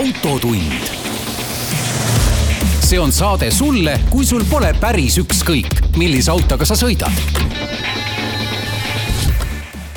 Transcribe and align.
autotund. 0.00 0.80
see 2.80 3.00
on 3.00 3.12
saade 3.12 3.50
sulle, 3.50 3.98
kui 4.08 4.24
sul 4.24 4.46
pole 4.48 4.70
päris 4.80 5.18
ükskõik, 5.20 5.74
millise 6.00 6.30
autoga 6.32 6.64
sa 6.64 6.76
sõidad. 6.78 7.12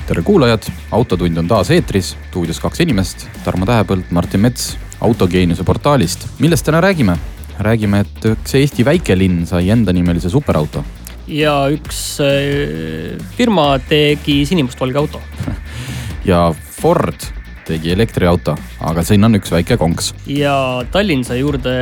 tere 0.03 0.23
kuulajad, 0.27 0.67
Autotund 0.91 1.39
on 1.39 1.47
taas 1.47 1.71
eetris, 1.71 2.17
stuudios 2.27 2.59
kaks 2.59 2.83
inimest, 2.83 3.23
Tarmo 3.45 3.65
Tähepõld, 3.69 4.11
Martin 4.11 4.43
Mets 4.43 4.73
Autogeeniuse 4.99 5.63
portaalist. 5.63 6.27
millest 6.39 6.67
täna 6.67 6.81
räägime? 6.83 7.15
räägime, 7.59 8.01
et 8.03 8.27
üks 8.33 8.57
Eesti 8.59 8.83
väikelinn 8.83 9.45
sai 9.47 9.69
endanimelise 9.69 10.29
superauto. 10.29 10.83
ja 11.27 11.55
üks 11.71 12.19
äh, 12.19 13.15
firma 13.39 13.79
tegi 13.87 14.41
sinimustvalge 14.51 14.99
auto 14.99 15.23
ja 16.31 16.49
Ford 16.81 17.31
tegi 17.67 17.91
elektriauto, 17.93 18.55
aga 18.83 19.03
siin 19.05 19.23
on 19.23 19.39
üks 19.39 19.51
väike 19.53 19.77
konks. 19.81 20.13
ja 20.27 20.55
Tallinn 20.91 21.23
sai 21.27 21.39
juurde 21.41 21.73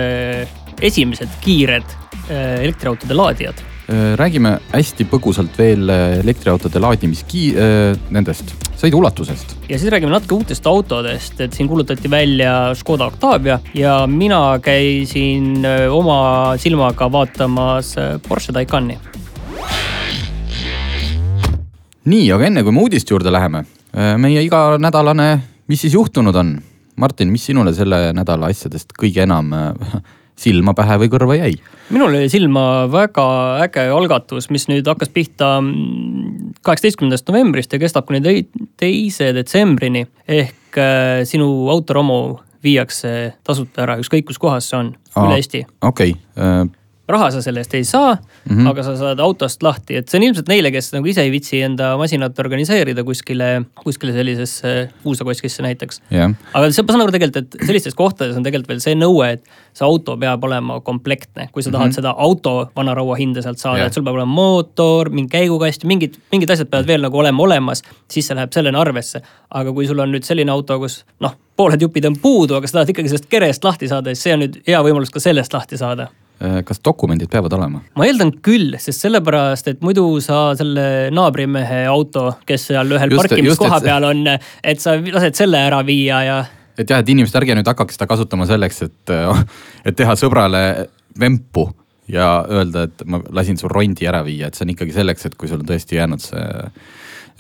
esimesed 0.81 1.29
kiired 1.41 1.85
äh, 2.29 2.63
elektriautode 2.63 3.13
laadijad. 3.13 3.61
Äh, 3.91 4.15
räägime 4.19 4.57
hästi 4.71 5.05
põgusalt 5.09 5.57
veel 5.57 5.89
äh, 5.89 6.19
elektriautode 6.21 6.81
laadimiski-, 6.81 7.53
nendest 8.09 8.53
sõiduulatusest. 8.81 9.55
ja 9.69 9.77
siis 9.77 9.91
räägime 9.93 10.13
natuke 10.13 10.39
uutest 10.39 10.67
autodest, 10.67 11.41
et 11.41 11.53
siin 11.53 11.69
kuulutati 11.69 12.09
välja 12.09 12.73
Škoda 12.75 13.11
Octavia 13.11 13.59
ja 13.77 14.07
mina 14.07 14.59
käisin 14.63 15.65
oma 15.89 16.57
silmaga 16.57 17.11
vaatamas 17.11 17.95
Porsche 18.27 18.53
Taycani. 18.53 18.97
nii, 22.05 22.31
aga 22.33 22.49
enne 22.49 22.63
kui 22.63 22.73
me 22.73 22.81
uudiste 22.81 23.13
juurde 23.13 23.31
läheme, 23.31 23.65
meie 24.17 24.41
iganädalane 24.41 25.50
mis 25.71 25.85
siis 25.85 25.95
juhtunud 25.95 26.35
on? 26.35 26.57
Martin, 26.99 27.31
mis 27.31 27.45
sinule 27.47 27.71
selle 27.73 28.09
nädala 28.13 28.51
asjadest 28.51 28.91
kõige 28.99 29.23
enam 29.23 29.53
äh, 29.55 29.93
silma, 30.43 30.75
pähe 30.77 30.97
või 31.01 31.11
kõrva 31.13 31.37
jäi? 31.39 31.55
minul 31.91 32.15
jäi 32.19 32.29
silma 32.31 32.65
väga 32.91 33.25
äge 33.65 33.87
algatus, 33.91 34.49
mis 34.53 34.67
nüüd 34.71 34.87
hakkas 34.87 35.11
pihta 35.13 35.53
mm, 35.61 36.57
kaheksateistkümnendast 36.65 37.27
novembrist 37.31 37.73
ja 37.73 37.81
kestab 37.81 38.07
kuni 38.09 38.45
teise 38.79 39.31
detsembrini. 39.37 40.05
ehk 40.27 40.79
äh, 40.79 41.23
sinu 41.27 41.47
autoromu 41.71 42.21
viiakse 42.61 43.33
tasuta 43.47 43.87
ära, 43.87 43.97
ükskõik 44.03 44.27
kus 44.29 44.37
kohas 44.41 44.69
see 44.69 44.77
on, 44.77 44.93
üle 45.23 45.39
Eesti. 45.39 45.65
okei 45.81 46.13
okay. 46.13 46.69
Raha 47.13 47.29
sa 47.33 47.41
selle 47.43 47.61
eest 47.63 47.73
ei 47.77 47.85
saa 47.87 48.13
mm, 48.15 48.55
-hmm. 48.55 48.69
aga 48.69 48.83
sa 48.83 48.95
saad 48.99 49.19
autost 49.23 49.63
lahti, 49.63 49.97
et 49.99 50.09
see 50.09 50.19
on 50.19 50.25
ilmselt 50.27 50.49
neile, 50.51 50.71
kes 50.71 50.91
nagu 50.95 51.07
ise 51.07 51.23
ei 51.25 51.31
viitsi 51.33 51.61
enda 51.65 51.93
masinat 51.99 52.39
organiseerida 52.39 53.03
kuskile, 53.07 53.49
kuskile 53.83 54.13
sellisesse 54.13 54.89
puusakoskisse 55.03 55.63
näiteks 55.65 56.01
yeah.. 56.11 56.31
aga 56.53 56.71
see, 56.71 56.85
ma 56.85 56.95
saan 56.95 57.05
aru 57.05 57.15
tegelikult, 57.15 57.37
et 57.43 57.67
sellistes 57.67 57.97
kohtades 57.97 58.37
on 58.37 58.47
tegelikult 58.47 58.73
veel 58.73 58.83
see 58.83 58.95
nõue, 58.97 59.29
et 59.37 59.43
see 59.77 59.85
auto 59.87 60.17
peab 60.21 60.43
olema 60.49 60.79
komplektne, 60.85 61.49
kui 61.51 61.63
sa 61.63 61.71
tahad 61.71 61.87
mm 61.87 61.91
-hmm. 61.91 61.95
seda 62.01 62.15
auto 62.17 62.55
vanaraua 62.75 63.19
hinda 63.19 63.41
sealt 63.41 63.59
saada 63.59 63.83
yeah., 63.83 63.87
et 63.87 63.93
sul 63.93 64.03
peab 64.03 64.19
olema 64.19 64.33
mootor, 64.41 65.09
mingi 65.09 65.31
käigukast, 65.37 65.83
mingid, 65.83 66.17
mingid 66.31 66.49
asjad 66.49 66.69
peavad 66.71 66.87
veel 66.87 67.01
nagu 67.07 67.17
olema 67.17 67.43
olemas, 67.43 67.83
siis 68.11 68.27
see 68.27 68.35
läheb 68.35 68.51
sellena 68.53 68.81
arvesse. 68.81 69.21
aga 69.51 69.73
kui 69.73 69.87
sul 69.87 69.99
on 69.99 70.11
nüüd 70.11 70.23
selline 70.23 70.51
auto, 70.51 70.79
kus 70.79 71.05
noh, 71.19 71.35
pooled 71.57 71.81
jupid 71.81 72.05
on 72.05 72.15
puudu, 72.21 72.55
aga 72.55 72.67
sa 72.67 72.79
tahad 72.79 72.89
ikkagi 72.89 73.11
sellest 73.11 73.29
kerest 73.29 73.63
lahti 73.63 73.87
saada, 73.87 74.15
siis 74.15 74.23
see 74.23 74.33
on 74.33 74.39
nüüd 74.45 74.61
hea 74.67 74.79
võimalus 74.83 75.11
ka 75.11 75.19
sellest 75.19 75.53
lahti 75.53 75.77
saada 75.77 76.07
kas 76.65 76.81
dokumendid 76.85 77.29
peavad 77.31 77.53
olema? 77.57 77.83
ma 77.97 78.07
eeldan 78.07 78.33
küll, 78.43 78.77
sest 78.81 79.05
sellepärast, 79.05 79.67
et 79.73 79.83
muidu 79.85 80.05
sa 80.23 80.51
selle 80.57 80.85
naabrimehe 81.13 81.83
auto, 81.91 82.31
kes 82.47 82.69
seal 82.71 82.95
ühel 82.95 83.13
just, 83.13 83.27
parkimiskoha 83.27 83.77
just, 83.77 83.89
peal 83.89 84.07
on, 84.09 84.23
et 84.63 84.81
sa 84.81 84.95
lased 84.97 85.37
selle 85.37 85.61
ära 85.69 85.83
viia 85.87 86.23
ja. 86.25 86.39
et 86.77 86.89
jah, 86.89 87.03
et 87.03 87.13
inimesed, 87.13 87.37
ärge 87.41 87.57
nüüd 87.59 87.69
hakake 87.73 87.95
seda 87.95 88.09
kasutama 88.09 88.49
selleks, 88.49 88.81
et, 88.87 89.13
et 89.87 89.97
teha 89.97 90.17
sõbrale 90.19 90.63
vempu 91.19 91.67
ja 92.11 92.41
öelda, 92.49 92.87
et 92.89 93.05
ma 93.05 93.21
lasin 93.33 93.59
sul 93.59 93.71
rondi 93.71 94.07
ära 94.09 94.23
viia, 94.25 94.49
et 94.49 94.57
see 94.57 94.65
on 94.65 94.73
ikkagi 94.73 94.97
selleks, 94.97 95.29
et 95.29 95.37
kui 95.39 95.51
sul 95.51 95.61
on 95.61 95.69
tõesti 95.69 95.99
jäänud 95.99 96.23
see 96.23 96.49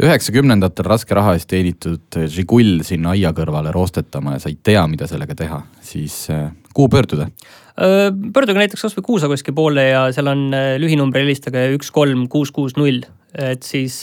üheksakümnendatel 0.01 0.87
raske 0.87 1.15
raha 1.15 1.35
eest 1.37 1.49
teenitud 1.51 2.17
Žigull 2.31 2.81
sinna 2.87 3.13
aia 3.15 3.33
kõrvale 3.37 3.73
roostetama 3.75 4.37
ja 4.37 4.43
sa 4.43 4.49
ei 4.49 4.57
tea, 4.63 4.83
mida 4.89 5.07
sellega 5.09 5.35
teha, 5.37 5.59
siis 5.85 6.23
äh, 6.33 6.47
kuhu 6.75 6.91
pöörduda? 6.91 7.29
pöörduge 7.75 8.59
näiteks 8.59 8.83
kasvõi 8.83 9.05
Kuusakoski 9.05 9.53
poole 9.55 9.87
ja 9.87 10.03
seal 10.13 10.27
on 10.27 10.49
lühinumber, 10.81 11.23
helistage 11.23 11.69
üks 11.77 11.89
kolm 11.95 12.27
kuus 12.29 12.51
kuus 12.53 12.75
null 12.77 12.99
et 13.31 13.63
siis 13.63 13.95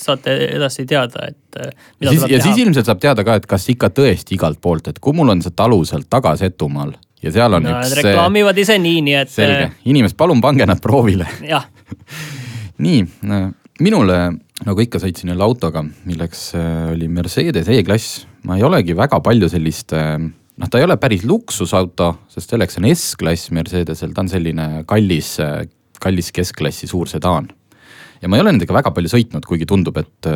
saate 0.00 0.34
edasi 0.46 0.86
teada, 0.88 1.26
et. 1.28 1.58
ja 2.00 2.14
siis, 2.14 2.24
ja 2.32 2.40
siis 2.40 2.62
ilmselt 2.62 2.88
saab 2.88 3.02
teada 3.02 3.24
ka, 3.26 3.36
et 3.36 3.46
kas 3.48 3.68
ikka 3.68 3.90
tõesti 3.92 4.38
igalt 4.38 4.60
poolt, 4.64 4.88
et 4.88 4.98
kui 5.04 5.12
mul 5.16 5.34
on 5.34 5.42
see 5.44 5.52
talu 5.56 5.82
seal 5.84 6.06
taga 6.08 6.32
Setumaal 6.40 6.94
ja 7.20 7.32
seal 7.34 7.58
on 7.58 7.66
no, 7.66 7.76
üks. 7.76 7.96
reklaamivad 8.00 8.58
ise 8.60 8.78
nii, 8.80 9.00
nii 9.04 9.16
et. 9.20 9.32
selge, 9.32 9.70
inimesed, 9.90 10.16
palun 10.20 10.40
pange 10.40 10.66
nad 10.68 10.80
proovile. 10.82 11.28
jah 11.44 11.66
nii, 12.86 13.04
minule 13.84 14.20
nagu 14.66 14.84
ikka 14.84 15.00
sõitsin 15.02 15.32
jälle 15.32 15.44
autoga, 15.44 15.84
milleks 16.08 16.50
oli 16.92 17.08
Mercedes 17.08 17.68
E-klass. 17.68 18.24
ma 18.48 18.56
ei 18.56 18.64
olegi 18.64 18.96
väga 18.96 19.20
palju 19.24 19.48
sellist 19.52 19.92
noh, 20.60 20.68
ta 20.70 20.80
ei 20.80 20.86
ole 20.86 20.96
päris 21.00 21.24
luksusauto, 21.28 22.10
sest 22.30 22.52
selleks 22.52 22.78
on 22.80 22.88
S-klass 22.92 23.50
Mercedesel, 23.56 24.12
ta 24.14 24.24
on 24.24 24.30
selline 24.32 24.68
kallis, 24.88 25.36
kallis 26.00 26.30
keskklassi 26.36 26.90
suur 26.90 27.08
sedaan. 27.10 27.48
ja 28.20 28.28
ma 28.28 28.36
ei 28.36 28.44
ole 28.44 28.52
nendega 28.52 28.76
väga 28.76 28.92
palju 28.92 29.12
sõitnud, 29.12 29.46
kuigi 29.48 29.68
tundub, 29.68 29.96
et 29.96 30.28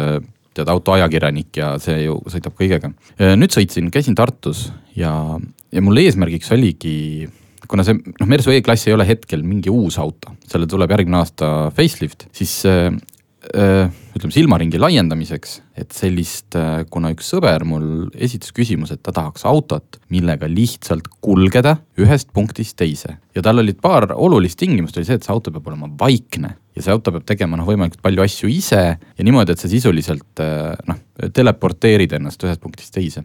tead, 0.55 0.71
autoajakirjanik 0.71 1.61
ja 1.61 1.75
see 1.83 2.05
ju 2.07 2.19
sõidab 2.33 2.57
kõigega. 2.59 2.93
nüüd 3.37 3.53
sõitsin, 3.53 3.91
käisin 3.93 4.17
Tartus 4.17 4.71
ja, 4.97 5.13
ja 5.73 5.85
mul 5.85 6.01
eesmärgiks 6.05 6.53
oligi 6.55 7.29
kuna 7.69 7.85
see 7.87 7.97
noh, 7.97 8.29
Mersu 8.29 8.53
E-klass 8.55 8.89
ei 8.89 8.95
ole 8.97 9.07
hetkel 9.09 9.43
mingi 9.47 9.73
uus 9.73 9.99
auto, 10.01 10.35
sellele 10.45 10.69
tuleb 10.71 10.93
järgmine 10.95 11.21
aasta 11.21 11.51
facelift, 11.75 12.29
siis 12.37 12.63
ütleme 13.53 14.33
silmaringi 14.33 14.79
laiendamiseks, 14.79 15.57
et 15.79 15.95
sellist, 15.95 16.55
äh, 16.57 16.85
kuna 16.91 17.11
üks 17.15 17.29
sõber 17.35 17.65
mul 17.67 18.07
esitas 18.15 18.55
küsimuse, 18.55 18.97
et 18.97 19.03
ta 19.05 19.13
tahaks 19.15 19.45
autot, 19.49 19.99
millega 20.15 20.49
lihtsalt 20.51 21.09
kulgeda 21.25 21.77
ühest 22.01 22.31
punktist 22.33 22.77
teise. 22.79 23.19
ja 23.35 23.43
tal 23.43 23.59
olid 23.59 23.81
paar 23.83 24.13
olulist 24.15 24.59
tingimust, 24.59 24.97
oli 24.97 25.09
see, 25.09 25.19
et 25.19 25.27
see 25.27 25.35
auto 25.35 25.51
peab 25.51 25.67
olema 25.67 25.91
vaikne 25.99 26.55
ja 26.77 26.83
see 26.83 26.95
auto 26.95 27.13
peab 27.13 27.27
tegema 27.27 27.59
noh, 27.59 27.67
võimalikult 27.67 28.03
palju 28.03 28.23
asju 28.23 28.49
ise 28.49 28.83
ja 28.95 29.27
niimoodi, 29.27 29.53
et 29.53 29.61
sa 29.61 29.69
sisuliselt 29.69 30.43
äh, 30.43 30.73
noh, 30.87 31.03
teleporteerid 31.35 32.15
ennast 32.15 32.43
ühest 32.47 32.63
punktist 32.63 32.95
teise. 32.95 33.25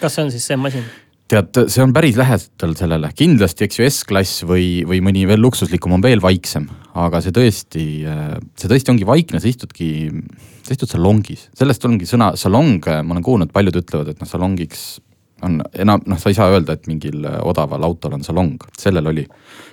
kas 0.00 0.14
see 0.14 0.26
on 0.26 0.30
siis 0.34 0.46
see 0.46 0.60
masin? 0.60 0.84
Tead, 1.30 1.58
see 1.72 1.82
on 1.82 1.92
päris 1.94 2.16
lähedal 2.18 2.74
sellele, 2.78 3.10
kindlasti, 3.16 3.66
eks 3.66 3.80
ju, 3.80 3.86
S-klass 3.90 4.44
või, 4.46 4.84
või 4.86 5.00
mõni 5.04 5.24
veel 5.28 5.42
luksuslikum 5.42 5.96
on 5.96 6.04
veel 6.04 6.22
vaiksem, 6.22 6.68
aga 6.98 7.20
see 7.24 7.34
tõesti, 7.34 7.86
see 8.58 8.70
tõesti 8.70 8.92
ongi 8.94 9.08
vaikne, 9.08 9.40
sa 9.42 9.50
istudki, 9.50 9.88
sa 10.66 10.76
istud 10.76 10.92
salongis, 10.92 11.48
sellest 11.58 11.86
ongi 11.88 12.08
sõna 12.08 12.32
salong, 12.38 12.78
ma 13.02 13.16
olen 13.16 13.26
kuulnud, 13.26 13.52
paljud 13.54 13.80
ütlevad, 13.82 14.12
et 14.12 14.22
noh, 14.22 14.30
salongiks 14.30 14.86
on 15.46 15.58
enam, 15.76 16.04
noh, 16.08 16.20
sa 16.20 16.30
ei 16.32 16.38
saa 16.38 16.52
öelda, 16.54 16.76
et 16.76 16.86
mingil 16.88 17.26
odaval 17.44 17.84
autol 17.88 18.16
on 18.16 18.24
salong, 18.26 18.62
sellel 18.78 19.10
oli, 19.10 19.26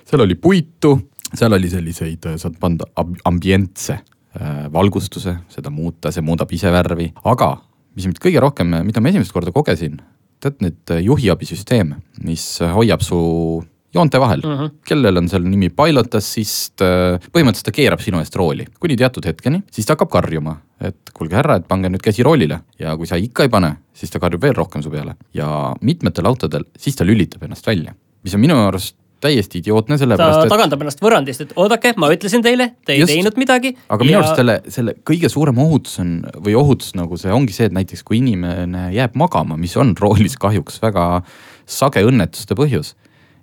seal 0.08 0.24
oli 0.26 0.36
puitu, 0.36 0.96
seal 1.34 1.54
oli 1.56 1.70
selliseid, 1.70 2.34
saad 2.40 2.58
panna 2.60 2.88
ambientse 3.30 3.96
äh, 4.00 4.66
valgustuse, 4.74 5.38
seda 5.54 5.72
muuta, 5.72 6.12
see 6.12 6.24
muudab 6.24 6.50
ise 6.52 6.72
värvi, 6.74 7.12
aga 7.30 7.54
mis 7.94 8.10
mind 8.10 8.18
kõige 8.20 8.42
rohkem, 8.42 8.74
mida 8.84 9.00
ma 9.00 9.12
esimest 9.12 9.32
korda 9.32 9.54
kogesin 9.54 10.00
tead 10.42 10.60
nüüd 10.64 10.94
äh, 10.94 11.04
juhiabisüsteem, 11.04 11.94
mis 12.24 12.46
äh, 12.62 12.72
hoiab 12.74 13.04
su 13.04 13.18
joonte 13.94 14.20
vahel. 14.20 14.42
Uh, 14.44 14.60
-huh. 14.60 14.70
kellel 14.86 15.16
on 15.16 15.28
seal 15.28 15.44
nimi 15.46 15.70
pilot 15.70 16.14
assist, 16.14 16.82
äh, 16.82 17.18
põhimõtteliselt 17.32 17.70
ta 17.70 17.76
keerab 17.76 18.00
sinu 18.00 18.18
eest 18.18 18.36
rooli. 18.36 18.66
Kuni 18.80 18.96
teatud 18.96 19.26
hetkeni, 19.26 19.62
siis 19.70 19.86
ta 19.86 19.94
hakkab 19.94 20.10
karjuma, 20.10 20.56
et 20.80 21.14
kuulge 21.14 21.36
härra, 21.36 21.56
et 21.56 21.68
pange 21.68 21.88
nüüd 21.88 22.02
käsi 22.02 22.22
roolile. 22.22 22.60
Ja 22.78 22.96
kui 22.96 23.06
sa 23.06 23.16
ikka 23.16 23.46
ei 23.46 23.48
pane, 23.48 23.76
siis 23.94 24.10
ta 24.10 24.18
karjub 24.18 24.42
veel 24.42 24.54
rohkem 24.54 24.82
su 24.82 24.90
peale. 24.90 25.14
Ja 25.34 25.74
mitmetel 25.80 26.26
autodel, 26.26 26.64
siis 26.78 26.96
ta 26.96 27.04
lülitab 27.04 27.42
ennast 27.42 27.66
välja, 27.66 27.94
mis 28.22 28.34
on 28.34 28.40
minu 28.40 28.58
arust 28.66 28.96
täiesti 29.24 29.60
idiootne, 29.62 29.96
ta 29.96 30.02
sellepärast 30.04 30.44
et 30.44 30.52
tagandab 30.52 30.84
ennast 30.84 31.00
võrrandist, 31.04 31.46
et 31.46 31.54
oodake, 31.60 31.94
ma 32.00 32.10
ütlesin 32.14 32.44
teile, 32.44 32.70
te 32.86 32.96
ei 32.96 33.02
Just. 33.02 33.12
teinud 33.12 33.40
midagi. 33.40 33.74
aga 33.88 34.06
minu 34.06 34.20
arust 34.20 34.40
selle, 34.40 34.58
selle 34.72 34.96
kõige 35.06 35.30
suurem 35.32 35.58
ohutus 35.64 35.98
on 36.04 36.18
või 36.44 36.58
ohutus 36.60 36.94
nagu 36.98 37.18
see 37.20 37.32
ongi 37.34 37.56
see, 37.56 37.70
et 37.70 37.76
näiteks 37.76 38.04
kui 38.06 38.20
inimene 38.20 38.90
jääb 38.94 39.16
magama, 39.20 39.58
mis 39.60 39.76
on 39.80 39.94
roolis 40.00 40.36
kahjuks 40.40 40.80
väga 40.84 41.08
sage 41.66 42.04
õnnetuste 42.04 42.56
põhjus. 42.58 42.94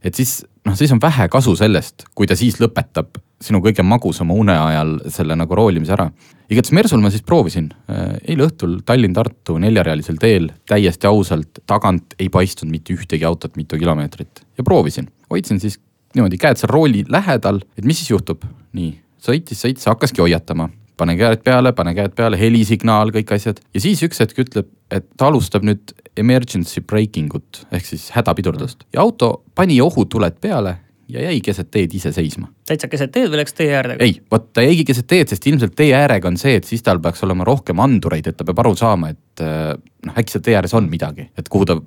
et 0.01 0.17
siis 0.17 0.41
noh, 0.65 0.77
siis 0.77 0.91
on 0.93 1.01
vähe 1.01 1.27
kasu 1.31 1.55
sellest, 1.57 2.05
kui 2.15 2.29
ta 2.29 2.37
siis 2.37 2.59
lõpetab 2.61 3.19
sinu 3.41 3.61
kõige 3.63 3.83
magusama 3.85 4.35
une 4.37 4.53
ajal 4.53 4.97
selle 5.13 5.35
nagu 5.37 5.57
roolimise 5.57 5.95
ära. 5.95 6.09
igatahes 6.51 6.75
Mersul 6.77 7.01
ma 7.01 7.09
siis 7.13 7.23
proovisin 7.25 7.71
äh, 7.89 8.17
eile 8.29 8.45
õhtul 8.49 8.79
Tallinn-Tartu 8.85 9.57
neljarealisel 9.61 10.19
teel 10.21 10.51
täiesti 10.69 11.09
ausalt, 11.09 11.63
tagant 11.69 12.15
ei 12.19 12.29
paistnud 12.29 12.71
mitte 12.71 12.93
ühtegi 12.93 13.25
autot 13.25 13.57
mitu 13.57 13.79
kilomeetrit 13.81 14.43
ja 14.57 14.65
proovisin, 14.67 15.09
hoidsin 15.31 15.61
siis 15.63 15.79
niimoodi 16.15 16.37
käed 16.41 16.59
seal 16.59 16.71
rooli 16.71 17.05
lähedal, 17.09 17.61
et 17.77 17.87
mis 17.87 18.01
siis 18.01 18.11
juhtub, 18.11 18.43
nii 18.77 18.93
sõitis, 19.21 19.61
sõitis, 19.63 19.87
hakkaski 19.87 20.23
hoiatama, 20.23 20.69
pane 20.99 21.15
käed 21.17 21.43
peale, 21.45 21.73
pane 21.77 21.93
käed 21.97 22.13
peale, 22.17 22.39
helisignaal, 22.39 23.13
kõik 23.15 23.33
asjad. 23.35 23.61
Ja 23.73 23.83
siis 23.83 24.01
üks 24.05 24.21
hetk 24.21 24.43
ütleb, 24.43 24.69
et 24.91 25.07
ta 25.17 25.29
alustab 25.31 25.65
nüüd 25.65 25.93
emergency 26.19 26.83
braking 26.83 27.33
ut 27.37 27.63
ehk 27.71 27.87
siis 27.87 28.09
hädapidurdust. 28.15 28.85
Ja 28.93 29.05
auto 29.05 29.41
pani 29.55 29.79
ohutuled 29.81 30.41
peale 30.43 30.77
ja 31.11 31.25
jäi 31.27 31.41
keset 31.43 31.69
teed 31.71 31.93
ise 31.95 32.11
seisma. 32.15 32.49
täitsa 32.67 32.87
keset 32.91 33.11
teed 33.13 33.29
või 33.31 33.41
läks 33.41 33.55
tee 33.57 33.69
äärde? 33.75 33.97
ei, 34.03 34.17
vot 34.31 34.47
ta 34.53 34.63
jäigi 34.65 34.85
keset 34.87 35.07
teed, 35.11 35.31
sest 35.31 35.47
ilmselt 35.49 35.75
tee 35.77 35.91
äärega 35.97 36.29
on 36.31 36.39
see, 36.41 36.55
et 36.59 36.67
siis 36.67 36.83
tal 36.85 37.01
peaks 37.03 37.23
olema 37.27 37.45
rohkem 37.47 37.79
andureid, 37.83 38.27
et 38.27 38.37
ta 38.37 38.47
peab 38.47 38.61
aru 38.63 38.73
saama, 38.79 39.11
et 39.13 39.43
äh, 39.43 39.73
noh, 40.07 40.17
äkki 40.17 40.35
seal 40.35 40.45
tee 40.45 40.57
ääres 40.59 40.75
on 40.77 40.89
midagi, 40.91 41.27
et 41.37 41.51
kuhu 41.51 41.67
ta 41.69 41.77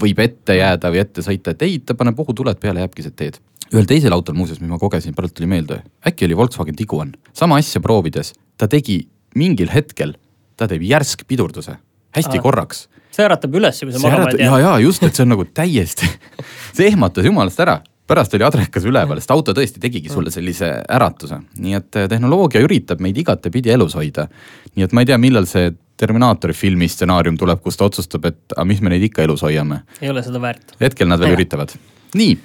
võib 0.00 0.22
ette 0.24 0.56
jääda 0.58 0.92
või 0.92 1.02
ette 1.02 1.24
sõita, 1.26 1.54
et 1.54 1.66
ei, 1.66 1.80
ta 1.84 1.96
paneb 1.98 2.20
ohutuled 2.22 2.60
peale, 2.62 2.84
jääb 2.84 2.94
keset 2.96 3.16
teed. 3.18 3.40
ühel 3.72 3.86
teisel 3.90 4.14
autol 4.14 4.38
muuseas, 4.38 4.62
mis 4.62 4.70
ma 4.70 4.78
kogesin, 4.78 5.14
praegu 5.16 5.34
tuli 5.34 5.50
meelde, 5.50 5.82
äkki 6.06 6.28
oli 6.28 6.38
Volkswagen 6.38 6.78
Tiguan, 6.78 7.14
sama 7.32 7.60
asja 7.62 7.82
proovides, 7.82 8.34
ta 8.58 8.68
tegi 8.68 9.02
mingil 9.38 9.70
hetkel, 9.74 10.16
ta 10.56 10.68
teeb 10.70 10.82
järsk 10.86 11.26
pidurduse, 11.28 11.76
hästi 12.16 12.38
Aa. 12.38 12.42
korraks 12.42 12.88
see 13.14 13.26
äratab 13.26 13.54
üles, 13.58 13.80
kui 13.82 13.94
sa 13.94 14.02
magama 14.02 14.30
ei 14.30 14.44
ja, 14.44 14.50
tea. 14.54 14.58
ja 14.62 14.74
just, 14.84 15.02
et 15.06 15.16
see 15.16 15.24
on 15.26 15.32
nagu 15.34 15.46
täiesti, 15.54 16.08
see 16.76 16.90
ehmatas 16.90 17.26
jumalast 17.26 17.62
ära. 17.62 17.80
Pärast 18.10 18.34
oli 18.34 18.46
adrekas 18.46 18.86
üleval, 18.88 19.20
sest 19.20 19.30
auto 19.34 19.54
tõesti 19.56 19.82
tegigi 19.82 20.10
sulle 20.10 20.32
sellise 20.34 20.72
äratuse, 20.90 21.40
nii 21.62 21.76
et 21.78 22.00
eh, 22.00 22.08
tehnoloogia 22.10 22.62
üritab 22.64 23.02
meid 23.04 23.18
igatepidi 23.22 23.72
elus 23.74 23.94
hoida. 23.98 24.26
nii 24.74 24.86
et 24.86 24.96
ma 24.96 25.04
ei 25.04 25.12
tea, 25.12 25.20
millal 25.20 25.48
see 25.50 25.70
Terminaatori 26.00 26.54
filmi 26.56 26.86
stsenaarium 26.88 27.36
tuleb, 27.36 27.58
kus 27.60 27.76
ta 27.76 27.84
otsustab, 27.84 28.24
et 28.24 28.54
aga 28.54 28.64
mis 28.64 28.78
me 28.80 28.88
neid 28.88 29.02
ikka 29.10 29.20
elus 29.26 29.42
hoiame. 29.44 29.82
ei 30.00 30.08
ole 30.10 30.22
seda 30.24 30.40
väärt. 30.40 30.74
hetkel 30.80 31.10
nad 31.10 31.20
veel 31.20 31.34
Jah. 31.34 31.38
üritavad. 31.38 31.74
nii, 32.16 32.38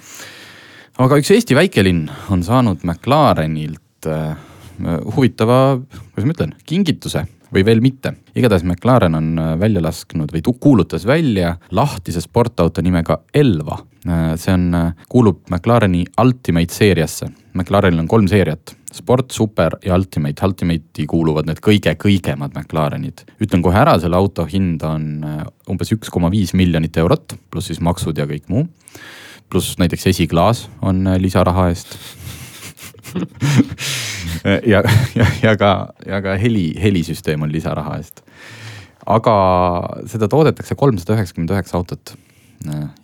aga 1.04 1.22
üks 1.22 1.32
Eesti 1.34 1.56
väikelinn 1.56 2.04
on 2.30 2.44
saanud 2.44 2.84
McLarenilt 2.84 4.10
äh, 4.12 4.36
huvitava, 5.16 5.80
kuidas 6.12 6.28
ma 6.28 6.36
ütlen, 6.36 6.52
kingituse 6.68 7.24
või 7.54 7.64
veel 7.66 7.80
mitte. 7.80 8.14
igatahes 8.34 8.64
McLaren 8.64 9.14
on 9.14 9.38
äh, 9.38 9.52
välja 9.60 9.82
lasknud 9.82 10.32
või 10.32 10.42
kuulutas 10.60 11.06
välja 11.06 11.56
lahtise 11.70 12.20
sportauto 12.20 12.82
nimega 12.82 13.20
Elva. 13.34 13.78
see 14.38 14.52
on, 14.54 14.74
kuulub 15.08 15.48
McLareni 15.50 16.04
Ultimate 16.22 16.74
seeriasse. 16.74 17.26
McLarenil 17.54 18.04
on 18.04 18.06
kolm 18.08 18.28
seeriat, 18.30 18.76
sport, 18.94 19.30
super 19.34 19.78
ja 19.82 19.94
Ultimate. 19.94 20.46
Ultimate'i 20.46 21.06
kuuluvad 21.10 21.48
need 21.48 21.58
kõige-kõigemad 21.58 22.54
McLarenid. 22.54 23.24
ütlen 23.42 23.62
kohe 23.62 23.78
ära, 23.78 23.98
selle 23.98 24.16
auto 24.16 24.46
hind 24.46 24.82
on 24.86 25.24
äh, 25.24 25.42
umbes 25.68 25.90
üks 25.92 26.10
koma 26.10 26.30
viis 26.30 26.54
miljonit 26.54 26.96
eurot, 26.96 27.34
pluss 27.50 27.66
siis 27.72 27.80
maksud 27.80 28.18
ja 28.18 28.26
kõik 28.26 28.46
muu 28.48 28.68
pluss 29.50 29.78
näiteks 29.78 30.06
esiklaas 30.06 30.68
on 30.82 31.06
äh, 31.06 31.20
lisaraha 31.22 31.68
eest 31.70 31.98
ja, 34.72 34.82
ja, 35.14 35.26
ja 35.42 35.56
ka, 35.58 35.72
ja 36.06 36.20
ka 36.24 36.36
heli, 36.40 36.68
helisüsteem 36.82 37.42
on 37.42 37.52
lisaraha 37.52 37.96
eest. 38.00 38.22
aga 39.06 39.34
seda 40.10 40.28
toodetakse 40.28 40.74
kolmsada 40.74 41.16
üheksakümmend 41.16 41.54
üheksa 41.54 41.78
autot. 41.78 42.14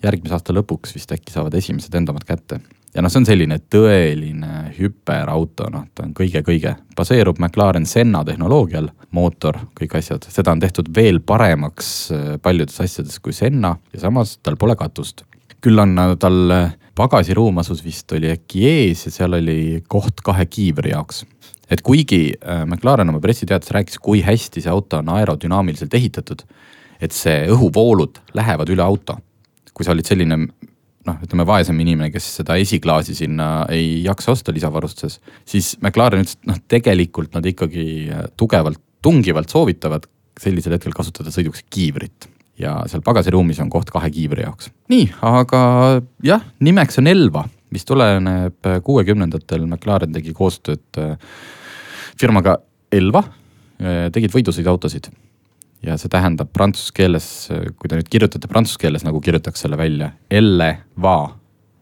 järgmise 0.03 0.35
aasta 0.35 0.55
lõpuks 0.57 0.95
vist 0.97 1.13
äkki 1.13 1.33
saavad 1.33 1.55
esimesed 1.55 1.95
enda 1.95 2.13
omad 2.13 2.25
kätte. 2.27 2.61
ja 2.95 3.03
noh, 3.03 3.13
see 3.13 3.23
on 3.23 3.29
selline 3.29 3.59
tõeline 3.71 4.73
hüperauto, 4.79 5.69
noh, 5.71 5.85
ta 5.95 6.07
on 6.07 6.15
kõige-kõige, 6.19 6.77
baseerub 6.97 7.39
McLaren 7.39 7.87
Senna 7.87 8.25
tehnoloogial, 8.25 8.91
mootor, 9.11 9.59
kõik 9.79 9.99
asjad, 10.01 10.27
seda 10.29 10.53
on 10.53 10.61
tehtud 10.61 10.91
veel 10.97 11.21
paremaks 11.21 11.93
äh, 12.13 12.33
paljudes 12.43 12.81
asjades 12.81 13.21
kui 13.21 13.37
Senna 13.37 13.77
ja 13.93 14.07
samas 14.07 14.39
tal 14.43 14.57
pole 14.57 14.77
katust 14.77 15.27
küll 15.63 15.83
on 15.83 15.97
äh, 15.99 16.15
tal 16.21 16.51
äh, 16.51 16.71
pagasiruum 16.99 17.61
asus 17.63 17.83
vist 17.85 18.13
oli 18.13 18.31
äkki 18.33 18.65
ees 18.69 19.07
ja 19.07 19.15
seal 19.15 19.39
oli 19.39 19.83
koht 19.89 20.21
kahe 20.25 20.47
kiivri 20.47 20.93
jaoks. 20.93 21.25
et 21.71 21.81
kuigi 21.81 22.35
äh, 22.35 22.67
McLaren 22.67 23.09
oma 23.09 23.21
pressiteates 23.21 23.71
rääkis, 23.73 23.99
kui 23.99 24.21
hästi 24.23 24.61
see 24.61 24.71
auto 24.71 24.99
on 25.01 25.09
aerodünaamiliselt 25.09 25.95
ehitatud, 25.95 26.43
et 27.01 27.13
see 27.17 27.47
õhuvoolud 27.49 28.21
lähevad 28.35 28.69
üle 28.75 28.85
auto. 28.85 29.17
kui 29.73 29.85
sa 29.85 29.95
olid 29.95 30.07
selline 30.07 30.37
noh, 30.37 31.17
ütleme 31.25 31.47
vaesem 31.49 31.79
inimene, 31.81 32.11
kes 32.13 32.27
seda 32.43 32.59
esiklaasi 32.61 33.15
sinna 33.17 33.65
ei 33.73 34.03
jaksa 34.05 34.35
osta 34.37 34.53
lisavarustuses, 34.53 35.21
siis 35.49 35.77
McLaren 35.81 36.27
ütles, 36.27 36.37
et 36.37 36.51
noh, 36.51 36.61
tegelikult 36.69 37.33
nad 37.35 37.47
ikkagi 37.49 37.87
äh, 38.13 38.29
tugevalt, 38.37 38.81
tungivalt 39.03 39.51
soovitavad 39.51 40.07
sellisel 40.41 40.77
hetkel 40.77 40.95
kasutada 40.97 41.33
sõiduks 41.33 41.65
kiivrit 41.73 42.29
ja 42.63 42.77
seal 42.91 43.03
pagasiruumis 43.05 43.61
on 43.63 43.71
koht 43.73 43.91
kahe 43.93 44.11
kiivri 44.13 44.47
jaoks. 44.47 44.71
nii, 44.93 45.09
aga 45.27 45.63
jah, 46.25 46.45
nimeks 46.63 47.01
on 47.03 47.11
Elva, 47.11 47.45
mis 47.75 47.87
tuleneb 47.89 48.71
kuuekümnendatel 48.87 49.67
McLaren 49.67 50.15
tegi 50.15 50.35
koostööd 50.37 51.01
äh, 51.01 51.17
firmaga 52.21 52.59
Elva, 52.93 53.25
tegid 54.13 54.31
võidusõiduautosid. 54.35 55.09
ja 55.83 55.97
see 55.99 56.11
tähendab 56.13 56.53
prantsuse 56.55 56.93
keeles, 56.95 57.27
kui 57.81 57.91
te 57.91 57.99
nüüd 57.99 58.11
kirjutate 58.13 58.51
prantsuse 58.51 58.79
keeles 58.79 59.03
nagu 59.03 59.21
kirjutaks 59.21 59.65
selle 59.65 59.79
välja, 59.81 60.13
Elle 60.31 60.77
va, 61.03 61.35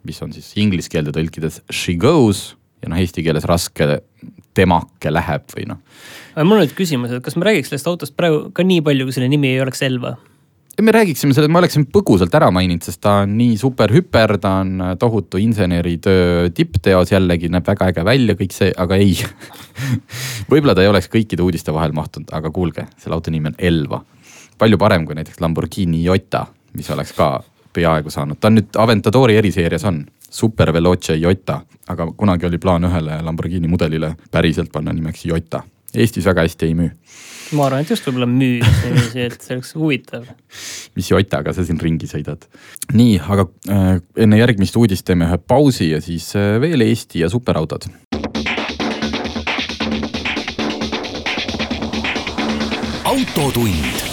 mis 0.08 0.22
on 0.22 0.32
siis 0.32 0.54
inglise 0.56 0.88
keelde 0.88 1.12
tõlkides 1.12 1.60
she 1.68 1.98
goes 2.00 2.54
ja 2.80 2.88
noh, 2.88 2.96
eesti 2.96 3.26
keeles 3.26 3.44
raske 3.44 4.00
temake 4.56 5.12
läheb 5.12 5.44
või 5.52 5.66
noh 5.74 5.82
mul 6.44 6.60
on 6.60 6.64
nüüd 6.64 6.74
küsimus, 6.78 7.12
et 7.12 7.24
kas 7.24 7.36
me 7.36 7.46
räägiks 7.46 7.70
sellest 7.72 7.88
autost 7.90 8.16
praegu 8.16 8.48
ka 8.54 8.64
nii 8.66 8.82
palju, 8.86 9.06
kui 9.08 9.16
selle 9.16 9.28
nimi 9.30 9.52
ei 9.52 9.62
oleks 9.62 9.82
Elva? 9.86 10.16
Ja 10.80 10.84
me 10.84 10.92
räägiksime 10.92 11.34
sellest, 11.36 11.52
ma 11.52 11.60
oleksin 11.60 11.84
põgusalt 11.92 12.32
ära 12.38 12.48
maininud, 12.54 12.80
sest 12.86 13.02
ta 13.04 13.18
on 13.26 13.34
nii 13.36 13.56
super 13.60 13.92
hüper, 13.92 14.38
ta 14.40 14.54
on 14.62 14.78
tohutu 14.98 15.36
inseneritöö 15.36 16.48
tippteos 16.56 17.12
jällegi, 17.12 17.50
näeb 17.52 17.66
väga 17.68 17.90
äge 17.92 18.04
välja, 18.08 18.36
kõik 18.38 18.54
see, 18.56 18.70
aga 18.80 18.96
ei. 18.96 19.12
võib-olla 20.50 20.74
ta 20.74 20.84
ei 20.84 20.88
oleks 20.88 21.10
kõikide 21.12 21.44
uudiste 21.44 21.74
vahel 21.76 21.92
mahtunud, 21.96 22.32
aga 22.32 22.52
kuulge, 22.54 22.86
selle 22.96 23.18
auto 23.18 23.32
nimi 23.34 23.52
on 23.52 23.58
Elva. 23.58 24.00
palju 24.58 24.78
parem 24.80 25.04
kui 25.04 25.18
näiteks 25.18 25.40
Lamborghini 25.40 26.00
Jota, 26.04 26.46
mis 26.72 26.88
oleks 26.90 27.12
ka 27.16 27.28
peaaegu 27.76 28.10
saanud, 28.10 28.40
ta 28.40 28.48
on 28.48 28.56
nüüd 28.60 28.80
Aventadori 28.80 29.36
eriseerias 29.36 29.84
on, 29.84 30.06
Super 30.30 30.72
Veloce 30.72 31.16
Jota, 31.20 31.60
aga 31.88 32.06
kunagi 32.16 32.46
oli 32.46 32.58
plaan 32.58 32.88
ühele 32.88 33.20
Lamborghini 33.22 33.68
mudelile 33.68 34.14
päriselt 34.30 34.72
panna 34.72 34.96
nimeks 34.96 35.26
Jota. 35.28 35.60
Eestis 35.94 36.26
väga 36.26 36.46
hästi 36.46 36.70
ei 36.70 36.78
müü 36.78 36.90
ma 37.56 37.66
arvan, 37.66 37.82
et 37.82 37.90
just 37.90 38.06
võib-olla 38.06 38.28
müüa 38.30 38.66
niiviisi, 38.84 39.24
et 39.26 39.42
see 39.42 39.56
oleks 39.56 39.72
huvitav. 39.78 40.28
mis 40.94 41.10
jotaga 41.10 41.54
sa 41.54 41.64
siin 41.66 41.80
ringi 41.82 42.08
sõidad. 42.10 42.46
nii, 42.94 43.18
aga 43.20 43.46
äh, 43.70 43.88
enne 44.16 44.38
järgmist 44.38 44.76
uudist 44.78 45.06
teeme 45.06 45.26
ühe 45.28 45.38
pausi 45.38 45.90
ja 45.90 46.00
siis 46.04 46.30
äh, 46.38 46.58
veel 46.62 46.86
Eesti 46.86 47.24
ja 47.24 47.30
superautod. 47.30 47.88
autotund. 53.10 54.06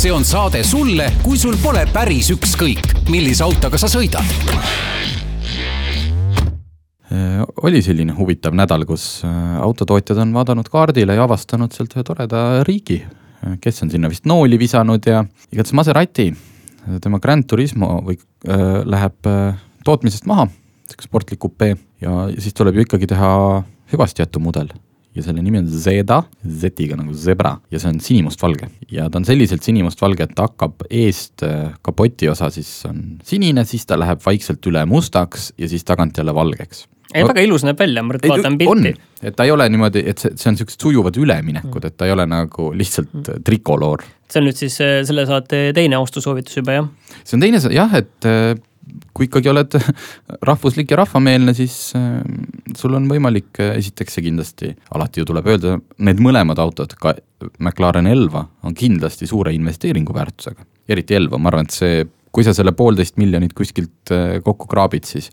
see 0.00 0.12
on 0.12 0.24
saade 0.24 0.62
sulle, 0.64 1.10
kui 1.24 1.38
sul 1.38 1.58
pole 1.62 1.84
päris 1.92 2.30
ükskõik, 2.32 2.94
millise 3.10 3.44
autoga 3.44 3.78
sa 3.80 3.90
sõidad 3.90 4.89
oli 7.62 7.80
selline 7.82 8.14
huvitav 8.14 8.54
nädal, 8.54 8.84
kus 8.86 9.24
äh, 9.26 9.56
autotootjad 9.62 10.20
on 10.22 10.34
vaadanud 10.34 10.68
kaardile 10.70 11.16
ja 11.18 11.24
avastanud 11.26 11.74
sealt 11.74 11.96
ühe 11.96 12.04
toreda 12.06 12.42
riigi, 12.66 13.00
kes 13.60 13.82
on 13.82 13.90
sinna 13.90 14.10
vist 14.12 14.28
nooli 14.30 14.58
visanud 14.60 15.06
ja 15.08 15.24
igatahes 15.50 15.74
Maserati, 15.74 16.28
tema 17.02 17.20
Grand 17.20 17.46
Turismo 17.48 17.98
või 18.06 18.18
äh, 18.18 18.82
läheb 18.86 19.26
äh, 19.28 19.58
tootmisest 19.84 20.28
maha, 20.30 20.46
sihuke 20.88 21.08
sportlik 21.08 21.40
kupee 21.42 21.74
ja 22.02 22.28
siis 22.38 22.54
tuleb 22.56 22.78
ju 22.78 22.86
ikkagi 22.86 23.10
teha 23.10 23.32
hüvasti 23.92 24.24
jätu 24.24 24.42
mudel. 24.42 24.70
Ja 25.10 25.24
selle 25.26 25.42
nimi 25.42 25.58
on 25.58 25.66
Zeda, 25.66 26.20
Z-iga 26.46 26.94
nagu 26.94 27.10
zebra 27.18 27.56
ja 27.72 27.80
see 27.82 27.90
on 27.90 27.98
sinimustvalge. 27.98 28.68
Ja 28.94 29.08
ta 29.10 29.18
on 29.18 29.26
selliselt 29.26 29.66
sinimustvalge, 29.66 30.28
et 30.28 30.36
ta 30.38 30.46
hakkab 30.46 30.84
eest 30.86 31.42
äh, 31.42 31.72
kapoti 31.82 32.30
osa 32.30 32.52
siis 32.54 32.70
on 32.86 33.18
sinine, 33.26 33.66
siis 33.66 33.88
ta 33.90 33.98
läheb 33.98 34.22
vaikselt 34.22 34.70
üle 34.70 34.86
mustaks 34.86 35.50
ja 35.58 35.68
siis 35.68 35.84
tagant 35.88 36.22
jälle 36.22 36.34
valgeks 36.34 36.86
ei, 37.14 37.26
väga 37.26 37.42
ilus 37.44 37.64
näeb 37.66 37.78
välja, 37.80 38.02
ma 38.06 38.16
ei, 38.16 38.30
vaatan 38.30 38.58
pilti., 38.60 38.94
et 39.22 39.36
ta 39.36 39.44
ei 39.44 39.52
ole 39.52 39.66
niimoodi, 39.72 40.02
et 40.08 40.22
see, 40.22 40.32
see 40.38 40.48
on 40.52 40.56
siuksed 40.60 40.80
sujuvad 40.80 41.16
üleminekud, 41.20 41.84
et 41.84 41.96
ta 41.98 42.08
ei 42.08 42.14
ole 42.14 42.26
nagu 42.30 42.70
lihtsalt 42.76 43.10
Mm. 43.10 43.42
trikoloor. 43.44 44.02
see 44.30 44.40
on 44.40 44.46
nüüd 44.46 44.58
siis 44.58 44.80
äh, 44.80 45.00
selle 45.06 45.24
saate 45.26 45.70
teine 45.74 45.98
ostusoovitus 45.98 46.60
juba 46.60 46.76
jah? 46.76 46.90
see 47.24 47.36
on 47.36 47.44
teine, 47.44 47.60
jah, 47.74 47.94
et 47.98 48.28
äh, 48.28 48.54
kui 49.14 49.26
ikkagi 49.26 49.50
oled 49.50 49.74
rahvuslik 50.50 50.90
ja 50.90 51.00
rahvameelne, 51.02 51.54
siis 51.58 51.92
äh, 51.98 52.20
sul 52.78 52.94
on 52.98 53.08
võimalik, 53.10 53.58
esiteks 53.74 54.18
see 54.18 54.28
kindlasti, 54.28 54.70
alati 54.94 55.22
ju 55.22 55.28
tuleb 55.30 55.50
öelda, 55.50 55.76
need 55.98 56.22
mõlemad 56.22 56.62
autod, 56.62 56.94
ka 57.00 57.16
McLaren 57.58 58.06
Elva 58.10 58.46
on 58.62 58.76
kindlasti 58.76 59.28
suure 59.30 59.52
investeeringu 59.56 60.14
väärtusega. 60.14 60.66
eriti 60.90 61.14
Elva, 61.14 61.38
ma 61.38 61.50
arvan, 61.50 61.68
et 61.68 61.74
see, 61.74 62.06
kui 62.30 62.46
sa 62.46 62.54
selle 62.54 62.72
poolteist 62.76 63.18
miljonit 63.18 63.52
kuskilt 63.56 64.12
kokku 64.44 64.68
kraabid, 64.70 65.06
siis 65.06 65.30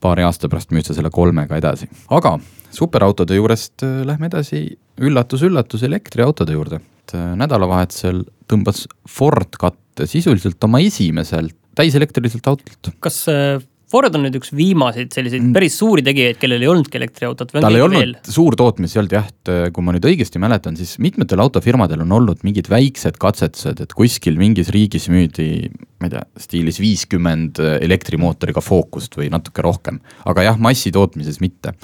paari 0.00 0.26
aasta 0.26 0.50
pärast 0.52 0.72
müüd 0.74 0.88
sa 0.88 0.96
selle 0.96 1.10
kolmega 1.10 1.58
edasi. 1.58 1.88
aga 2.10 2.36
superautode 2.74 3.38
juurest 3.38 3.84
lähme 4.04 4.28
edasi, 4.30 4.78
üllatus-üllatus, 5.00 5.84
elektriautode 5.86 6.56
juurde. 6.56 6.80
nädalavahetusel 7.12 8.24
tõmbas 8.50 8.86
Ford 9.08 9.54
katte 9.60 10.06
sisuliselt 10.10 10.62
oma 10.64 10.80
esimeselt 10.82 11.54
täiselektriliselt 11.76 12.46
autolt. 12.50 12.92
kas 13.00 13.24
äh, 13.28 13.60
Ford 13.86 14.16
on 14.18 14.24
nüüd 14.26 14.34
üks 14.40 14.50
viimaseid 14.56 15.12
selliseid 15.14 15.44
mm. 15.44 15.52
päris 15.54 15.76
suuri 15.78 16.02
tegijaid, 16.06 16.40
kellel 16.42 16.62
ei 16.64 16.70
olnudki 16.70 16.98
elektriautot 16.98 17.52
tal 17.54 17.76
ei 17.76 17.84
olnud 17.84 18.00
veel? 18.00 18.14
suurtootmisi 18.34 18.98
olnud 18.98 19.14
jah, 19.14 19.28
et 19.30 19.50
äh, 19.52 19.60
kui 19.74 19.86
ma 19.86 19.94
nüüd 19.94 20.08
õigesti 20.10 20.42
mäletan, 20.42 20.74
siis 20.78 20.96
mitmetel 21.02 21.42
autofirmadel 21.44 22.02
on 22.02 22.16
olnud 22.18 22.42
mingid 22.46 22.66
väiksed 22.72 23.20
katsetused, 23.22 23.84
et 23.84 23.94
kuskil 23.94 24.40
mingis 24.40 24.72
riigis 24.74 25.06
müüdi, 25.12 25.68
ma 26.02 26.10
ei 26.10 26.16
tea, 26.16 26.24
stiilis 26.48 26.82
viiskümmend 26.82 27.62
äh, 27.62 27.76
elektrimootoriga 27.86 28.64
Focust 28.64 29.14
või 29.20 29.30
natuke 29.30 29.62
rohkem, 29.62 30.02
aga 30.26 30.48
jah, 30.48 30.58
massitootmises 30.58 31.38
mitte. 31.44 31.76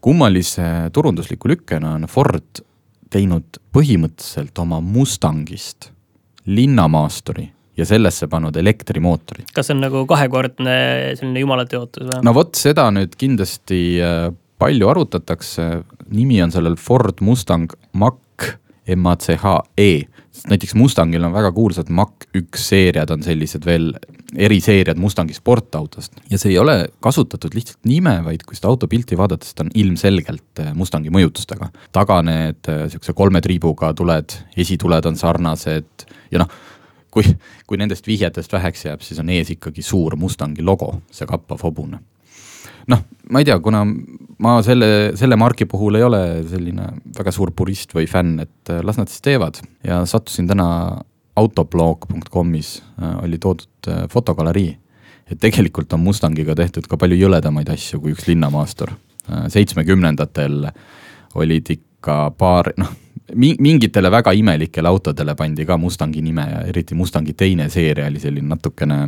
kummalise 0.00 0.88
turundusliku 0.96 1.52
lükkena 1.52 1.92
on 1.98 2.08
Ford 2.08 2.64
teinud 3.12 3.60
põhimõtteliselt 3.74 4.64
oma 4.64 4.80
Mustangist 4.80 5.90
linnamaasturi 6.48 7.50
ja 7.78 7.86
sellesse 7.86 8.28
pannud 8.30 8.56
elektrimootori. 8.58 9.46
kas 9.54 9.70
see 9.70 9.76
on 9.76 9.84
nagu 9.86 10.04
kahekordne 10.10 10.76
selline 11.18 11.44
jumala 11.44 11.66
teotus 11.68 12.08
või? 12.08 12.20
no 12.26 12.34
vot, 12.36 12.54
seda 12.58 12.88
nüüd 12.94 13.14
kindlasti 13.18 13.82
äh, 14.02 14.28
palju 14.58 14.90
arutatakse, 14.90 15.68
nimi 16.10 16.40
on 16.42 16.54
sellel 16.54 16.78
Ford 16.80 17.22
Mustang 17.22 17.70
Mach, 17.98 18.54
M-A-C-H-E. 18.88 19.90
näiteks 20.48 20.74
Mustangil 20.78 21.24
on 21.26 21.34
väga 21.34 21.52
kuulsad 21.54 21.90
Mach 21.94 22.26
üks 22.36 22.70
seeriad 22.72 23.12
on 23.14 23.22
sellised 23.22 23.66
veel 23.68 23.92
eriseeriad 24.36 24.98
Mustangi 25.00 25.36
sportautost. 25.36 26.18
ja 26.30 26.38
see 26.38 26.52
ei 26.52 26.58
ole 26.58 26.88
kasutatud 27.04 27.54
lihtsalt 27.56 27.78
nime, 27.88 28.18
vaid 28.24 28.42
kui 28.46 28.58
seda 28.58 28.68
auto 28.72 28.88
pilti 28.90 29.16
vaadata, 29.16 29.46
siis 29.46 29.56
ta 29.56 29.64
on 29.64 29.70
ilmselgelt 29.74 30.64
äh, 30.64 30.74
Mustangi 30.74 31.14
mõjutustega. 31.14 31.70
taga 31.94 32.18
need 32.26 32.72
äh, 32.72 32.88
sihukese 32.90 33.14
kolme 33.14 33.44
triibuga 33.44 33.92
tuled, 33.94 34.34
esituled 34.56 35.06
on 35.06 35.20
sarnased 35.20 36.08
ja 36.32 36.42
noh 36.42 36.58
kui, 37.10 37.24
kui 37.66 37.80
nendest 37.80 38.06
vihjetest 38.06 38.52
väheks 38.52 38.86
jääb, 38.86 39.02
siis 39.04 39.20
on 39.22 39.30
ees 39.32 39.50
ikkagi 39.54 39.84
suur 39.84 40.16
Mustangi 40.20 40.64
logo, 40.64 40.94
see 41.10 41.28
kappav 41.28 41.62
hobune. 41.64 42.00
noh, 42.88 43.02
ma 43.30 43.42
ei 43.42 43.44
tea, 43.44 43.58
kuna 43.60 43.82
ma 44.40 44.58
selle, 44.64 45.12
selle 45.18 45.36
marki 45.36 45.66
puhul 45.68 45.98
ei 45.98 46.04
ole 46.06 46.22
selline 46.48 46.88
väga 47.18 47.32
suur 47.34 47.52
purist 47.56 47.92
või 47.96 48.08
fänn, 48.08 48.38
et 48.44 48.72
äh, 48.72 48.82
las 48.84 49.00
nad 49.00 49.10
siis 49.12 49.24
teevad 49.24 49.60
ja 49.84 50.04
sattusin 50.08 50.48
täna 50.48 50.68
autoblog.com'is 51.38 52.70
äh, 52.80 53.16
oli 53.24 53.40
toodud 53.42 53.90
äh, 53.90 54.06
fotogalerii. 54.10 54.70
et 55.28 55.40
tegelikult 55.40 55.92
on 55.92 56.00
Mustangiga 56.00 56.54
tehtud 56.56 56.86
ka 56.88 56.96
palju 56.96 57.18
jõledamaid 57.18 57.68
asju 57.68 58.00
kui 58.00 58.14
üks 58.14 58.24
linnamaastur. 58.30 58.94
seitsmekümnendatel 59.28 60.70
olid 61.36 61.68
ikka 61.68 62.30
paar, 62.38 62.72
noh 62.80 62.94
mingitele 63.36 64.10
väga 64.10 64.32
imelikele 64.32 64.88
autodele 64.88 65.34
pandi 65.36 65.66
ka 65.66 65.76
Mustangi 65.76 66.22
nime 66.22 66.46
ja 66.50 66.60
eriti 66.68 66.94
Mustangi 66.94 67.34
teine 67.34 67.68
seeria 67.70 68.06
oli 68.06 68.20
selline 68.20 68.48
natukene 68.48 68.98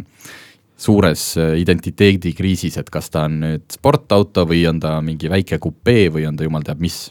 suures 0.80 1.36
äh, 1.36 1.54
identiteedikriisis, 1.60 2.78
et 2.80 2.90
kas 2.90 3.10
ta 3.12 3.26
on 3.28 3.40
nüüd 3.44 3.66
sportauto 3.72 4.46
või 4.48 4.62
on 4.68 4.80
ta 4.80 4.98
mingi 5.04 5.28
väike 5.30 5.58
kupee 5.60 6.08
või 6.12 6.26
on 6.28 6.36
ta 6.36 6.46
jumal 6.46 6.64
teab 6.66 6.80
mis. 6.80 7.10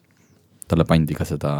talle 0.69 0.85
pandi 0.85 1.15
ka 1.17 1.25
seda 1.25 1.51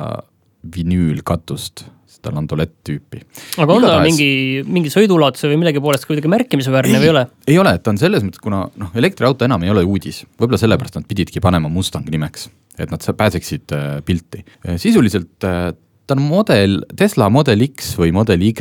vinüülkatust, 0.75 1.85
seda 2.09 2.33
landolett 2.35 2.73
tüüpi. 2.87 3.21
aga 3.57 3.75
on 3.75 3.87
ta 3.87 3.99
mingi, 4.03 4.29
mingi 4.67 4.91
sõiduulatuse 4.93 5.51
või 5.51 5.61
millegi 5.61 5.83
poolest 5.83 6.07
kuidagi 6.09 6.31
märkimisväärne 6.31 6.99
või 6.99 7.09
ei 7.09 7.13
ole? 7.13 7.27
ei 7.47 7.59
ole, 7.61 7.77
ta 7.79 7.93
on 7.93 8.01
selles 8.01 8.25
mõttes, 8.25 8.43
kuna 8.43 8.65
noh, 8.69 8.95
elektriauto 8.99 9.47
enam 9.47 9.63
ei 9.63 9.71
ole 9.71 9.85
uudis, 9.87 10.25
võib-olla 10.35 10.59
sellepärast 10.61 10.99
nad 10.99 11.07
pididki 11.07 11.43
panema 11.43 11.71
Mustang 11.71 12.09
nimeks 12.11 12.49
et 12.83 12.91
nad 12.93 13.03
pääseksid 13.17 13.75
äh, 13.75 14.01
pilti. 14.05 14.43
Äh, 14.67 14.77
sisuliselt 14.77 15.43
äh, 15.43 15.73
ta 16.07 16.15
on 16.15 16.21
model, 16.25 16.79
Tesla 16.97 17.29
Model 17.29 17.61
X 17.67 17.93
või 17.99 18.13
Model 18.15 18.41
Y, 18.41 18.53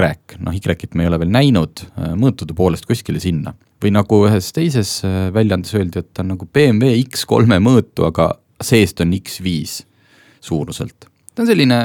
noh 0.44 0.54
Y-it 0.54 0.94
me 0.94 1.06
ei 1.06 1.08
ole 1.08 1.20
veel 1.22 1.30
näinud, 1.32 1.80
mõõtude 2.20 2.52
poolest 2.56 2.84
kuskile 2.86 3.22
sinna. 3.24 3.54
või 3.80 3.92
nagu 3.94 4.18
ühes 4.26 4.50
teises 4.52 4.90
väljaandes 5.32 5.72
öeldi, 5.78 6.02
et 6.02 6.08
ta 6.12 6.24
on 6.24 6.34
nagu 6.34 6.48
BMW 6.52 6.98
X3 7.06 7.60
mõõtu, 7.62 8.04
aga 8.04 8.34
seest 8.60 9.00
on 9.00 9.14
X5 9.16 9.84
suuruselt. 10.44 11.08
Ta 11.38 11.44
on 11.44 11.50
selline 11.52 11.76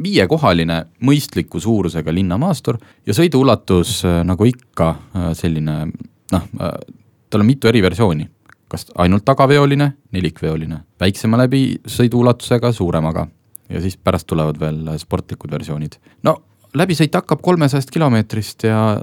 viiekohaline 0.00 0.76
mõistliku 1.02 1.58
suurusega 1.60 2.14
linnamaastur 2.14 2.78
ja 3.06 3.16
sõiduulatus 3.16 4.04
nagu 4.24 4.46
ikka 4.46 4.92
selline 5.34 5.80
noh, 6.30 6.46
tal 6.54 7.42
on 7.42 7.48
mitu 7.48 7.68
eri 7.68 7.82
versiooni 7.82 8.28
kas 8.70 8.86
ainult 9.02 9.24
tagaveoline, 9.26 9.88
nelikveoline, 10.14 10.76
väiksema 11.02 11.40
läbisõiduulatusega, 11.42 12.70
suuremaga 12.72 13.26
ja 13.70 13.80
siis 13.82 13.96
pärast 13.98 14.28
tulevad 14.30 14.60
veel 14.60 14.92
sportlikud 14.98 15.50
versioonid. 15.50 15.96
no 16.22 16.36
läbisõit 16.74 17.14
hakkab 17.14 17.42
kolmesajast 17.42 17.90
kilomeetrist 17.90 18.64
ja 18.68 19.00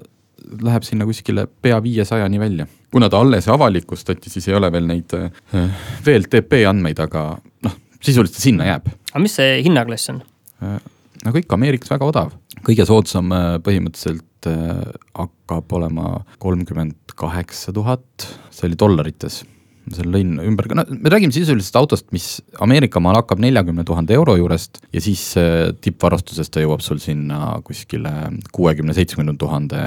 läheb 0.63 0.85
sinna 0.87 1.05
kuskile 1.05 1.47
pea 1.61 1.81
viiesajani 1.83 2.39
välja. 2.39 2.67
kuna 2.91 3.09
ta 3.09 3.19
alles 3.19 3.47
avalikustati, 3.47 4.29
siis 4.29 4.47
ei 4.47 4.55
ole 4.55 4.71
veel 4.71 4.87
neid 4.87 5.13
äh, 5.13 5.31
VLTP 6.05 6.63
andmeid, 6.69 6.99
aga 6.99 7.37
sisuliselt 8.03 8.39
sinna 8.41 8.69
jääb. 8.69 8.89
aga 9.11 9.23
mis 9.23 9.37
see 9.39 9.59
hinnaklass 9.65 10.13
on? 10.13 10.23
Äh, 10.63 10.79
nagu 11.25 11.41
ikka, 11.41 11.57
Ameerikas 11.59 11.91
väga 11.93 12.07
odav, 12.07 12.33
kõige 12.67 12.87
soodsam 12.89 13.33
äh, 13.35 13.51
põhimõtteliselt 13.65 14.25
hakkab 14.47 15.73
olema 15.75 16.21
kolmkümmend 16.39 17.15
kaheksa 17.19 17.73
tuhat, 17.75 18.27
see 18.53 18.69
oli 18.69 18.77
dollarites 18.79 19.41
seal 19.93 20.09
lõin 20.11 20.35
ümber, 20.43 20.67
no 20.75 20.83
me 20.89 21.11
räägime 21.11 21.35
sisuliselt 21.35 21.77
autost, 21.79 22.07
mis 22.15 22.37
Ameerika 22.63 23.01
maal 23.03 23.19
hakkab 23.21 23.41
neljakümne 23.43 23.85
tuhande 23.87 24.15
euro 24.17 24.35
juurest 24.39 24.81
ja 24.93 25.03
siis 25.03 25.23
äh, 25.39 25.71
tippvarustusest 25.83 26.53
ta 26.53 26.63
jõuab 26.63 26.83
sul 26.85 26.99
sinna 27.03 27.57
kuskile 27.65 28.13
kuuekümne, 28.55 28.95
seitsmekümne 28.97 29.37
tuhande 29.39 29.81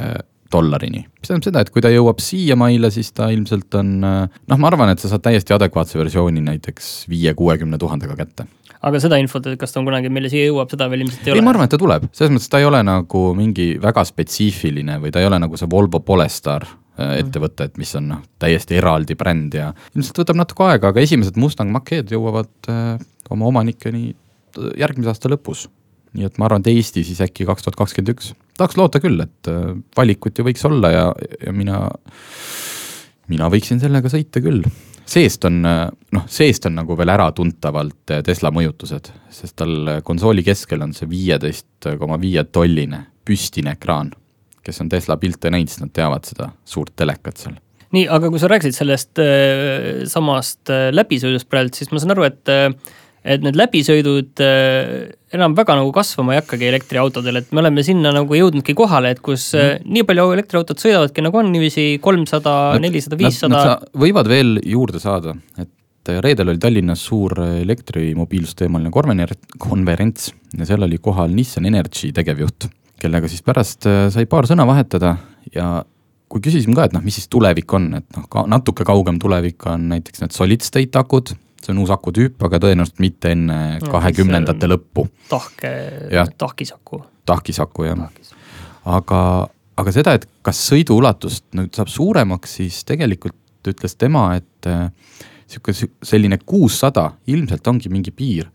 dollarini. 0.53 1.05
mis 1.07 1.29
tähendab 1.29 1.49
seda, 1.49 1.65
et 1.65 1.73
kui 1.75 1.85
ta 1.85 1.93
jõuab 1.93 2.23
siiamaile, 2.23 2.91
siis 2.95 3.13
ta 3.17 3.31
ilmselt 3.35 3.77
on 3.81 3.93
äh, 4.07 4.41
noh, 4.51 4.61
ma 4.61 4.71
arvan, 4.71 4.95
et 4.95 5.03
sa 5.03 5.13
saad 5.13 5.25
täiesti 5.27 5.57
adekvaatse 5.57 6.01
versiooni 6.01 6.43
näiteks 6.47 6.91
viie-kuuekümne 7.11 7.79
tuhandega 7.81 8.19
kätte 8.19 8.49
aga 8.81 9.01
seda 9.03 9.19
infot, 9.21 9.45
et 9.47 9.61
kas 9.61 9.75
ta 9.75 9.83
on 9.83 9.89
kunagi 9.89 10.13
meile 10.13 10.31
siia 10.33 10.49
jõuab, 10.49 10.71
seda 10.73 10.89
veel 10.91 11.05
ilmselt 11.07 11.27
ei 11.27 11.35
ole? 11.35 11.43
ei, 11.43 11.47
ma 11.47 11.55
arvan, 11.55 11.69
et 11.69 11.75
ta 11.75 11.81
tuleb, 11.81 12.11
selles 12.17 12.35
mõttes 12.37 12.53
ta 12.53 12.63
ei 12.63 12.69
ole 12.69 12.83
nagu 12.87 13.25
mingi 13.39 13.73
väga 13.83 14.07
spetsiifiline 14.09 15.01
või 15.03 15.13
ta 15.13 15.21
ei 15.21 15.29
ole 15.29 15.41
nagu 15.43 15.61
see 15.61 15.69
Volvo 15.71 16.01
Polestar 16.05 16.65
Äh, 17.01 17.21
ettevõte, 17.23 17.69
et 17.69 17.79
mis 17.81 17.93
on 17.97 18.09
noh, 18.11 18.23
täiesti 18.43 18.77
eraldi 18.77 19.15
bränd 19.19 19.55
ja 19.57 19.71
ilmselt 19.95 20.21
võtab 20.21 20.41
natuke 20.41 20.67
aega, 20.67 20.91
aga 20.91 21.01
esimesed 21.05 21.39
Mustang 21.41 21.71
Mach-E-d 21.73 22.13
jõuavad 22.13 22.51
äh, 22.69 22.99
oma 23.33 23.47
omanikeni 23.49 24.11
järgmise 24.81 25.13
aasta 25.13 25.31
lõpus. 25.31 25.69
Nii 26.17 26.27
et 26.27 26.39
ma 26.41 26.49
arvan, 26.49 26.65
et 26.65 26.73
Eesti 26.73 27.05
siis 27.07 27.21
äkki 27.25 27.47
kaks 27.49 27.67
tuhat 27.67 27.79
kakskümmend 27.79 28.15
üks. 28.15 28.33
tahaks 28.59 28.79
loota 28.81 29.03
küll, 29.03 29.21
et 29.25 29.51
äh, 29.51 29.73
valikut 29.97 30.39
ju 30.39 30.47
võiks 30.47 30.65
olla 30.69 30.93
ja, 30.95 31.09
ja 31.41 31.57
mina, 31.57 31.83
mina 33.31 33.51
võiksin 33.53 33.83
sellega 33.83 34.13
sõita 34.13 34.43
küll. 34.45 34.65
seest 35.11 35.45
on, 35.49 35.61
noh, 35.63 36.31
seest 36.31 36.67
on 36.71 36.79
nagu 36.79 36.97
veel 36.99 37.15
äratuntavalt 37.17 38.17
Tesla 38.27 38.53
mõjutused, 38.55 39.13
sest 39.31 39.57
tal 39.59 40.01
konsooli 40.07 40.47
keskel 40.47 40.83
on 40.87 40.95
see 40.95 41.11
viieteist 41.11 41.91
koma 41.99 42.19
viie 42.21 42.45
tolline 42.51 43.07
püstine 43.27 43.75
ekraan 43.79 44.13
kes 44.63 44.81
on 44.81 44.89
Tesla 44.89 45.17
pilte 45.21 45.51
näinud, 45.53 45.71
siis 45.71 45.83
nad 45.83 45.93
teavad 45.95 46.27
seda 46.29 46.51
suurt 46.69 46.95
telekat 46.99 47.41
seal. 47.41 47.59
nii, 47.95 48.07
aga 48.13 48.31
kui 48.31 48.41
sa 48.43 48.51
rääkisid 48.51 48.77
sellest 48.77 49.23
äh, 49.23 50.03
samast 50.11 50.71
äh, 50.73 50.89
läbisõidust 50.95 51.49
praegu, 51.51 51.75
siis 51.75 51.91
ma 51.91 52.03
saan 52.03 52.15
aru, 52.15 52.29
et 52.29 52.53
äh, 52.53 52.69
et 53.25 53.43
need 53.45 53.59
läbisõidud 53.59 54.43
äh, 54.45 54.93
enam 55.37 55.55
väga 55.59 55.77
nagu 55.79 55.93
kasvama 55.95 56.35
ei 56.35 56.41
hakkagi 56.41 56.71
elektriautodel, 56.71 57.43
et 57.43 57.53
me 57.53 57.63
oleme 57.65 57.85
sinna 57.87 58.15
nagu 58.17 58.39
jõudnudki 58.39 58.75
kohale, 58.79 59.13
et 59.15 59.21
kus 59.25 59.51
mm. 59.57 59.85
nii 59.93 60.07
palju 60.09 60.31
elektriautod 60.39 60.81
sõidavadki 60.83 61.27
nagu 61.27 61.43
on 61.43 61.53
niiviisi 61.53 61.87
kolmsada, 62.03 62.57
nelisada, 62.83 63.21
viissada. 63.21 63.77
võivad 63.99 64.31
veel 64.31 64.57
juurde 64.65 65.03
saada, 65.03 65.37
et 65.61 66.15
reedel 66.25 66.49
oli 66.49 66.59
Tallinnas 66.59 67.03
suur 67.07 67.37
elektrimobiilsusteemaline 67.61 68.91
konverents 69.61 70.31
ja 70.57 70.67
seal 70.67 70.89
oli 70.89 70.99
kohal 70.99 71.31
Nissan 71.37 71.69
Energy 71.69 72.09
tegevjuht 72.17 72.71
kellega 73.01 73.31
siis 73.31 73.45
pärast 73.45 73.89
äh, 73.89 74.07
sai 74.13 74.29
paar 74.31 74.49
sõna 74.49 74.67
vahetada 74.69 75.15
ja 75.55 75.81
kui 76.31 76.43
küsisime 76.45 76.77
ka, 76.79 76.87
et 76.87 76.95
noh, 76.95 77.03
mis 77.03 77.17
siis 77.19 77.27
tulevik 77.33 77.73
on, 77.75 77.89
et 77.99 78.07
noh, 78.15 78.27
ka 78.31 78.45
natuke 78.51 78.87
kaugem 78.87 79.19
tulevik 79.23 79.67
on 79.71 79.89
näiteks 79.91 80.23
need 80.23 80.35
solid 80.37 80.63
state 80.63 81.01
akud, 81.01 81.33
see 81.61 81.75
on 81.75 81.81
uus 81.83 81.93
akutüüp, 81.93 82.41
aga 82.47 82.61
tõenäoliselt 82.63 83.01
mitte 83.03 83.33
enne 83.35 83.57
kahekümnendate 83.85 84.69
no, 84.69 84.75
lõppu. 84.75 85.07
tahke, 85.29 85.73
tahkisaku. 86.41 87.03
tahkisaku 87.29 87.89
jah, 87.89 88.05
aga, 88.89 89.23
aga 89.81 89.95
seda, 89.95 90.17
et 90.19 90.29
kas 90.47 90.63
sõiduulatust 90.71 91.47
nüüd 91.59 91.75
saab 91.77 91.93
suuremaks, 91.93 92.59
siis 92.61 92.83
tegelikult 92.89 93.37
ütles 93.71 93.97
tema, 94.01 94.31
et 94.41 94.71
äh, 94.71 94.89
sihuke 95.51 95.75
selline 95.77 96.41
kuussada 96.47 97.11
ilmselt 97.29 97.67
ongi 97.69 97.93
mingi 97.93 98.15
piir, 98.15 98.49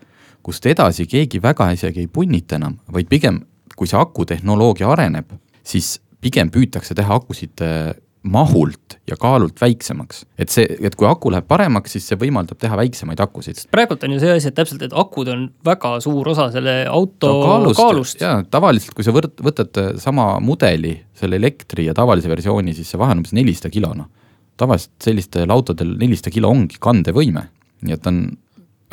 kust 0.45 0.65
edasi 0.69 1.05
keegi 1.09 1.41
väga 1.41 1.71
isegi 1.75 2.05
ei 2.05 2.09
punnita 2.11 2.57
enam, 2.59 2.79
vaid 2.93 3.09
pigem 3.09 3.43
kui 3.75 3.89
see 3.89 3.99
akutehnoloogia 3.99 4.89
areneb, 4.93 5.33
siis 5.65 5.97
pigem 6.23 6.49
püütakse 6.53 6.95
teha 6.97 7.19
akusid 7.19 7.61
äh, 7.65 7.93
mahult 8.25 8.97
ja 9.05 9.17
kaalult 9.21 9.59
väiksemaks. 9.61 10.23
et 10.41 10.49
see, 10.49 10.65
et 10.65 10.95
kui 10.97 11.07
aku 11.07 11.29
läheb 11.33 11.47
paremaks, 11.47 11.93
siis 11.95 12.07
see 12.09 12.17
võimaldab 12.19 12.57
teha 12.61 12.77
väiksemaid 12.79 13.21
akusid. 13.21 13.61
praegult 13.73 14.03
on 14.07 14.15
ju 14.15 14.21
see 14.23 14.33
asi, 14.33 14.49
et 14.49 14.57
täpselt, 14.57 14.81
et 14.87 14.95
akud 14.97 15.29
on 15.31 15.45
väga 15.65 15.95
suur 16.03 16.29
osa 16.33 16.47
selle 16.53 16.77
auto 16.89 17.31
no, 17.31 17.41
kaalust, 17.45 17.81
kaalust.. 17.81 18.23
jaa, 18.25 18.39
tavaliselt 18.51 18.97
kui 18.97 19.05
sa 19.05 19.13
võrd-, 19.15 19.43
võtad 19.45 19.81
sama 20.01 20.31
mudeli, 20.43 20.95
selle 21.17 21.39
elektri 21.41 21.89
ja 21.89 21.93
tavalise 21.97 22.31
versiooni, 22.31 22.73
siis 22.77 22.89
see 22.93 23.01
vahe 23.01 23.15
on 23.15 23.21
umbes 23.21 23.35
nelisada 23.37 23.73
kilo, 23.73 23.93
noh. 23.97 24.09
tavaliselt 24.57 24.95
sellistel 25.05 25.53
autodel 25.53 25.93
nelisada 26.01 26.33
kilo 26.33 26.49
ongi 26.53 26.81
kandevõime, 26.81 27.47
nii 27.85 27.97
et 27.97 28.09
on 28.09 28.25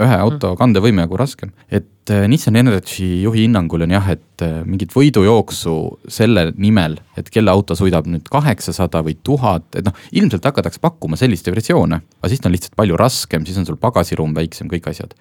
ühe 0.00 0.16
auto 0.24 0.54
kandevõime 0.56 1.04
nagu 1.04 1.18
raskem. 1.20 1.52
et 1.70 2.10
äh, 2.10 2.24
Nissan 2.28 2.56
Energy 2.56 3.22
juhi 3.22 3.44
hinnangul 3.44 3.84
on 3.84 3.92
jah, 3.92 4.08
et 4.14 4.44
äh, 4.44 4.62
mingit 4.64 4.94
võidujooksu 4.94 5.74
selle 6.08 6.46
nimel, 6.56 6.96
et 7.18 7.28
kelle 7.32 7.52
auto 7.52 7.76
sõidab 7.78 8.08
nüüd 8.08 8.28
kaheksasada 8.32 9.02
või 9.04 9.18
tuhat, 9.24 9.68
et 9.76 9.84
noh, 9.84 9.96
ilmselt 10.12 10.48
hakatakse 10.48 10.80
pakkuma 10.82 11.20
sellist 11.20 11.48
versioone, 11.52 12.00
aga 12.20 12.32
siis 12.32 12.40
ta 12.40 12.48
on 12.48 12.56
lihtsalt 12.56 12.76
palju 12.78 12.98
raskem, 13.00 13.46
siis 13.46 13.60
on 13.60 13.68
sul 13.68 13.80
pagasiruum 13.80 14.34
väiksem, 14.36 14.70
kõik 14.72 14.88
asjad. 14.90 15.14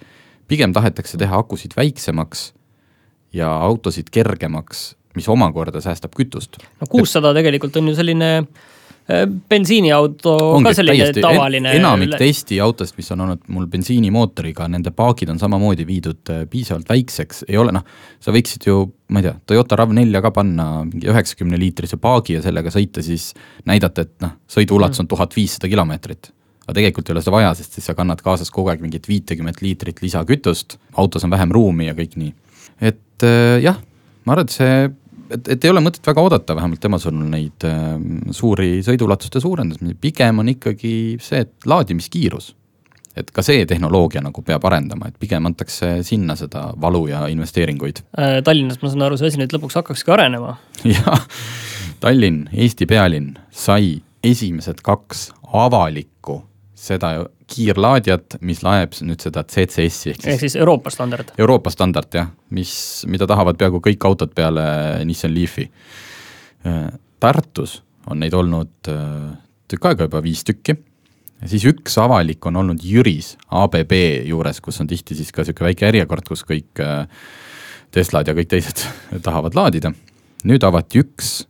pigem 0.47 0.73
tahetakse 0.73 1.17
teha 1.17 1.37
akusid 1.39 1.75
väiksemaks 1.77 2.51
ja 3.33 3.51
autosid 3.63 4.09
kergemaks, 4.11 4.95
mis 5.15 5.27
omakorda 5.27 5.81
säästab 5.81 6.15
kütust. 6.15 6.59
no 6.79 6.87
kuussada 6.87 7.33
tegelikult 7.35 7.75
on 7.75 7.91
ju 7.91 7.95
selline 7.95 8.47
bensiiniauto 9.49 10.33
Ongi, 10.55 10.65
ka 10.69 10.73
selline 10.77 11.07
täiesti, 11.07 11.23
tavaline. 11.23 11.73
enamik 11.77 12.15
testiautost, 12.19 12.97
mis 12.99 13.11
on 13.15 13.25
olnud 13.25 13.45
mul 13.53 13.67
bensiinimootoriga, 13.71 14.67
nende 14.71 14.93
paagid 14.95 15.31
on 15.33 15.39
samamoodi 15.41 15.85
viidud 15.87 16.33
äh, 16.33 16.43
piisavalt 16.49 16.89
väikseks, 16.91 17.45
ei 17.49 17.59
ole 17.61 17.73
noh, 17.75 17.85
sa 18.21 18.33
võiksid 18.35 18.67
ju, 18.69 18.83
ma 19.11 19.21
ei 19.21 19.29
tea, 19.29 19.37
Toyota 19.51 19.79
RAV4 19.81 20.23
ka 20.25 20.33
panna 20.35 20.67
mingi 20.87 21.09
üheksakümne 21.11 21.59
liitrise 21.61 21.99
paagi 22.01 22.37
ja 22.37 22.45
sellega 22.45 22.73
sõita, 22.73 23.03
siis 23.05 23.31
näidata, 23.69 24.07
et 24.07 24.15
noh, 24.23 24.37
sõiduulatus 24.51 25.03
on 25.03 25.11
tuhat 25.11 25.35
viissada 25.37 25.71
kilomeetrit 25.71 26.31
aga 26.61 26.77
tegelikult 26.77 27.09
ei 27.09 27.15
ole 27.15 27.23
seda 27.23 27.35
vaja, 27.35 27.53
sest 27.57 27.75
siis 27.75 27.87
sa 27.89 27.95
kannad 27.97 28.21
kaasas 28.23 28.51
kogu 28.53 28.71
aeg 28.71 28.83
mingit 28.83 29.07
viitekümmet 29.09 29.61
liitrit 29.63 30.01
lisakütust, 30.03 30.77
autos 31.01 31.25
on 31.25 31.33
vähem 31.33 31.51
ruumi 31.51 31.89
ja 31.89 31.95
kõik 31.97 32.15
nii. 32.21 32.33
et 32.91 33.27
äh, 33.27 33.59
jah, 33.63 33.81
ma 34.25 34.35
arvan, 34.35 34.47
et 34.47 34.55
see 34.55 34.75
et, 35.35 35.51
et 35.55 35.65
ei 35.65 35.71
ole 35.71 35.83
mõtet 35.83 36.05
väga 36.07 36.23
oodata, 36.23 36.55
vähemalt 36.57 36.81
tema 36.83 36.99
sõnul 37.01 37.29
neid 37.31 37.67
äh, 37.67 37.93
suuri 38.35 38.81
sõiduulatuste 38.85 39.41
suurendamisi, 39.43 39.97
pigem 40.01 40.43
on 40.43 40.51
ikkagi 40.53 40.93
see, 41.21 41.45
et 41.45 41.69
laadimiskiirus. 41.69 42.55
et 43.11 43.27
ka 43.35 43.43
see 43.43 43.65
tehnoloogia 43.67 44.21
nagu 44.23 44.41
peab 44.47 44.63
arendama, 44.69 45.09
et 45.09 45.17
pigem 45.19 45.49
antakse 45.49 45.97
sinna 46.07 46.37
seda 46.39 46.69
valu 46.79 47.07
ja 47.09 47.25
investeeringuid 47.27 48.03
äh,. 48.17 48.39
Tallinnas, 48.43 48.79
ma 48.81 48.91
saan 48.93 49.07
aru, 49.07 49.17
see 49.19 49.27
asi 49.27 49.41
nüüd 49.41 49.51
lõpuks 49.55 49.75
hakkakski 49.81 50.13
arenema. 50.15 50.55
jah, 50.95 51.27
Tallinn, 52.01 52.47
Eesti 52.53 52.87
pealinn, 52.87 53.35
sai 53.51 53.99
esimesed 54.23 54.79
kaks 54.85 55.29
avalikku 55.51 56.41
seda 56.77 57.25
kiirlaadijat, 57.51 58.37
mis 58.47 58.61
laeb 58.65 58.95
nüüd 59.05 59.23
seda 59.23 59.43
CCS-i 59.43 60.13
ehk 60.13 60.21
siis. 60.21 60.27
ehk 60.33 60.43
siis 60.45 60.55
Euroopa 60.59 60.91
standard. 60.93 61.33
Euroopa 61.41 61.73
standard 61.73 62.13
jah, 62.15 62.29
mis, 62.55 62.73
mida 63.11 63.27
tahavad 63.29 63.59
peaaegu 63.59 63.81
kõik 63.83 64.07
autod 64.07 64.33
peale 64.37 64.63
Nissan 65.07 65.33
Leafi. 65.35 65.67
Tartus 67.21 67.79
on 68.09 68.21
neid 68.21 68.33
olnud 68.37 68.89
äh, 68.89 69.27
tükk 69.69 69.91
aega 69.91 70.07
juba 70.07 70.23
viis 70.23 70.43
tükki. 70.47 70.75
ja 71.41 71.49
siis 71.49 71.65
üks 71.69 71.97
avalik 72.01 72.45
on 72.45 72.59
olnud 72.61 72.81
Jüris 72.85 73.35
ABB 73.49 73.93
juures, 74.29 74.61
kus 74.61 74.81
on 74.81 74.89
tihti 74.89 75.17
siis 75.17 75.31
ka 75.31 75.45
sihuke 75.45 75.65
väike 75.65 75.89
järjekord, 75.89 76.27
kus 76.27 76.45
kõik 76.47 76.81
äh, 76.81 77.05
Teslad 77.91 78.29
ja 78.29 78.33
kõik 78.37 78.47
teised 78.47 78.85
tahavad 79.25 79.57
laadida. 79.57 79.93
nüüd 80.43 80.63
avati 80.63 81.03
üks 81.03 81.41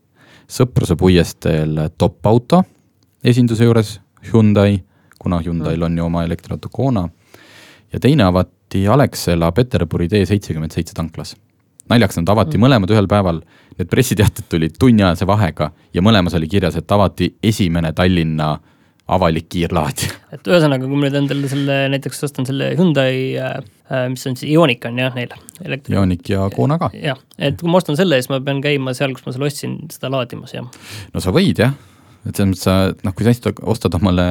Sõpruse 0.51 0.98
puiesteel 1.00 1.77
top 1.96 2.25
auto 2.27 2.65
esinduse 3.24 3.63
juures, 3.63 4.00
Hyundai 4.31 4.81
kuna 5.22 5.42
Hyundai'l 5.46 5.86
on 5.86 5.98
ju 5.98 6.05
oma 6.05 6.24
elektriauto 6.25 6.70
Kona. 6.72 7.10
ja 7.94 8.00
teine 8.00 8.24
avati 8.24 8.88
Alexela 8.88 9.51
Peterburi 9.51 10.07
tee 10.10 10.25
seitsekümmend 10.25 10.72
seitse 10.72 10.94
tanklas. 10.98 11.36
naljakas, 11.90 12.18
nad 12.22 12.29
avati 12.29 12.57
mm. 12.57 12.66
mõlemad 12.66 12.94
ühel 12.94 13.07
päeval, 13.12 13.42
need 13.77 13.90
pressiteated 13.92 14.48
tulid 14.50 14.77
tunniajase 14.79 15.27
vahega 15.27 15.72
ja 15.94 16.01
mõlemas 16.01 16.38
oli 16.38 16.48
kirjas, 16.48 16.77
et 16.79 16.92
avati 16.92 17.34
esimene 17.44 17.94
Tallinna 17.94 18.53
avalik 19.12 19.50
kiirlaad. 19.51 20.05
et 20.38 20.48
ühesõnaga, 20.48 20.88
kui 20.88 20.96
ma 20.96 21.10
nüüd 21.10 21.20
endale 21.20 21.51
selle, 21.51 21.77
näiteks 21.92 22.24
ostan 22.29 22.48
selle 22.48 22.72
Hyundai 22.79 23.36
äh, 23.36 23.57
äh 23.92 24.07
mis 24.10 24.25
on 24.29 24.40
siis 24.40 24.53
Ioniq 24.53 24.88
on 24.88 25.01
jah 25.03 25.18
neil. 25.18 25.36
Ioniq 25.92 26.31
ja 26.31 26.48
Kona 26.55 26.79
ka. 26.81 26.90
jah, 26.96 27.20
et 27.38 27.60
kui 27.60 27.70
ma 27.70 27.81
ostan 27.84 28.00
selle, 28.00 28.22
siis 28.22 28.31
ma 28.31 28.40
pean 28.46 28.64
käima 28.64 28.96
seal, 28.98 29.14
kus 29.18 29.27
ma 29.27 29.36
selle 29.36 29.51
ostsin, 29.51 29.77
seda 29.92 30.14
laadimas, 30.16 30.55
jah. 30.55 30.70
no 31.14 31.24
sa 31.24 31.36
võid 31.36 31.66
jah 31.66 31.75
et 32.27 32.36
selles 32.36 32.51
mõttes 32.51 32.66
sa 32.68 32.75
noh, 33.05 33.16
kui 33.16 33.25
sa 33.25 33.53
ostad, 33.74 33.96
omale 33.98 34.25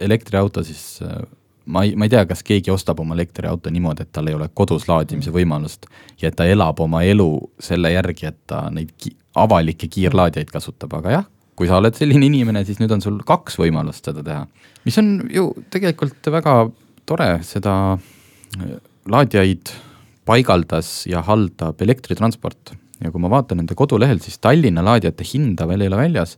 elektriauto, 0.00 0.64
siis 0.66 1.02
äh, 1.04 1.20
ma 1.68 1.84
ei, 1.84 1.94
ma 1.98 2.08
ei 2.08 2.12
tea, 2.12 2.24
kas 2.28 2.42
keegi 2.46 2.72
ostab 2.72 3.00
oma 3.02 3.16
elektriauto 3.16 3.72
niimoodi, 3.72 4.06
et 4.06 4.12
tal 4.14 4.30
ei 4.30 4.36
ole 4.36 4.48
kodus 4.56 4.88
laadimise 4.88 5.32
võimalust 5.34 5.88
ja 6.22 6.30
et 6.30 6.36
ta 6.38 6.48
elab 6.48 6.80
oma 6.84 7.02
elu 7.06 7.28
selle 7.62 7.92
järgi, 7.92 8.30
et 8.30 8.38
ta 8.48 8.64
neid 8.72 8.94
ki 8.96 9.14
avalikke 9.38 9.90
kiirlaadijaid 9.92 10.50
kasutab, 10.50 10.96
aga 10.98 11.18
jah, 11.18 11.26
kui 11.58 11.68
sa 11.68 11.78
oled 11.82 11.96
selline 11.98 12.26
inimene, 12.30 12.64
siis 12.66 12.80
nüüd 12.80 12.94
on 12.96 13.04
sul 13.04 13.20
kaks 13.26 13.58
võimalust 13.60 14.08
seda 14.08 14.24
teha. 14.24 14.46
mis 14.86 14.98
on 15.00 15.12
ju 15.32 15.50
tegelikult 15.70 16.32
väga 16.32 16.54
tore, 17.08 17.30
seda 17.44 17.74
äh, 17.98 18.78
laadijaid 19.08 19.74
paigaldas 20.28 21.06
ja 21.08 21.22
haldab 21.24 21.80
elektritransport. 21.80 22.74
Ja 22.98 23.12
kui 23.14 23.22
ma 23.22 23.30
vaatan 23.30 23.60
nende 23.62 23.76
kodulehel, 23.78 24.18
siis 24.20 24.40
Tallinna 24.42 24.82
laadijate 24.84 25.24
hinda 25.24 25.68
veel 25.70 25.84
ei 25.84 25.90
ole 25.90 26.00
väljas 26.00 26.34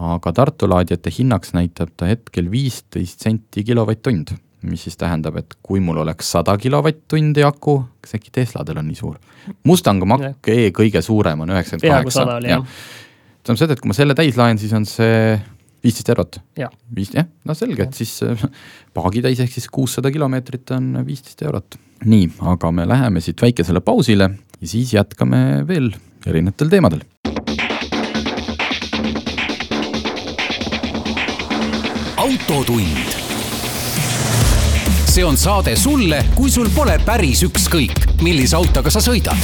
aga 0.00 0.32
Tartu 0.32 0.68
laadijate 0.70 1.12
hinnaks 1.12 1.52
näitab 1.56 1.92
ta 1.98 2.08
hetkel 2.08 2.48
viisteist 2.52 3.26
senti 3.26 3.64
kilovatt-tund, 3.66 4.32
mis 4.70 4.86
siis 4.86 4.96
tähendab, 5.00 5.36
et 5.40 5.56
kui 5.64 5.80
mul 5.84 6.00
oleks 6.02 6.32
sada 6.36 6.56
kilovatt-tundi 6.60 7.44
aku, 7.46 7.76
kas 8.00 8.16
äkki 8.18 8.32
Tesladel 8.40 8.80
on 8.80 8.88
nii 8.88 8.98
suur? 8.98 9.20
Mustang 9.68 10.04
Mach-E 10.08 10.72
kõige 10.76 11.02
suurem 11.04 11.44
on 11.44 11.54
üheksakümmend 11.54 12.10
kaheksa. 12.10 12.26
tähendab 13.40 13.62
seda, 13.62 13.76
et 13.76 13.80
kui 13.80 13.92
ma 13.92 13.96
selle 13.96 14.16
täis 14.16 14.36
laen, 14.40 14.60
siis 14.60 14.72
on 14.76 14.88
see 14.88 15.38
viisteist 15.84 16.12
eurot. 16.12 16.40
viis, 16.94 17.12
jah, 17.16 17.28
no 17.48 17.56
selge, 17.56 17.88
et 17.88 17.96
siis 17.96 18.18
äh, 18.26 18.44
paagitäis 18.96 19.40
ehk 19.40 19.52
siis 19.52 19.68
kuussada 19.72 20.12
kilomeetrit 20.12 20.76
on 20.76 20.92
viisteist 21.06 21.42
eurot. 21.42 21.80
nii, 22.04 22.30
aga 22.52 22.72
me 22.72 22.88
läheme 22.88 23.20
siit 23.24 23.40
väikesele 23.42 23.80
pausile 23.84 24.30
ja 24.60 24.68
siis 24.68 24.94
jätkame 24.96 25.64
veel 25.68 25.92
erinevatel 26.26 26.72
teemadel 26.72 27.04
autotund. 32.20 32.96
see 35.08 35.24
on 35.24 35.38
saade 35.40 35.72
sulle, 35.76 36.18
kui 36.36 36.50
sul 36.52 36.68
pole 36.74 36.98
päris 37.00 37.40
ükskõik, 37.46 37.96
millise 38.20 38.58
autoga 38.58 38.92
sa 38.92 39.00
sõidad. 39.00 39.40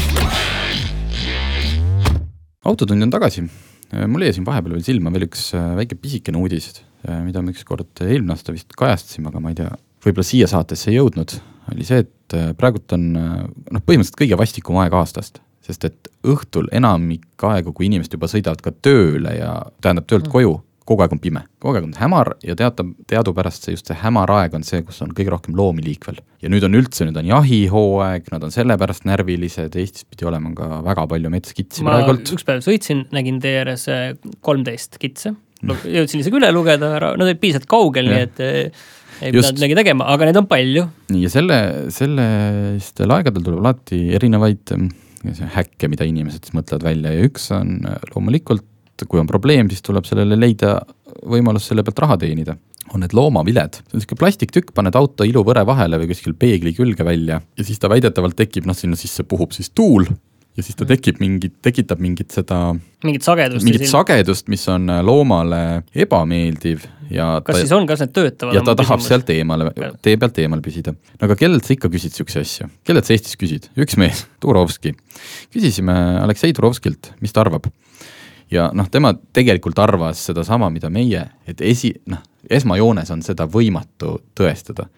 autotund 2.69 3.07
on 3.07 3.15
tagasi. 3.15 3.47
mul 4.07 4.27
jäi 4.27 4.37
siin 4.37 4.45
vahepeal 4.45 4.77
veel 4.77 4.85
silma 4.85 5.13
veel 5.15 5.25
üks 5.25 5.49
äh, 5.57 5.73
väike 5.79 5.97
pisikene 6.03 6.37
uudis, 6.43 6.83
äh, 7.09 7.23
mida 7.25 7.41
me 7.41 7.57
ükskord 7.57 8.05
eelmine 8.05 8.37
aasta 8.37 8.53
vist 8.53 8.77
kajastasime, 8.77 9.33
aga 9.33 9.41
ma 9.41 9.55
ei 9.55 9.61
tea, 9.63 9.73
võib-olla 10.05 10.29
siia 10.29 10.51
saatesse 10.51 10.93
ei 10.93 10.99
jõudnud. 10.99 11.39
oli 11.73 11.89
see, 11.89 12.05
et 12.05 12.37
äh, 12.37 12.53
praegult 12.61 12.93
on 12.93 13.09
noh, 13.17 13.81
põhimõtteliselt 13.81 14.21
kõige 14.21 14.43
vastikum 14.43 14.83
aeg 14.85 15.01
aastast 15.01 15.41
sest 15.67 15.89
et 15.89 16.09
õhtul 16.23 16.69
enamik 16.77 17.43
aegu, 17.49 17.73
kui 17.73 17.89
inimesed 17.89 18.13
juba 18.15 18.29
sõidavad 18.31 18.61
ka 18.63 18.71
tööle 18.71 19.33
ja 19.35 19.51
tähendab 19.81 20.07
töölt 20.07 20.29
mm. 20.29 20.35
koju, 20.37 20.53
kogu 20.87 21.03
aeg 21.05 21.15
on 21.17 21.21
pime, 21.23 21.43
kogu 21.63 21.79
aeg 21.79 21.87
on 21.89 21.95
hämar 21.99 22.33
ja 22.47 22.57
teatab, 22.59 22.93
teadupärast 23.11 23.67
see 23.67 23.75
just 23.75 23.91
see 23.91 23.99
hämar 24.01 24.31
aeg 24.39 24.55
on 24.59 24.67
see, 24.67 24.83
kus 24.87 25.01
on 25.05 25.15
kõige 25.17 25.33
rohkem 25.35 25.57
loomi 25.59 25.85
liikvel. 25.85 26.21
ja 26.43 26.51
nüüd 26.53 26.67
on 26.67 26.79
üldse, 26.79 27.07
nüüd 27.09 27.19
on 27.21 27.31
jahihooaeg, 27.31 28.29
nad 28.35 28.47
on 28.47 28.55
sellepärast 28.55 29.07
närvilised, 29.09 29.79
Eestis 29.81 30.07
pidi 30.07 30.29
olema 30.29 30.53
ka 30.57 30.83
väga 30.87 31.07
palju 31.11 31.33
metskitsi 31.33 31.87
praegult. 31.87 32.31
üks 32.37 32.47
päev 32.47 32.63
sõitsin, 32.67 33.07
nägin 33.15 33.41
tee 33.43 33.57
ääres 33.63 33.89
äh, 33.93 34.13
kolmteist 34.47 35.01
kitse, 35.03 35.35
jõudsin 35.65 36.23
isegi 36.23 36.39
üle 36.39 36.53
lugeda 36.55 36.93
nad 37.03 37.27
olid 37.27 37.43
piisavalt 37.43 37.71
kaugel, 37.71 38.13
nii 38.13 38.23
et 38.29 38.45
äh, 38.45 38.87
ei 39.25 39.33
pidanud 39.33 39.59
midagi 39.59 39.81
tegema, 39.81 40.07
aga 40.13 40.29
neid 40.29 40.39
on 40.39 40.49
palju. 40.51 40.87
nii 41.11 41.25
ja 41.25 41.33
selle, 41.33 41.59
sellistel 41.95 43.17
aegadel 43.17 43.45
tuleb 43.47 43.65
alati 43.65 44.01
erinevaid 44.15 44.77
häkke, 45.57 45.91
mida 45.91 46.07
inimesed 46.07 46.47
siis 46.47 46.55
mõtlevad 46.55 46.87
välja 46.87 47.15
ja 47.17 47.27
üks 47.27 47.51
on 47.57 47.81
äh, 47.89 47.99
loomulikult 48.97 49.11
kui 49.11 49.21
on 49.21 49.27
probleem, 49.27 49.69
siis 49.69 49.83
tuleb 49.83 50.05
sellele 50.05 50.37
leida 50.39 50.81
võimalus 51.27 51.69
selle 51.69 51.83
pealt 51.83 51.99
raha 51.99 52.17
teenida. 52.17 52.57
on 52.95 53.01
need 53.01 53.13
loomaviled, 53.13 53.75
see 53.75 53.97
on 53.97 54.01
sihuke 54.01 54.17
plastiktükk, 54.17 54.73
paned 54.73 54.95
auto 54.95 55.25
iluvõre 55.25 55.65
vahele 55.67 55.99
või 55.99 56.07
kuskil 56.07 56.37
peegli 56.39 56.73
külge 56.73 57.05
välja 57.05 57.41
ja 57.43 57.65
siis 57.65 57.81
ta 57.83 57.89
väidetavalt 57.89 58.37
tekib, 58.37 58.65
noh 58.65 58.77
sinna 58.77 58.97
sisse 58.97 59.25
puhub 59.25 59.51
siis 59.51 59.71
tuul 59.75 60.07
ja 60.57 60.63
siis 60.63 60.77
ta 60.77 60.87
tekib 60.87 61.19
mingit, 61.19 61.57
tekitab 61.63 61.99
mingit 61.99 62.31
seda, 62.31 62.77
mingit 63.03 63.27
sagedust. 63.27 63.67
mingit 63.67 63.89
sagedust, 63.91 64.47
mis 64.49 64.63
on 64.71 64.87
äh, 64.89 65.03
loomale 65.03 65.83
ebameeldiv 65.95 66.87
ja 67.11 67.41
kas 67.43 67.57
ta, 67.57 67.65
siis 67.65 67.75
on, 67.75 67.89
kas 67.91 68.05
need 68.05 68.15
töötavad? 68.15 68.55
ja 68.55 68.63
ta 68.65 68.77
tahab 68.79 69.03
sealt 69.05 69.31
eemale, 69.35 69.73
tee 70.03 70.15
pealt 70.17 70.39
eemal 70.45 70.63
püsida. 70.65 70.95
no 70.95 71.27
aga 71.29 71.37
kellelt 71.43 71.67
sa 71.67 71.75
ikka 71.75 71.91
küsid 71.93 72.15
siukse 72.15 72.45
asju, 72.47 72.71
kellelt 72.87 73.09
sa 73.09 73.17
Eestis 73.17 73.35
küsid? 73.41 73.69
üks 73.75 73.99
mees, 74.01 74.25
Turovski. 74.43 74.95
küsisime 75.51 75.97
Aleksei 76.23 76.55
Turovskilt, 76.57 77.13
mis 77.21 77.35
ta 77.35 77.43
arvab. 77.45 77.67
Ja 78.51 78.69
noh, 78.75 78.89
tema 78.91 79.15
tegelikult 79.33 79.79
arvas 79.83 80.27
sedasama, 80.29 80.71
mida 80.71 80.91
meie, 80.93 81.25
et 81.47 81.61
esi, 81.61 81.93
noh, 82.11 82.23
esmajoones 82.51 83.11
on 83.11 83.23
seda 83.27 83.49
võimatu 83.51 84.21
tõestada. 84.39 84.89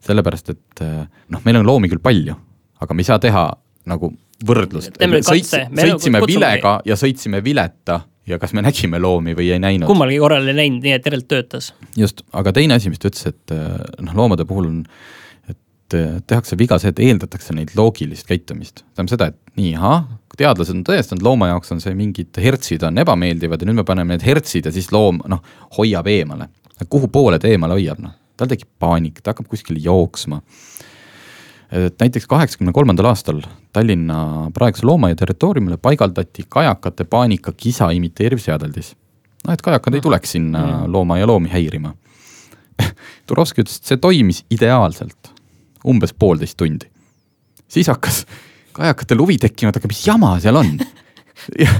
sellepärast, 0.00 0.50
et 0.50 0.82
noh, 1.28 1.40
meil 1.44 1.56
on 1.58 1.66
loomi 1.66 1.88
küll 1.90 1.98
palju, 1.98 2.36
aga 2.80 2.94
me 2.94 3.02
ei 3.02 3.08
saa 3.08 3.18
teha 3.18 3.48
nagu 3.90 4.12
võrdlust. 4.46 5.00
Sõits, 5.26 5.50
sõitsime 5.50 6.20
vilega 6.26 6.78
ja 6.86 6.94
sõitsime 6.94 7.40
vileta 7.44 8.00
ja 8.28 8.38
kas 8.38 8.52
me 8.54 8.62
nägime 8.62 9.00
loomi 9.02 9.34
või 9.36 9.50
ei 9.54 9.62
näinud. 9.62 9.88
kummalgi 9.88 10.18
korral 10.22 10.46
ei 10.50 10.56
näinud, 10.56 10.84
nii 10.84 10.94
et 10.94 11.06
järelikult 11.06 11.30
töötas. 11.32 11.72
just, 11.96 12.22
aga 12.32 12.52
teine 12.52 12.76
asi, 12.78 12.92
mis 12.92 13.00
ta 13.02 13.10
ütles, 13.10 13.26
et 13.32 13.54
noh, 14.04 14.14
loomade 14.14 14.46
puhul 14.48 14.68
on, 14.68 14.78
et 15.48 15.96
tehakse 16.28 16.58
viga 16.60 16.78
see, 16.78 16.92
et 16.92 17.02
eeldatakse 17.08 17.56
neid 17.56 17.74
loogilist 17.78 18.28
käitumist. 18.28 18.84
tähendab 18.94 19.14
seda, 19.14 19.30
et 19.32 19.58
nii, 19.58 19.74
ahah, 19.80 20.06
teadlased 20.38 20.76
on 20.76 20.84
tõestanud, 20.86 21.24
looma 21.24 21.50
jaoks 21.52 21.74
on 21.74 21.82
see 21.82 21.94
mingid 21.98 22.38
hertsid 22.42 22.84
on 22.86 23.02
ebameeldivad 23.02 23.62
ja 23.62 23.68
nüüd 23.68 23.80
me 23.80 23.86
paneme 23.86 24.16
need 24.16 24.26
hertsid 24.26 24.68
ja 24.68 24.72
siis 24.74 24.90
loom 24.94 25.20
noh, 25.28 25.42
hoiab 25.78 26.06
eemale. 26.10 26.48
kuhu 26.88 27.08
poole 27.10 27.38
ta 27.42 27.50
eemale 27.50 27.74
hoiab, 27.74 27.98
noh, 28.02 28.14
tal 28.38 28.50
tekib 28.50 28.70
paanika, 28.78 29.22
ta 29.22 29.34
hakkab 29.34 29.48
kuskile 29.50 29.82
jooksma 29.82 30.40
et 31.72 32.00
näiteks 32.00 32.26
kaheksakümne 32.26 32.72
kolmandal 32.72 33.10
aastal 33.10 33.42
Tallinna 33.72 34.48
praeguse 34.56 34.86
loomaaia 34.86 35.16
territooriumile 35.18 35.76
paigaldati 35.76 36.46
kajakate 36.48 37.04
paanika 37.04 37.52
kisa 37.52 37.90
imiteeriv 37.90 38.40
seadeldis. 38.40 38.94
noh, 39.46 39.52
et 39.52 39.62
kajakad 39.62 39.94
ei 39.94 40.00
tuleks 40.00 40.32
sinna 40.32 40.64
mm. 40.66 40.92
loomaaia 40.92 41.26
loomi 41.26 41.52
häirima 41.52 41.94
Turovski 43.26 43.64
ütles, 43.64 43.78
et 43.78 43.90
see 43.90 44.00
toimis 44.00 44.44
ideaalselt, 44.50 45.32
umbes 45.86 46.14
poolteist 46.14 46.56
tundi. 46.56 46.88
siis 47.68 47.88
hakkas 47.88 48.24
kajakatel 48.78 49.22
huvi 49.24 49.38
tekkima, 49.42 49.72
et 49.72 49.80
aga 49.80 49.90
mis 49.90 50.02
jama 50.06 50.36
seal 50.42 50.58
on 50.60 50.74
ja 51.64 51.70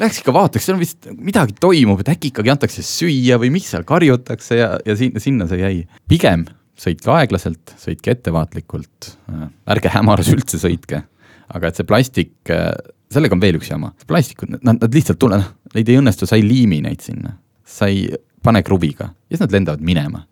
läks 0.00 0.20
ikka 0.20 0.34
vaataks, 0.36 0.68
seal 0.68 0.78
vist 0.80 1.08
midagi 1.14 1.56
toimub, 1.60 2.02
et 2.02 2.12
äkki 2.12 2.32
ikkagi 2.32 2.52
antakse 2.52 2.84
süüa 2.84 3.38
või 3.40 3.52
mis 3.54 3.68
seal 3.72 3.86
karjutakse 3.88 4.60
ja, 4.60 4.70
ja 4.86 4.96
sinna, 4.98 5.22
sinna 5.22 5.48
see 5.50 5.62
jäi. 5.62 5.80
pigem 6.10 6.46
sõitke 6.76 7.12
aeglaselt, 7.14 7.72
sõitke 7.80 8.12
ettevaatlikult, 8.12 9.14
äh, 9.32 9.48
ärge 9.72 9.92
hämaras 9.94 10.30
üldse 10.32 10.60
sõitke. 10.60 11.04
aga 11.46 11.68
et 11.68 11.78
see 11.78 11.86
plastik, 11.86 12.32
äh, 12.50 12.72
sellega 13.12 13.36
on 13.36 13.40
veel 13.40 13.60
üks 13.60 13.70
jama, 13.70 13.92
plastikud, 14.06 14.56
nad, 14.58 14.80
nad 14.82 14.94
lihtsalt 14.94 15.18
tulevad, 15.22 15.44
noh, 15.44 15.74
neid 15.76 15.88
ei 15.88 16.00
õnnestu, 16.00 16.26
sa 16.26 16.36
ei 16.36 16.42
liimi 16.42 16.80
neid 16.82 17.04
sinna, 17.04 17.36
sa 17.64 17.86
ei 17.86 18.08
pane 18.42 18.62
kruviga 18.66 19.12
ja 19.12 19.36
siis 19.36 19.44
nad 19.44 19.54
lendavad 19.54 19.84
minema. 19.84 20.24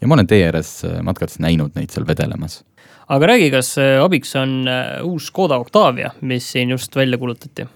Ja 0.00 0.08
ma 0.08 0.18
olen 0.18 0.26
tee 0.26 0.44
ääres 0.46 0.84
äh, 0.84 1.00
matkates 1.02 1.38
näinud 1.42 1.76
neid 1.78 1.90
seal 1.94 2.06
vedelemas. 2.06 2.62
aga 3.08 3.26
räägi, 3.26 3.50
kas 3.50 3.74
abiks 4.02 4.36
on 4.36 4.66
uus 5.02 5.30
Škoda 5.30 5.56
Octavia, 5.58 6.10
mis 6.20 6.52
siin 6.52 6.70
just 6.70 6.96
välja 6.96 7.18
kuulutati? 7.18 7.68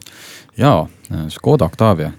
jaa, 0.57 0.87
Škoda 1.29 1.65
Octavia 1.65 2.13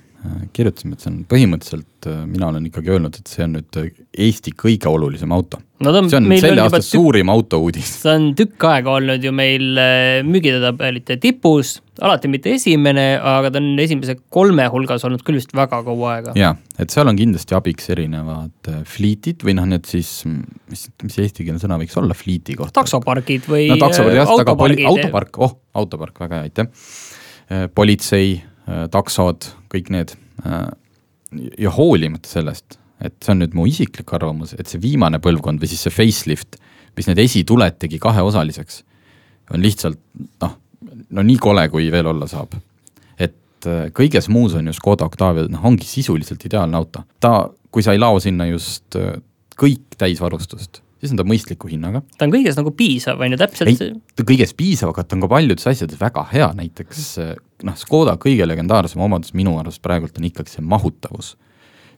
kirjutasime, 0.56 0.96
et 0.96 1.04
see 1.04 1.12
on 1.12 1.20
põhimõtteliselt, 1.30 2.08
mina 2.30 2.50
olen 2.50 2.70
ikkagi 2.70 2.94
öelnud, 2.96 3.20
et 3.20 3.32
see 3.32 3.46
on 3.46 3.58
nüüd 3.58 3.80
Eesti 4.14 4.54
kõige 4.60 4.92
olulisem 4.92 5.32
auto 5.36 5.60
no 5.84 5.94
on, 5.98 6.10
see 6.10 6.20
on 6.20 6.28
selle 6.40 6.64
aasta 6.64 6.80
tükk, 6.80 6.90
suurim 6.90 7.32
autouudis. 7.34 7.90
see 8.04 8.14
on 8.14 8.28
tükk 8.38 8.68
aega 8.70 8.94
olnud 8.98 9.24
ju 9.26 9.34
meil 9.36 9.80
äh, 9.82 10.22
müügitabelite 10.28 11.18
tipus, 11.22 11.76
alati 12.04 12.30
mitte 12.32 12.54
esimene, 12.58 13.06
aga 13.18 13.52
ta 13.54 13.62
on 13.62 13.72
esimese 13.84 14.16
kolme 14.34 14.66
hulgas 14.74 15.06
olnud 15.08 15.24
küll 15.26 15.40
vist 15.40 15.54
väga 15.58 15.82
kaua 15.88 16.14
aega. 16.18 16.36
ja, 16.40 16.54
et 16.82 16.94
seal 16.94 17.10
on 17.12 17.20
kindlasti 17.20 17.58
abiks 17.58 17.90
erinevad 17.96 18.72
äh, 18.72 18.82
fliitid 18.90 19.46
või 19.48 19.58
noh, 19.60 19.68
need 19.74 19.90
siis, 19.90 20.14
mis, 20.28 20.88
mis 21.04 21.20
eestikeelne 21.26 21.62
sõna 21.64 21.80
võiks 21.82 21.98
olla 22.02 22.18
fliiti 22.18 22.58
kohta? 22.60 22.80
taksopargid 22.82 23.50
või 23.52 23.68
no, 23.74 23.80
taksopargid 23.84 24.22
jah, 24.22 24.56
poli-, 24.64 24.88
autopark, 24.90 25.44
oh, 25.44 25.60
autopark, 25.84 26.18
väga 26.26 26.42
hea, 26.42 26.52
aitäh. 26.52 26.90
Äh, 27.52 27.68
politsei, 27.76 28.38
taksod, 28.66 29.50
kõik 29.72 29.90
need 29.92 30.14
ja 31.60 31.72
hoolimata 31.74 32.30
sellest 32.30 32.78
et 33.04 33.16
see 33.24 33.34
on 33.34 33.42
nüüd 33.44 33.56
mu 33.58 33.66
isiklik 33.70 34.12
arvamus, 34.16 34.54
et 34.58 34.70
see 34.70 34.82
viimane 34.82 35.20
põlvkond 35.24 35.62
või 35.62 35.70
siis 35.72 35.84
see 35.86 35.94
facelift, 35.94 36.60
mis 36.98 37.10
need 37.10 37.22
esituled 37.24 37.80
tegi 37.82 38.00
kaheosaliseks, 38.02 38.84
on 39.54 39.64
lihtsalt 39.64 40.00
noh, 40.44 40.56
no 41.14 41.26
nii 41.26 41.40
kole, 41.42 41.66
kui 41.74 41.90
veel 41.94 42.12
olla 42.14 42.30
saab. 42.32 42.56
et 43.18 43.68
äh, 43.68 43.90
kõiges 43.96 44.30
muus 44.32 44.56
on 44.60 44.68
ju 44.68 44.76
Škoda 44.78 45.08
Octavia, 45.10 45.50
noh, 45.52 45.66
ongi 45.66 45.88
sisuliselt 45.88 46.46
ideaalne 46.46 46.80
auto. 46.80 47.04
ta, 47.20 47.50
kui 47.72 47.84
sa 47.84 47.96
ei 47.96 48.02
lao 48.02 48.20
sinna 48.24 48.48
just 48.48 48.96
äh, 49.00 49.18
kõik 49.60 49.98
täisvarustust, 50.00 50.82
siis 51.02 51.12
on 51.12 51.20
ta 51.20 51.28
mõistliku 51.28 51.72
hinnaga. 51.72 52.04
ta 52.18 52.28
on 52.28 52.36
kõiges 52.36 52.60
nagu 52.60 52.72
piisav, 52.78 53.20
on 53.20 53.36
ju, 53.36 53.42
täpselt 53.42 53.74
ei, 53.74 53.92
ta 54.16 54.28
kõiges 54.28 54.56
piisav, 54.56 54.94
aga 54.94 55.04
ta 55.04 55.18
on 55.18 55.26
ka 55.26 55.34
paljudes 55.36 55.68
asjades 55.68 56.00
väga 56.00 56.28
hea, 56.32 56.54
näiteks 56.62 57.10
äh, 57.20 57.36
noh, 57.64 57.78
Škoda 57.80 58.16
kõige 58.22 58.48
legendaarsem 58.48 59.02
omadus 59.04 59.34
minu 59.38 59.56
arust 59.60 59.82
praegult 59.84 60.18
on 60.20 60.28
ikkagi 60.28 60.56
see 60.56 60.66
mahutavus. 60.66 61.34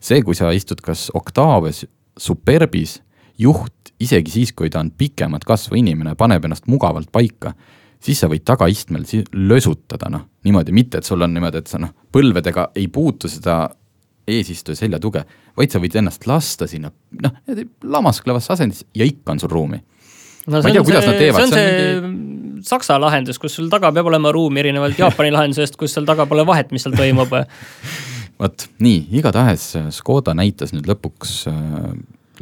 See, 0.03 0.21
kui 0.25 0.37
sa 0.37 0.51
istud 0.53 0.83
kas 0.85 1.07
Octaves, 1.17 1.85
Superbis, 2.19 2.99
juht, 3.41 3.93
isegi 3.99 4.31
siis, 4.31 4.53
kui 4.55 4.69
ta 4.71 4.81
on 4.83 4.91
pikemat 4.95 5.45
kasvu 5.47 5.79
inimene, 5.79 6.15
paneb 6.19 6.45
ennast 6.45 6.69
mugavalt 6.71 7.11
paika, 7.11 7.55
siis 8.03 8.21
sa 8.21 8.29
võid 8.31 8.45
tagaistmel 8.47 9.07
lösutada, 9.33 10.11
noh, 10.13 10.27
niimoodi, 10.45 10.75
mitte 10.75 11.01
et 11.01 11.07
sul 11.07 11.25
on 11.25 11.33
niimoodi, 11.33 11.63
et 11.63 11.71
sa 11.71 11.81
noh, 11.81 11.95
põlvedega 12.13 12.69
ei 12.77 12.87
puutu 12.91 13.31
seda 13.31 13.65
eesistuja 14.25 14.77
seljatuge, 14.77 15.25
vaid 15.57 15.73
sa 15.73 15.81
võid 15.81 15.97
ennast 15.99 16.25
lasta 16.29 16.67
sinna, 16.69 16.91
noh, 17.21 17.35
lamasklevas 17.83 18.49
asendis 18.53 18.85
ja 18.95 19.05
ikka 19.07 19.35
on 19.35 19.41
sul 19.43 19.53
ruumi 19.53 19.81
no,. 20.45 20.59
ma 20.59 20.69
ei 20.69 20.77
tea, 20.77 20.83
kuidas 20.83 21.07
nad 21.09 21.21
teevad. 21.21 21.39
see 21.39 21.47
on 21.47 21.53
see, 21.53 21.69
see 21.77 22.01
mingi... 22.01 22.65
saksa 22.69 22.99
lahendus, 23.01 23.39
kus 23.41 23.55
sul 23.59 23.69
taga 23.73 23.91
peab 23.95 24.11
olema 24.11 24.33
ruumi, 24.35 24.63
erinevalt 24.63 24.99
Jaapani 24.99 25.33
lahendusest, 25.37 25.79
kus 25.79 25.95
seal 25.97 26.07
taga 26.09 26.27
pole 26.29 26.45
vahet, 26.47 26.73
mis 26.75 26.85
seal 26.85 26.97
toimub 26.97 27.33
vot 28.41 28.67
nii, 28.83 29.05
igatahes 29.21 29.71
äh, 29.79 29.89
Škoda 29.95 30.35
näitas 30.37 30.75
nüüd 30.75 30.89
lõpuks 30.89 31.41
äh, 31.51 31.89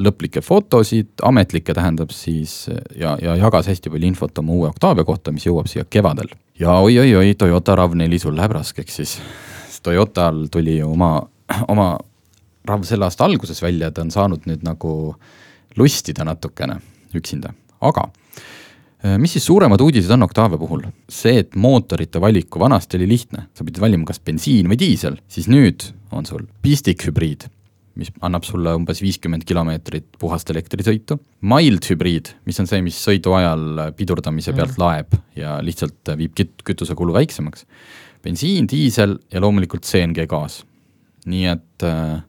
lõplikke 0.01 0.41
fotosid, 0.41 1.11
ametlikke 1.25 1.73
tähendab 1.75 2.13
siis 2.15 2.67
ja, 2.97 3.15
ja 3.21 3.35
jagas 3.37 3.67
hästi 3.69 3.91
palju 3.93 4.09
infot 4.09 4.39
oma 4.41 4.55
uue 4.55 4.69
Octavia 4.71 5.05
kohta, 5.05 5.33
mis 5.33 5.45
jõuab 5.45 5.69
siia 5.69 5.85
kevadel. 5.89 6.31
ja 6.59 6.79
oi-oi-oi, 6.81 7.35
Toyota 7.37 7.75
RAV4 7.77 8.19
sul 8.21 8.37
läheb 8.37 8.57
raskeks 8.57 9.01
siis. 9.01 9.17
Toyotal 9.83 10.45
tuli 10.51 10.77
oma, 10.83 11.17
oma 11.73 11.97
RAV 12.65 12.85
selle 12.87 13.05
aasta 13.05 13.25
alguses 13.27 13.61
välja, 13.61 13.91
ta 13.91 14.01
on 14.05 14.11
saanud 14.11 14.47
nüüd 14.49 14.63
nagu 14.65 15.15
lustida 15.77 16.25
natukene 16.25 16.79
üksinda, 17.13 17.51
aga 17.89 18.09
Äh, 19.03 19.17
mis 19.19 19.33
siis 19.35 19.43
suuremad 19.49 19.81
uudised 19.83 20.11
on 20.15 20.23
Octavia 20.23 20.57
puhul? 20.57 20.85
see, 21.11 21.41
et 21.41 21.57
mootorite 21.59 22.21
valiku, 22.23 22.61
vanasti 22.61 22.95
oli 22.95 23.09
lihtne, 23.11 23.49
sa 23.51 23.65
pidid 23.67 23.81
valima 23.83 24.07
kas 24.07 24.21
bensiin 24.23 24.69
või 24.71 24.79
diisel, 24.79 25.17
siis 25.27 25.49
nüüd 25.51 25.89
on 26.15 26.23
sul 26.23 26.45
pistikhübriid, 26.63 27.49
mis 27.99 28.13
annab 28.23 28.47
sulle 28.47 28.71
umbes 28.77 29.03
viiskümmend 29.03 29.43
kilomeetrit 29.49 30.07
puhast 30.21 30.47
elektrisõitu. 30.55 31.19
Mild 31.51 31.83
hübriid, 31.91 32.31
mis 32.47 32.63
on 32.63 32.71
see, 32.71 32.79
mis 32.85 33.01
sõidu 33.03 33.35
ajal 33.35 33.91
pidurdamise 33.99 34.55
pealt 34.55 34.77
mm. 34.77 34.81
laeb 34.85 35.19
ja 35.35 35.59
lihtsalt 35.59 36.15
viib 36.23 36.39
küt-, 36.39 36.63
kütusekulu 36.63 37.19
väiksemaks. 37.19 37.67
bensiin, 38.23 38.71
diisel 38.71 39.19
ja 39.31 39.43
loomulikult 39.43 39.83
CNG 39.83 40.29
gaas. 40.31 40.61
nii 41.27 41.45
et 41.51 41.83
äh, 41.83 42.23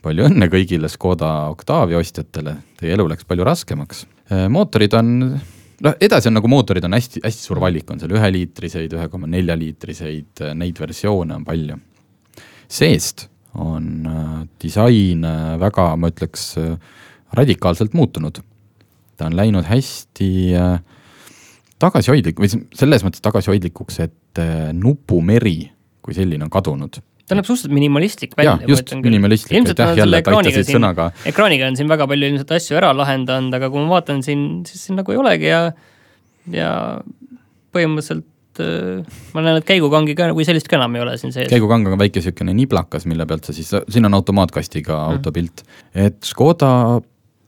palju 0.00 0.30
õnne 0.30 0.48
kõigile 0.48 0.88
Škoda 0.88 1.50
Octavia 1.52 2.00
ostjatele, 2.00 2.56
teie 2.80 2.96
elu 2.96 3.04
läks 3.12 3.28
palju 3.28 3.44
raskemaks. 3.44 4.06
Mootorid 4.50 4.94
on 4.98 5.12
noh, 5.84 5.96
edasi 6.00 6.30
on 6.30 6.36
nagu 6.38 6.50
mootorid 6.50 6.84
on 6.88 6.96
hästi, 6.96 7.22
hästi 7.24 7.48
suur 7.48 7.60
valik, 7.62 7.88
on 7.92 8.00
seal 8.00 8.14
üheliitriseid, 8.16 8.94
ühe 8.96 9.08
koma 9.12 9.28
nelja 9.30 9.56
liitriseid, 9.58 10.44
neid 10.58 10.80
versioone 10.80 11.36
on 11.36 11.46
palju. 11.46 11.78
seest 12.68 13.28
on 13.54 14.06
äh, 14.10 14.40
disain 14.60 15.24
äh, 15.24 15.54
väga, 15.60 15.94
ma 15.96 16.10
ütleks 16.10 16.56
äh,, 16.60 16.74
radikaalselt 17.32 17.94
muutunud. 17.94 18.42
ta 19.16 19.26
on 19.26 19.36
läinud 19.36 19.64
hästi 19.64 20.30
äh, 20.56 20.80
tagasihoidlik 21.78 22.40
või 22.40 22.50
selles 22.50 23.04
mõttes 23.04 23.22
tagasihoidlikuks, 23.24 24.00
et 24.00 24.42
äh, 24.42 24.72
nupumeri 24.72 25.70
kui 26.02 26.14
selline 26.14 26.44
on 26.44 26.52
kadunud 26.52 27.00
ta 27.26 27.36
näeb 27.38 27.48
suhteliselt 27.48 27.74
minimalistlik 27.74 28.36
välja. 28.38 28.58
just, 28.68 28.92
minimalistlik, 29.02 29.68
aitäh 29.70 29.98
jälle, 29.98 30.22
et 30.22 30.30
aitasid 30.30 30.70
sõnaga. 30.70 31.10
ekraaniga 31.28 31.70
on 31.70 31.78
siin 31.78 31.90
väga 31.90 32.06
palju 32.10 32.30
ilmselt 32.30 32.54
asju 32.58 32.78
ära 32.78 32.92
lahendanud, 32.96 33.56
aga 33.58 33.70
kui 33.72 33.82
ma 33.82 33.96
vaatan 33.96 34.22
siin, 34.26 34.46
siis 34.68 34.86
siin 34.86 35.00
nagu 35.00 35.14
ei 35.14 35.20
olegi 35.20 35.50
ja, 35.50 35.60
ja 36.52 36.70
põhimõtteliselt 37.74 38.62
äh, 38.62 39.18
ma 39.34 39.44
näen, 39.44 39.60
et 39.60 39.68
käigukangi 39.68 40.16
ka 40.18 40.30
kui 40.36 40.46
sellist 40.48 40.70
ka 40.70 40.78
enam 40.78 40.96
ei 40.98 41.04
ole 41.06 41.18
siin 41.20 41.34
sees. 41.34 41.50
käigukang 41.52 41.90
on 41.90 41.98
väike 42.00 42.22
niisugune 42.22 42.54
niblakas, 42.56 43.08
mille 43.10 43.26
pealt 43.26 43.50
sa 43.50 43.56
siis, 43.56 43.74
siin 43.88 44.08
on 44.08 44.18
automaatkastiga 44.20 44.94
mm. 44.94 45.18
autopilt, 45.18 45.66
et 46.06 46.22
Škoda 46.26 46.72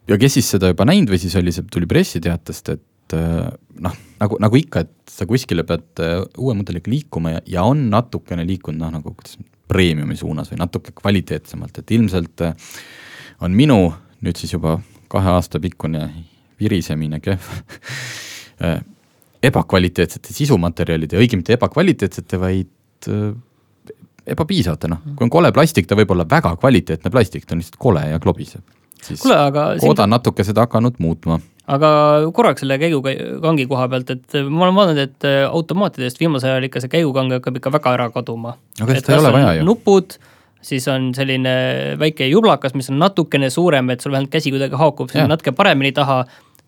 ja 0.08 0.20
kes 0.20 0.40
siis 0.40 0.54
seda 0.56 0.74
juba 0.74 0.88
näinud 0.88 1.14
või 1.14 1.22
siis 1.22 1.38
oli 1.38 1.54
see, 1.54 1.66
tuli 1.70 1.90
pressiteatest, 1.90 2.74
et 2.74 2.86
et 3.08 3.16
äh, 3.16 3.50
noh, 3.80 3.94
nagu, 4.20 4.38
nagu 4.42 4.58
ikka, 4.58 4.84
et 4.84 5.12
sa 5.12 5.26
kuskile 5.28 5.64
pead 5.64 6.02
äh, 6.04 6.20
uue 6.38 6.54
mudeliga 6.58 6.90
liikuma 6.92 7.36
ja, 7.36 7.44
ja 7.48 7.64
on 7.68 7.88
natukene 7.92 8.44
liikunud 8.48 8.82
noh, 8.82 8.92
nagu 8.98 9.14
kuidas 9.14 9.38
premiumi 9.68 10.16
suunas 10.16 10.52
või 10.52 10.61
natuke 10.62 10.94
kvaliteetsemalt, 10.96 11.83
et 11.83 11.96
ilmselt 11.96 12.44
äh, 12.46 12.70
on 13.44 13.57
minu 13.57 13.81
nüüd 14.24 14.38
siis 14.38 14.52
juba 14.57 14.78
kahe 15.09 15.31
aasta 15.37 15.61
pikkune 15.62 16.09
virisemine 16.61 17.20
kehv 17.22 17.52
ebakvaliteetsete 19.48 20.35
sisumaterjalide, 20.35 21.18
õigemini 21.20 21.44
mitte 21.44 21.54
ebakvaliteetsete, 21.54 22.40
vaid 22.42 23.07
ebapiisavate, 24.28 24.90
noh, 24.90 25.04
kui 25.14 25.26
on 25.26 25.33
kole 25.33 25.52
plastik, 25.54 25.87
ta 25.88 25.96
võib 25.98 26.11
olla 26.14 26.26
väga 26.28 26.54
kvaliteetne 26.61 27.12
plastik, 27.12 27.46
ta 27.46 27.54
on 27.54 27.62
lihtsalt 27.62 27.78
kole 27.81 28.02
ja 28.11 28.18
klobiseb. 28.22 28.64
siis 29.02 29.22
Kule, 29.22 29.38
Koda 29.81 30.09
on 30.09 30.16
natuke 30.16 30.44
seda 30.44 30.66
hakanud 30.66 30.98
muutma 30.98 31.38
aga 31.68 31.90
korraks 32.37 32.64
selle 32.64 32.78
käigukangi 32.81 33.68
koha 33.68 33.87
pealt, 33.92 34.11
et 34.14 34.40
ma 34.48 34.66
olen 34.66 34.78
vaadanud, 34.78 35.04
et 35.04 35.28
automaatidest 35.50 36.20
viimasel 36.22 36.54
ajal 36.54 36.68
ikka 36.70 36.83
see 36.85 36.96
käigukang 36.96 37.37
hakkab 37.37 37.61
ikka 37.61 37.72
väga 37.76 37.94
ära 37.98 38.09
kaduma. 38.14 38.57
aga 38.81 38.98
seda 38.98 39.14
ei 39.14 39.22
ole 39.22 39.33
vaja 39.37 39.54
ju. 39.59 39.68
nupud, 39.68 40.18
siis 40.64 40.88
on 40.92 41.11
selline 41.16 41.54
väike 42.00 42.28
jublakas, 42.31 42.76
mis 42.78 42.88
on 42.92 43.00
natukene 43.02 43.50
suurem, 43.52 43.90
et 43.92 44.04
sul 44.04 44.14
vähemalt 44.14 44.33
käsi 44.33 44.54
kuidagi 44.54 44.81
haakub 44.81 45.12
natuke 45.28 45.52
paremini 45.57 45.92
taha 45.96 46.22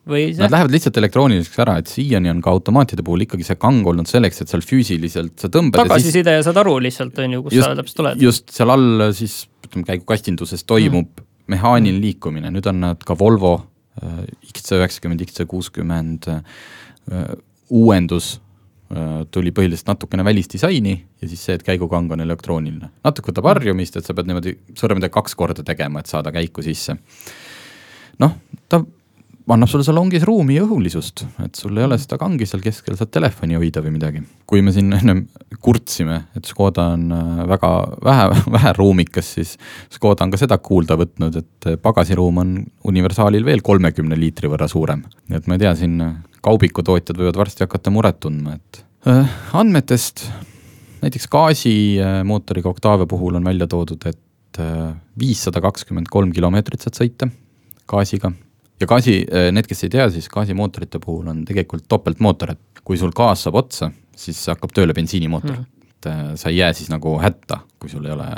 või 0.08 0.28
see? 0.34 0.42
Nad 0.42 0.54
lähevad 0.54 0.74
lihtsalt 0.74 1.00
elektrooniliseks 1.00 1.62
ära, 1.64 1.78
et 1.80 1.90
siiani 1.90 2.32
on 2.32 2.44
ka 2.44 2.52
automaatide 2.52 3.04
puhul 3.06 3.24
ikkagi 3.26 3.46
see 3.46 3.58
kang 3.60 3.86
olnud 3.86 4.08
selleks, 4.10 4.42
et 4.44 4.52
seal 4.52 4.64
füüsiliselt 4.64 5.36
sa 5.40 5.50
tõmbad. 5.52 5.80
tagasiside 5.84 6.36
ja, 6.36 6.40
siis... 6.40 6.46
ja 6.46 6.50
saad 6.50 6.62
aru 6.64 6.76
lihtsalt, 6.84 7.18
on 7.24 7.38
ju, 7.38 7.42
kus 7.46 7.56
just, 7.58 7.68
sa 7.68 7.80
täpselt 7.80 8.04
oled. 8.04 8.22
just 8.28 8.54
seal 8.54 8.76
all 8.76 9.10
siis 9.16 9.42
ütleme 9.66 9.88
käigukastinduses 9.88 10.64
toimub 10.68 11.08
mm. 11.08 11.28
mehaaniline 11.56 12.04
liikumine, 12.04 12.52
nüüd 12.54 12.68
on 12.70 12.80
nad 12.84 13.04
ka 13.06 13.16
Volvo 13.18 13.56
äh, 14.02 14.22
XC90, 14.52 15.26
XC60 15.26 16.30
äh, 16.36 17.34
uuendus 17.70 18.32
äh, 18.92 19.26
tuli 19.30 19.52
põhiliselt 19.56 19.90
natukene 19.90 20.24
välisdisaini 20.26 20.94
ja 20.94 21.28
siis 21.28 21.44
see, 21.46 21.58
et 21.58 21.66
käigukang 21.66 22.12
on 22.12 22.24
elektrooniline. 22.24 22.92
natuke 23.04 23.32
võtab 23.32 23.50
harjumist, 23.54 23.96
et 23.96 24.06
sa 24.06 24.16
pead 24.16 24.30
niimoodi 24.30 24.56
sõrmedega 24.78 25.14
kaks 25.18 25.36
korda 25.38 25.66
tegema, 25.66 26.00
et 26.00 26.10
saada 26.10 26.32
käiku 26.34 26.64
sisse. 26.66 26.96
noh, 28.20 28.36
ta 28.68 28.84
annab 29.54 29.70
sulle 29.70 29.84
salongis 29.86 30.24
ruumi 30.26 30.56
ja 30.56 30.64
õhulisust, 30.66 31.24
et 31.44 31.58
sul 31.58 31.78
ei 31.78 31.86
ole 31.86 31.98
seda 32.00 32.18
kangi 32.20 32.46
seal 32.48 32.62
keskel, 32.64 32.96
saad 32.98 33.10
telefoni 33.14 33.56
hoida 33.58 33.82
või 33.84 33.94
midagi. 33.94 34.22
kui 34.50 34.62
me 34.66 34.72
siin 34.74 34.92
ennem 34.92 35.22
kurtsime, 35.62 36.16
et 36.36 36.48
Škoda 36.50 36.88
on 36.96 37.06
äh, 37.14 37.42
väga 37.50 37.70
vähe, 38.04 38.26
vähe 38.56 38.72
ruumikas, 38.78 39.32
siis 39.38 39.54
Škoda 39.94 40.26
on 40.26 40.34
ka 40.34 40.40
seda 40.40 40.58
kuulda 40.58 40.98
võtnud, 41.00 41.40
et 41.40 41.70
pagasiruum 41.82 42.42
on 42.42 42.52
universaalil 42.90 43.46
veel 43.46 43.64
kolmekümne 43.66 44.18
liitri 44.18 44.50
võrra 44.50 44.68
suurem. 44.70 45.04
nii 45.28 45.40
et 45.40 45.48
ma 45.50 45.56
ei 45.56 45.64
tea, 45.64 45.74
siin 45.78 45.98
kaubikutootjad 46.44 47.18
võivad 47.20 47.40
varsti 47.40 47.66
hakata 47.66 47.92
muret 47.94 48.20
tundma, 48.20 48.58
et 48.58 48.84
äh, 49.08 49.38
andmetest 49.56 50.26
näiteks 51.00 51.30
gaasimootoriga 51.32 52.68
Octavia 52.68 53.08
puhul 53.08 53.38
on 53.40 53.44
välja 53.44 53.66
toodud, 53.70 54.04
et 54.06 54.60
äh, 54.60 54.92
viissada 55.18 55.62
kakskümmend 55.64 56.12
kolm 56.12 56.32
kilomeetrit 56.36 56.84
saad 56.84 57.00
sõita 57.00 57.30
gaasiga 57.90 58.32
ja 58.80 58.88
gaasi, 58.88 59.16
äh, 59.28 59.50
need, 59.54 59.68
kes 59.68 59.84
ei 59.86 59.92
tea, 59.92 60.08
siis 60.12 60.28
gaasimootorite 60.32 61.00
puhul 61.02 61.28
on 61.32 61.42
tegelikult 61.48 61.86
topeltmootor, 61.90 62.54
et 62.56 62.84
kui 62.84 62.98
sul 63.00 63.12
gaas 63.16 63.44
saab 63.46 63.60
otsa, 63.60 63.90
siis 64.16 64.40
hakkab 64.52 64.72
tööle 64.76 64.96
bensiinimootor 64.96 65.56
mm. 65.56 65.66
-hmm. 65.66 65.90
et 65.90 66.10
äh, 66.12 66.22
sa 66.40 66.48
ei 66.52 66.60
jää 66.60 66.72
siis 66.72 66.90
nagu 66.92 67.18
hätta, 67.20 67.60
kui 67.78 67.92
sul 67.92 68.06
ei 68.06 68.14
ole, 68.16 68.30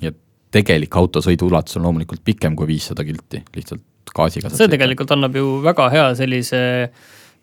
nii 0.00 0.12
et 0.12 0.22
tegelik 0.58 0.96
auto 0.96 1.20
sõiduulatus 1.24 1.76
on 1.76 1.88
loomulikult 1.88 2.24
pikem 2.24 2.56
kui 2.56 2.66
viissada 2.66 3.04
kilti, 3.04 3.42
lihtsalt 3.56 3.84
gaasiga. 4.16 4.50
see 4.50 4.68
tegelikult 4.72 5.12
annab 5.12 5.36
ju 5.36 5.60
väga 5.62 5.90
hea 5.92 6.08
sellise 6.14 6.62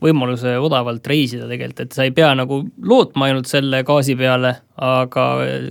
võimaluse 0.04 0.58
odavalt 0.60 1.06
reisida 1.08 1.48
tegelikult, 1.48 1.86
et 1.86 1.96
sa 1.96 2.04
ei 2.04 2.12
pea 2.12 2.34
nagu 2.36 2.60
lootma 2.82 3.30
ainult 3.30 3.48
selle 3.48 3.84
gaasi 3.88 4.15
peale, 4.19 4.56
aga 4.76 5.26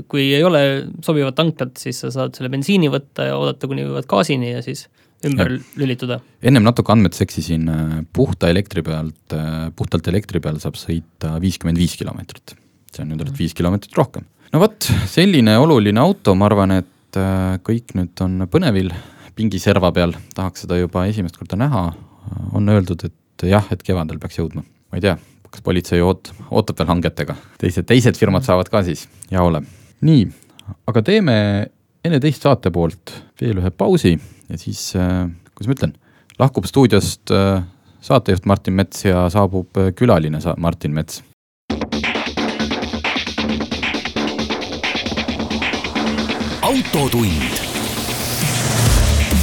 kui 0.09 0.31
ei 0.33 0.45
ole 0.47 0.63
sobivat 1.05 1.37
tanklat, 1.37 1.77
siis 1.77 2.01
sa 2.01 2.11
saad 2.15 2.39
selle 2.39 2.49
bensiini 2.53 2.89
võtta 2.93 3.29
ja 3.29 3.37
oodata, 3.37 3.69
kuni 3.69 3.85
jõuad 3.85 4.09
gaasini 4.09 4.55
ja 4.55 4.63
siis 4.65 4.87
ümber 5.29 5.55
ja. 5.57 5.61
lülituda. 5.79 6.19
ennem 6.43 6.65
natuke 6.67 6.93
andmed 6.95 7.17
seksisin, 7.17 7.69
äh, 7.71 7.95
puhta 8.13 8.51
elektri 8.53 8.85
pealt, 8.87 9.35
äh, 9.37 9.71
puhtalt 9.77 10.09
elektri 10.11 10.43
peal 10.43 10.59
saab 10.63 10.79
sõita 10.81 11.37
viiskümmend 11.43 11.81
viis 11.81 11.97
kilomeetrit. 11.99 12.57
see 12.93 13.05
on 13.05 13.13
nüüd 13.13 13.25
ainult 13.25 13.39
viis 13.41 13.55
kilomeetrit 13.57 13.97
rohkem. 13.99 14.27
no 14.53 14.63
vot, 14.63 14.91
selline 15.11 15.57
oluline 15.59 16.01
auto, 16.03 16.35
ma 16.35 16.49
arvan, 16.51 16.79
et 16.83 17.21
äh, 17.21 17.59
kõik 17.67 17.97
nüüd 17.99 18.25
on 18.25 18.47
põnevil 18.51 18.93
pingiserva 19.37 19.93
peal, 19.93 20.15
tahaks 20.37 20.67
seda 20.67 20.79
juba 20.81 21.07
esimest 21.09 21.39
korda 21.41 21.59
näha. 21.61 21.91
on 22.53 22.69
öeldud, 22.69 23.05
et 23.05 23.49
jah, 23.49 23.67
et 23.75 23.83
kevadel 23.83 24.21
peaks 24.23 24.39
jõudma, 24.39 24.63
ma 24.63 24.99
ei 24.99 25.05
tea, 25.05 25.17
kas 25.51 25.63
politsei 25.65 26.01
oot-, 26.01 26.31
ootab 26.51 26.79
veel 26.79 26.91
hangetega, 26.93 27.37
teised, 27.59 27.87
teised 27.89 28.19
firmad 28.19 28.47
saavad 28.47 28.71
ka 28.71 28.85
siis, 28.87 29.09
ja 29.31 29.43
ole. 29.43 29.63
nii, 30.01 30.29
aga 30.87 31.03
teeme 31.03 31.37
enne 32.03 32.19
teist 32.23 32.45
saate 32.47 32.71
poolt 32.75 33.13
veel 33.41 33.61
ühe 33.63 33.71
pausi 33.75 34.17
ja 34.53 34.59
siis, 34.61 34.93
äh, 34.97 35.29
kuidas 35.55 35.71
ma 35.71 35.77
ütlen, 35.77 35.95
lahkub 36.39 36.67
stuudiost 36.69 37.33
äh, 37.33 37.63
saatejuht 38.05 38.47
Martin 38.47 38.77
Mets 38.77 39.07
ja 39.07 39.25
saabub 39.33 39.77
äh, 39.81 39.93
külaline 39.97 40.41
Martin 40.57 40.93
Mets. 40.93 41.23
autotund. 46.63 47.61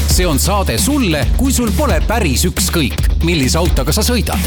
see 0.10 0.28
on 0.28 0.40
saade 0.40 0.78
sulle, 0.78 1.26
kui 1.38 1.52
sul 1.54 1.72
pole 1.78 2.00
päris 2.08 2.46
ükskõik, 2.50 3.24
millise 3.24 3.58
autoga 3.58 3.94
sa 3.96 4.04
sõidad. 4.06 4.40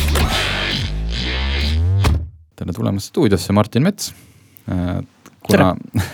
tere 2.57 2.73
tulemast 2.73 3.11
stuudiosse, 3.11 3.53
Martin 3.53 3.83
Mets 3.83 4.13
kuna, 5.47 5.73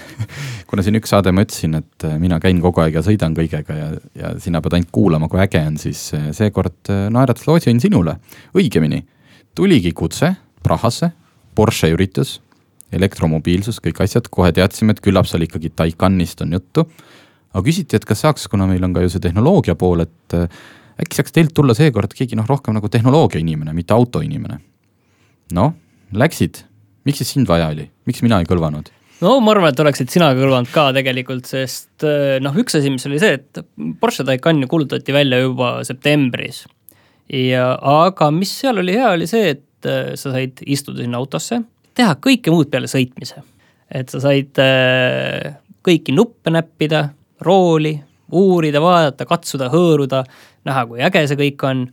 kuna 0.70 0.84
siin 0.84 0.98
üks 0.98 1.12
saade 1.12 1.32
ma 1.34 1.44
ütlesin, 1.44 1.76
et 1.78 2.06
äh, 2.06 2.16
mina 2.20 2.38
käin 2.42 2.60
kogu 2.64 2.82
aeg 2.82 2.98
ja 2.98 3.04
sõidan 3.04 3.36
kõigega 3.36 3.76
ja, 3.76 3.88
ja 4.18 4.32
sina 4.42 4.62
pead 4.64 4.78
ainult 4.78 4.92
kuulama, 4.94 5.30
kui 5.30 5.40
äge 5.42 5.62
on, 5.66 5.78
siis 5.80 6.02
äh, 6.16 6.28
seekord 6.36 6.92
äh, 6.92 7.06
naeratas 7.14 7.48
lootsin 7.48 7.80
sinule. 7.82 8.18
õigemini, 8.56 9.02
tuligi 9.58 9.92
kutse 9.96 10.34
Prahasse, 10.64 11.12
Porsche 11.54 11.90
üritus, 11.94 12.38
elektromobiilsus, 12.94 13.80
kõik 13.84 14.02
asjad, 14.04 14.28
kohe 14.32 14.50
teadsime, 14.54 14.94
et 14.94 15.02
küllap 15.04 15.28
seal 15.28 15.44
ikkagi 15.46 15.70
Taycanist 15.76 16.42
on 16.44 16.52
juttu. 16.56 16.86
aga 17.52 17.64
küsiti, 17.64 17.96
et 17.96 18.04
kas 18.04 18.24
saaks, 18.24 18.48
kuna 18.48 18.66
meil 18.68 18.84
on 18.84 18.94
ka 18.94 19.02
ju 19.02 19.12
see 19.12 19.22
tehnoloogia 19.24 19.74
pool, 19.78 20.04
et 20.04 20.36
äkki 20.98 21.18
saaks 21.18 21.34
teilt 21.34 21.54
tulla 21.54 21.74
seekord 21.74 22.12
keegi 22.14 22.36
noh, 22.36 22.46
rohkem 22.48 22.76
nagu 22.76 22.88
tehnoloogia 22.88 23.40
inimene, 23.40 23.72
mitte 23.74 23.94
autoinimene. 23.94 24.60
noh, 25.56 25.72
läksid, 26.12 26.62
miks 27.08 27.22
siis 27.22 27.34
sind 27.36 27.48
vaja 27.48 27.70
oli, 27.72 27.88
miks 28.06 28.22
mina 28.22 28.40
ei 28.42 28.48
kõlvanud? 28.48 28.90
No 29.24 29.34
ma 29.42 29.52
arvan, 29.54 29.72
et 29.72 29.82
oleksid 29.82 30.10
sina 30.12 30.30
kõlvanud 30.36 30.70
ka 30.72 30.88
tegelikult, 30.96 31.48
sest 31.50 32.06
eh, 32.06 32.38
noh, 32.44 32.56
üks 32.62 32.78
asi, 32.78 32.90
mis 32.94 33.06
oli 33.08 33.20
see, 33.22 33.38
et 33.38 33.62
Porsche 34.00 34.26
Taycan 34.26 34.62
ju 34.62 34.70
kuulutati 34.70 35.14
välja 35.14 35.40
juba 35.42 35.72
septembris. 35.86 36.64
ja, 37.32 37.72
aga 37.76 38.30
mis 38.34 38.52
seal 38.60 38.80
oli 38.82 38.96
hea, 38.96 39.12
oli 39.16 39.28
see, 39.30 39.54
et 39.56 39.88
eh, 39.88 40.12
sa 40.16 40.34
said 40.34 40.62
istuda 40.66 41.02
sinna 41.04 41.20
autosse, 41.20 41.62
teha 41.98 42.18
kõike 42.22 42.54
muud 42.54 42.70
peale 42.70 42.90
sõitmise. 42.90 43.42
et 43.90 44.10
sa 44.12 44.22
said 44.22 44.62
eh, 44.62 45.54
kõiki 45.86 46.14
nuppe 46.14 46.52
näppida, 46.54 47.08
rooli, 47.42 47.96
uurida, 48.34 48.80
vaadata, 48.82 49.26
katsuda, 49.26 49.70
hõõruda, 49.72 50.24
näha, 50.68 50.84
kui 50.86 51.02
äge 51.02 51.24
see 51.30 51.38
kõik 51.40 51.64
on 51.66 51.86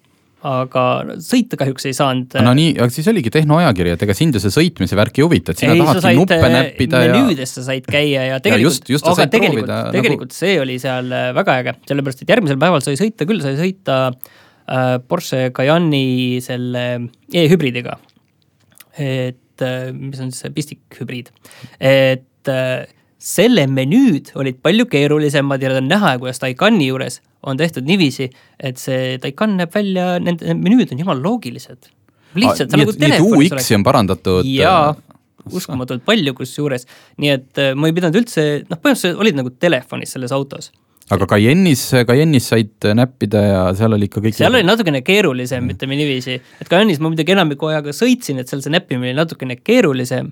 aga 0.45 0.84
sõita 1.24 1.58
kahjuks 1.60 1.88
ei 1.89 1.95
saanud. 1.98 2.36
no 2.45 2.54
nii, 2.58 2.76
aga 2.78 2.93
siis 2.93 3.08
oligi 3.10 3.32
tehnoajakiri, 3.34 3.93
et 3.95 4.06
ega 4.06 4.15
sind 4.17 4.36
ju 4.36 4.41
see 4.43 4.54
sõitmise 4.54 4.98
värk 5.00 5.19
ei 5.19 5.26
huvita, 5.26 5.56
et 5.56 5.62
sina 5.63 5.74
ei, 5.74 5.82
tahadki 5.82 6.13
nuppe 6.19 6.38
äh, 6.38 6.54
näppida 6.54 7.04
ja. 7.06 7.13
menüüdes 7.15 7.56
sa 7.58 7.63
said 7.65 7.88
käia 7.89 8.28
ja 8.30 8.39
tegelikult, 8.43 8.91
aga 9.13 9.28
tegelikult, 9.32 9.69
nagu- 9.71 9.95
tegelikult 9.95 10.34
nagu... 10.34 10.39
see 10.39 10.58
oli 10.62 10.78
seal 10.82 11.10
äh, 11.10 11.30
väga 11.38 11.60
äge, 11.63 11.76
sellepärast 11.89 12.26
et 12.26 12.36
järgmisel 12.36 12.60
päeval 12.62 12.84
sai 12.86 13.00
sõita 13.00 13.30
küll, 13.30 13.41
sai 13.45 13.56
sõita 13.62 14.00
äh, 14.12 14.98
Porsche 15.08 15.48
Cayenne'i 15.56 16.43
selle 16.45 16.86
e-hübriidiga. 17.34 17.98
et 19.00 19.65
äh, 19.65 19.89
mis 19.95 20.21
on 20.21 20.30
siis 20.30 20.45
see 20.45 20.54
pistikhübriid, 20.60 21.34
et 21.80 22.52
äh, 22.52 22.86
selle 23.26 23.66
menüüd 23.72 24.34
olid 24.38 24.60
palju 24.64 24.86
keerulisemad 24.92 25.64
ja 25.64 25.72
need 25.72 25.82
on 25.84 25.90
näha, 25.90 26.14
kuidas 26.22 26.42
Taycani 26.44 26.92
juures 26.92 27.20
on 27.46 27.58
tehtud 27.58 27.86
niiviisi, 27.88 28.30
et 28.60 28.82
see 28.82 29.18
Taycan 29.22 29.58
näeb 29.60 29.74
välja, 29.74 30.16
nende 30.22 30.54
menüüd 30.58 30.94
on 30.94 31.02
jumala 31.02 31.22
loogilised. 31.24 31.92
lihtsalt 32.36 32.74
ah, 32.74 32.82
nagu 32.82 32.94
telefonis 32.94 33.52
oleks. 33.52 33.66
UX-i 33.66 33.78
on 33.78 33.84
parandatud. 33.86 34.48
jaa, 34.50 34.94
äh, 34.94 35.20
uskumatult 35.60 36.06
palju 36.06 36.34
kusjuures, 36.38 36.88
nii 37.22 37.34
et 37.34 37.62
äh, 37.62 37.76
ma 37.78 37.90
ei 37.90 37.98
pidanud 37.98 38.18
üldse, 38.22 38.66
noh, 38.70 38.82
põhimõtteliselt 38.82 39.22
olid 39.22 39.40
nagu 39.42 39.54
telefonis 39.58 40.16
selles 40.18 40.34
autos 40.36 40.72
aga 41.14 41.28
Cayenne'is, 41.30 41.84
Cayenne'is 42.08 42.48
said 42.50 42.88
näppida 42.98 43.42
ja 43.46 43.60
seal 43.78 43.94
oli 43.98 44.08
ikka 44.10 44.24
kõik. 44.24 44.38
seal 44.38 44.54
oli 44.58 44.66
natukene 44.66 45.04
keerulisem 45.06 45.70
ütleme 45.74 45.98
niiviisi, 46.00 46.40
et 46.62 46.70
Cayenne'is 46.72 47.02
ma 47.02 47.12
muidugi 47.12 47.36
enamiku 47.36 47.70
ajaga 47.70 47.94
sõitsin, 47.94 48.42
et 48.42 48.50
seal 48.50 48.64
see 48.66 48.74
näppimine 48.74 49.12
oli 49.12 49.18
natukene 49.20 49.60
keerulisem. 49.62 50.32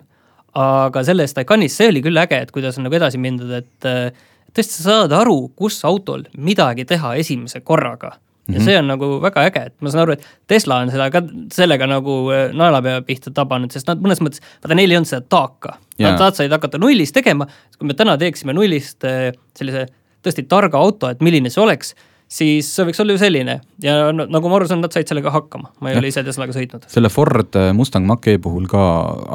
Aga 0.60 1.04
selles 1.06 1.34
Taycanis 1.34 1.78
see 1.80 1.90
oli 1.92 2.04
küll 2.06 2.20
äge, 2.22 2.44
et 2.46 2.52
kuidas 2.54 2.78
on 2.78 2.88
nagu 2.88 2.98
edasi 2.98 3.22
mindud, 3.22 3.52
et 3.58 3.88
äh, 3.90 4.28
tõesti 4.54 4.78
sa 4.78 5.00
saad 5.00 5.16
aru, 5.18 5.48
kus 5.58 5.80
autol 5.88 6.28
midagi 6.38 6.86
teha 6.90 7.16
esimese 7.22 7.64
korraga. 7.66 8.14
ja 8.52 8.60
see 8.60 8.76
on 8.76 8.90
nagu 8.92 9.08
väga 9.24 9.46
äge, 9.48 9.66
et 9.70 9.76
ma 9.80 9.92
saan 9.92 10.04
aru, 10.04 10.18
et 10.18 10.26
Tesla 10.52 10.82
on 10.84 10.92
seda 10.92 11.08
ka 11.14 11.24
sellega 11.56 11.88
nagu 11.90 12.18
äh, 12.36 12.46
naelapea 12.54 13.02
pihta 13.08 13.32
tabanud, 13.34 13.72
sest 13.72 13.88
nad 13.88 14.04
mõnes 14.04 14.22
mõttes, 14.22 14.44
vaata 14.62 14.78
neil 14.78 14.92
ei 14.92 15.00
olnud 15.00 15.10
seda 15.10 15.24
taaka. 15.32 15.78
Nad, 16.04 16.20
nad 16.20 16.38
said 16.38 16.52
hakata 16.52 16.82
nullist 16.82 17.16
tegema, 17.16 17.48
kui 17.80 17.88
me 17.88 17.96
täna 17.98 18.18
teeksime 18.20 18.56
nullist 18.56 19.08
äh, 19.08 19.32
sellise 19.58 19.88
tõesti 20.24 20.46
targa 20.48 20.80
auto, 20.80 21.10
et 21.12 21.24
milline 21.24 21.52
see 21.52 21.64
oleks, 21.64 21.96
siis 22.34 22.70
see 22.74 22.88
võiks 22.88 23.02
olla 23.04 23.16
ju 23.16 23.22
selline 23.22 23.58
ja 23.84 24.12
nagu 24.14 24.50
ma 24.50 24.58
aru 24.58 24.70
saan, 24.70 24.82
nad 24.84 24.94
said 24.96 25.10
sellega 25.10 25.34
hakkama, 25.34 25.74
ma 25.80 25.92
ei 25.92 25.98
ja. 25.98 26.02
ole 26.02 26.12
ise 26.12 26.24
Teslaga 26.26 26.56
sõitnud. 26.56 26.88
selle 26.92 27.12
Ford 27.14 27.58
äh, 27.60 27.72
Mustang 27.78 28.08
Mach-E 28.10 28.40
puhul 28.44 28.66
ka 28.72 28.84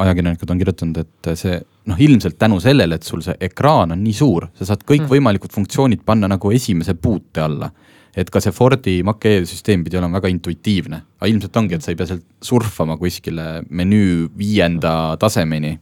ajakirjanikud 0.05 0.53
on 0.53 0.63
kirjutanud, 0.63 1.03
et 1.05 1.31
see 1.39 1.59
noh, 1.89 2.01
ilmselt 2.07 2.39
tänu 2.41 2.59
sellele, 2.63 2.99
et 2.99 3.07
sul 3.07 3.23
see 3.25 3.37
ekraan 3.49 3.95
on 3.95 4.03
nii 4.03 4.15
suur, 4.15 4.49
sa 4.59 4.71
saad 4.71 4.83
kõikvõimalikud 4.89 5.51
mm. 5.51 5.59
funktsioonid 5.59 6.03
panna 6.07 6.29
nagu 6.31 6.51
esimese 6.55 6.97
puute 6.99 7.45
alla 7.45 7.71
et 8.19 8.29
ka 8.33 8.41
see 8.43 8.53
Fordi 8.55 8.99
Mach-E 9.05 9.43
süsteem 9.47 9.83
pidi 9.85 9.99
olema 9.99 10.17
väga 10.19 10.31
intuitiivne, 10.33 11.03
aga 11.19 11.29
ilmselt 11.29 11.59
ongi, 11.61 11.77
et 11.77 11.85
sa 11.85 11.93
ei 11.93 11.99
pea 11.99 12.09
sealt 12.09 12.25
surfama 12.43 12.97
kuskile 12.99 13.61
menüü 13.69 14.27
viienda 14.37 15.15
tasemeni 15.21 15.77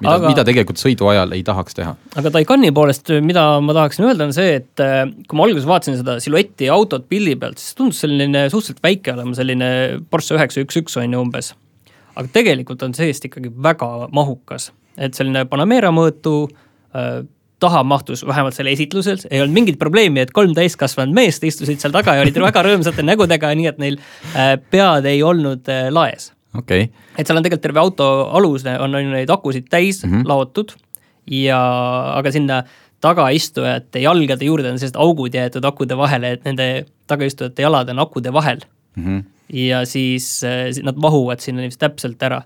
mida 0.00 0.14
aga..., 0.14 0.32
mida 0.32 0.44
tegelikult 0.46 0.80
sõidu 0.80 1.08
ajal 1.12 1.32
ei 1.36 1.44
tahaks 1.46 1.78
teha. 1.78 1.94
aga 2.20 2.32
Taycani 2.34 2.72
poolest, 2.74 3.12
mida 3.24 3.44
ma 3.64 3.76
tahaksin 3.76 4.08
öelda, 4.08 4.28
on 4.28 4.34
see, 4.36 4.58
et 4.60 4.84
äh, 4.84 5.00
kui 5.28 5.38
ma 5.38 5.46
alguses 5.48 5.68
vaatasin 5.68 5.98
seda 6.00 6.18
siluetti 6.24 6.68
ja 6.68 6.76
autot 6.78 7.08
pildi 7.10 7.36
pealt, 7.40 7.62
siis 7.62 7.78
tundus 7.78 8.02
selline 8.04 8.46
suhteliselt 8.52 8.84
väike 8.84 9.14
olema, 9.14 9.34
selline 9.38 9.70
Porsche 10.10 10.38
üheksa 10.38 10.64
üks 10.64 10.82
üks 10.82 10.98
on 11.00 11.16
ju 11.16 11.24
umbes. 11.24 11.54
aga 12.18 12.28
tegelikult 12.34 12.82
on 12.82 12.94
seest 12.98 13.28
ikkagi 13.28 13.52
väga 13.62 14.08
mahukas, 14.14 14.72
et 14.98 15.18
selline 15.18 15.44
Panamera 15.50 15.92
mõõtu 15.94 16.40
äh, 16.48 17.26
taha 17.58 17.82
mahtus 17.82 18.26
vähemalt 18.26 18.54
selle 18.54 18.72
esitlusel, 18.74 19.18
ei 19.30 19.42
olnud 19.42 19.54
mingit 19.54 19.78
probleemi, 19.78 20.22
et 20.22 20.32
kolm 20.34 20.54
täiskasvanud 20.54 21.14
meest 21.14 21.44
istusid 21.44 21.82
seal 21.82 21.94
taga 21.94 22.14
ja 22.14 22.24
olid 22.24 22.38
väga 22.42 22.62
rõõmsate 22.66 23.04
nägudega, 23.06 23.50
nii 23.58 23.70
et 23.70 23.80
neil 23.82 23.98
äh, 24.34 24.54
pead 24.70 25.08
ei 25.10 25.22
olnud 25.26 25.70
äh, 25.72 25.88
laes. 25.94 26.32
Okay.. 26.58 26.88
et 27.16 27.26
seal 27.26 27.38
on 27.38 27.46
tegelikult 27.46 27.66
terve 27.66 27.82
auto 27.82 28.08
alus, 28.38 28.66
on, 28.66 28.98
on 28.98 29.10
neid 29.14 29.30
akusid 29.30 29.68
täis 29.70 30.02
mm 30.04 30.12
-hmm. 30.12 30.28
laotud 30.28 30.74
ja, 31.30 31.60
aga 32.16 32.32
sinna 32.34 32.62
tagaistujate 33.04 34.02
jalgade 34.02 34.44
juurde 34.44 34.72
on 34.72 34.78
sellised 34.78 34.98
augud 34.98 35.34
jäetud 35.34 35.64
akude 35.64 35.96
vahele, 35.96 36.32
et 36.34 36.46
nende 36.48 36.86
tagaistujate 37.06 37.62
jalad 37.62 37.90
on 37.94 37.98
akude 37.98 38.32
vahel 38.32 38.64
mm. 38.96 39.04
-hmm. 39.04 39.24
ja 39.54 39.84
siis 39.86 40.44
äh, 40.44 40.72
nad 40.82 40.96
mahuvad 40.96 41.40
sinna 41.40 41.62
niiviisi 41.62 41.78
täpselt 41.78 42.22
ära. 42.22 42.42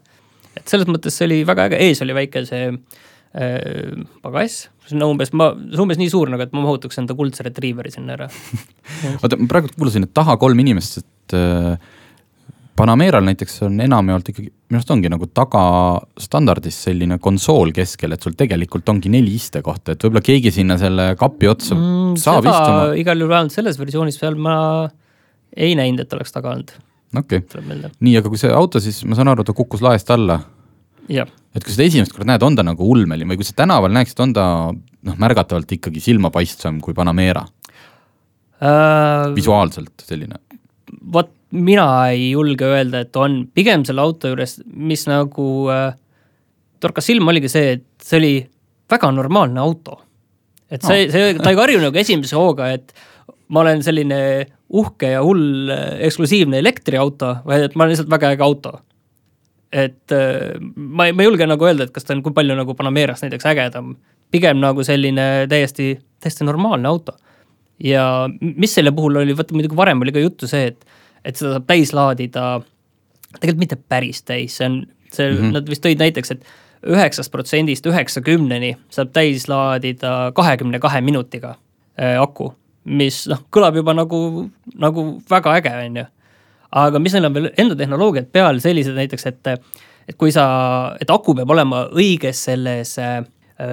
et 0.56 0.68
selles 0.68 0.88
mõttes 0.88 1.16
see 1.16 1.26
oli 1.26 1.46
väga 1.46 1.64
äge, 1.70 1.80
ees 1.80 2.02
oli 2.02 2.14
väike 2.14 2.44
see 2.44 2.68
äh, 2.68 4.04
pagass 4.22 4.68
see 4.86 4.98
on 4.98 5.14
umbes, 5.14 5.32
ma, 5.32 5.50
see 5.54 5.78
on 5.78 5.86
umbes 5.86 6.00
nii 6.00 6.10
suur 6.12 6.30
nagu, 6.32 6.44
et 6.44 6.54
ma 6.54 6.64
mahutuks 6.64 7.00
enda 7.02 7.16
kuldse 7.18 7.44
retriiveri 7.46 7.92
sinna 7.94 8.16
ära. 8.16 8.28
oota, 9.22 9.38
ma 9.38 9.48
praegu 9.50 9.72
kuulasin, 9.76 10.08
et 10.08 10.14
taha 10.16 10.36
kolm 10.40 10.62
inimest, 10.64 11.02
et 11.02 11.36
äh, 11.38 11.92
Panameral 12.82 13.22
näiteks 13.22 13.60
on 13.68 13.76
enamjaolt 13.84 14.32
ikkagi, 14.32 14.48
minu 14.50 14.80
arust 14.80 14.90
ongi 14.90 15.10
nagu 15.12 15.28
tagastandardis 15.30 16.80
selline 16.88 17.20
konsool 17.22 17.70
keskel, 17.76 18.16
et 18.16 18.24
sul 18.24 18.34
tegelikult 18.38 18.88
ongi 18.90 19.12
neli 19.12 19.36
istekohta, 19.38 19.94
et 19.94 20.02
võib-olla 20.02 20.22
keegi 20.26 20.50
sinna 20.56 20.78
selle 20.80 21.12
kapi 21.20 21.50
otsa 21.52 21.76
mm, 21.76 22.16
saab 22.18 22.48
istuma. 22.48 22.88
igal 22.98 23.22
juhul 23.22 23.30
vähemalt 23.30 23.54
selles 23.54 23.78
versioonis 23.78 24.18
veel 24.22 24.38
ma 24.48 24.56
ei 25.54 25.76
näinud, 25.78 26.02
et 26.02 26.16
oleks 26.16 26.34
taga 26.34 26.50
olnud. 26.56 26.72
okei 27.20 27.44
okay., 27.44 27.92
nii, 28.00 28.16
aga 28.18 28.32
kui 28.32 28.40
see 28.40 28.50
auto 28.50 28.82
siis, 28.82 28.98
ma 29.06 29.18
saan 29.18 29.30
aru, 29.30 29.44
ta 29.46 29.54
kukkus 29.54 29.84
laest 29.84 30.10
alla 30.14 30.40
et 31.10 31.66
kui 31.66 31.74
seda 31.74 31.86
esimest 31.86 32.14
korda 32.14 32.32
näed, 32.32 32.46
on 32.46 32.56
ta 32.58 32.64
nagu 32.66 32.88
ulmeline 32.88 33.30
või 33.30 33.40
kui 33.40 33.46
sa 33.46 33.54
tänaval 33.58 33.94
näeksid, 33.94 34.24
on 34.24 34.32
ta 34.36 34.46
noh, 34.72 35.20
märgatavalt 35.22 35.76
ikkagi 35.78 36.02
silmapaistvam 36.02 36.80
kui 36.82 36.96
Panamera 36.98 37.44
äh,? 38.62 39.30
visuaalselt 39.36 40.02
selline? 40.08 40.40
vot 41.12 41.30
mina 41.52 41.86
ei 42.12 42.30
julge 42.32 42.68
öelda, 42.68 43.02
et 43.04 43.16
on, 43.20 43.42
pigem 43.54 43.84
selle 43.88 44.04
auto 44.04 44.32
juures, 44.32 44.58
mis 44.72 45.04
nagu 45.10 45.46
äh, 45.72 45.90
torkas 46.80 47.08
silma, 47.10 47.32
oligi 47.32 47.50
see, 47.52 47.76
et 47.78 47.86
see 48.02 48.20
oli 48.20 48.34
väga 48.92 49.12
normaalne 49.14 49.60
auto. 49.60 50.00
et 50.72 50.82
see 50.82 51.06
no., 51.06 51.12
see, 51.12 51.34
ta 51.38 51.52
ei 51.52 51.58
karju 51.58 51.82
nagu 51.82 52.00
esimese 52.00 52.38
hooga, 52.38 52.70
et 52.72 52.94
ma 53.52 53.60
olen 53.60 53.82
selline 53.84 54.22
uhke 54.72 55.12
ja 55.12 55.20
hull 55.24 55.68
äh, 55.72 56.00
eksklusiivne 56.08 56.62
elektriauto, 56.62 57.36
vaid 57.44 57.68
et 57.68 57.76
ma 57.76 57.84
olen 57.84 57.94
lihtsalt 57.94 58.12
väga 58.12 58.32
äge 58.36 58.46
auto 58.46 58.78
et 59.72 60.12
äh, 60.12 60.52
ma 60.76 61.08
ei, 61.08 61.14
ma 61.16 61.24
ei 61.24 61.30
julge 61.30 61.48
nagu 61.48 61.66
öelda, 61.66 61.86
et 61.86 61.94
kas 61.94 62.04
ta 62.04 62.14
on, 62.14 62.22
kui 62.24 62.34
palju 62.36 62.56
nagu 62.58 62.76
Panamerast 62.76 63.24
näiteks 63.24 63.48
ägedam. 63.48 63.94
pigem 64.32 64.60
nagu 64.60 64.84
selline 64.84 65.46
täiesti, 65.48 65.98
täiesti 66.20 66.44
normaalne 66.44 66.88
auto. 66.88 67.16
ja 67.82 68.28
mis 68.40 68.74
selle 68.74 68.92
puhul 68.92 69.16
oli, 69.16 69.36
vaata 69.36 69.56
muidugi 69.56 69.76
varem 69.76 70.02
oli 70.04 70.12
ka 70.12 70.20
juttu 70.20 70.46
see, 70.46 70.66
et, 70.70 70.84
et 71.24 71.36
seda 71.36 71.56
saab 71.56 71.66
täis 71.66 71.92
laadida, 71.92 72.60
tegelikult 73.38 73.62
mitte 73.64 73.78
päris 73.88 74.22
täis, 74.22 74.56
see 74.58 74.66
on, 74.66 74.80
see 75.12 75.30
mm, 75.30 75.38
-hmm. 75.38 75.52
nad 75.58 75.70
vist 75.70 75.84
tõid 75.84 76.02
näiteks, 76.02 76.30
et 76.30 76.44
üheksast 76.82 77.30
protsendist 77.30 77.86
üheksakümneni 77.86 78.76
saab 78.90 79.12
täis 79.12 79.48
laadida 79.48 80.32
kahekümne 80.34 80.78
kahe 80.78 81.00
minutiga 81.00 81.54
äh, 82.00 82.20
aku, 82.20 82.54
mis 82.84 83.26
noh, 83.30 83.44
kõlab 83.50 83.76
juba 83.76 83.94
nagu, 83.94 84.50
nagu 84.74 85.06
väga 85.30 85.56
äge, 85.60 85.76
on 85.86 86.02
ju 86.02 86.06
aga 86.72 87.00
mis 87.02 87.14
neil 87.16 87.28
on 87.28 87.36
veel 87.36 87.48
enda 87.60 87.76
tehnoloogiad 87.76 88.28
peal 88.32 88.60
sellised 88.64 88.96
näiteks, 88.96 89.26
et, 89.28 89.50
et 90.08 90.18
kui 90.18 90.32
sa, 90.34 90.44
et 91.00 91.10
aku 91.12 91.36
peab 91.36 91.50
olema 91.52 91.84
õiges 91.90 92.46
selles 92.48 92.96
äh, 93.02 93.20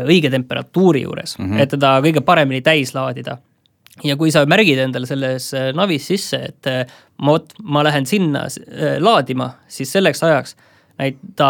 õige 0.05 0.31
temperatuuri 0.31 1.05
juures 1.05 1.37
mm, 1.37 1.45
-hmm. 1.45 1.61
et 1.63 1.71
teda 1.75 1.97
kõige 2.03 2.21
paremini 2.25 2.61
täis 2.61 2.93
laadida. 2.95 3.37
Ja 4.03 4.15
kui 4.19 4.31
sa 4.33 4.45
märgid 4.49 4.81
endale 4.85 5.09
selles 5.09 5.51
äh, 5.57 5.69
navis 5.75 6.09
sisse, 6.11 6.41
et 6.51 6.71
äh, 6.71 6.97
ma 7.23 7.37
vot, 7.37 7.53
ma 7.63 7.83
lähen 7.87 8.07
sinna 8.09 8.45
laadima, 9.03 9.51
siis 9.67 9.91
selleks 9.95 10.23
ajaks 10.23 10.55
näit-, 10.99 11.21
ta 11.39 11.49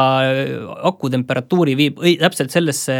aku 0.89 1.11
temperatuuri 1.13 1.75
viib 1.77 2.03
õi-, 2.03 2.19
täpselt 2.21 2.53
sellesse 2.55 2.99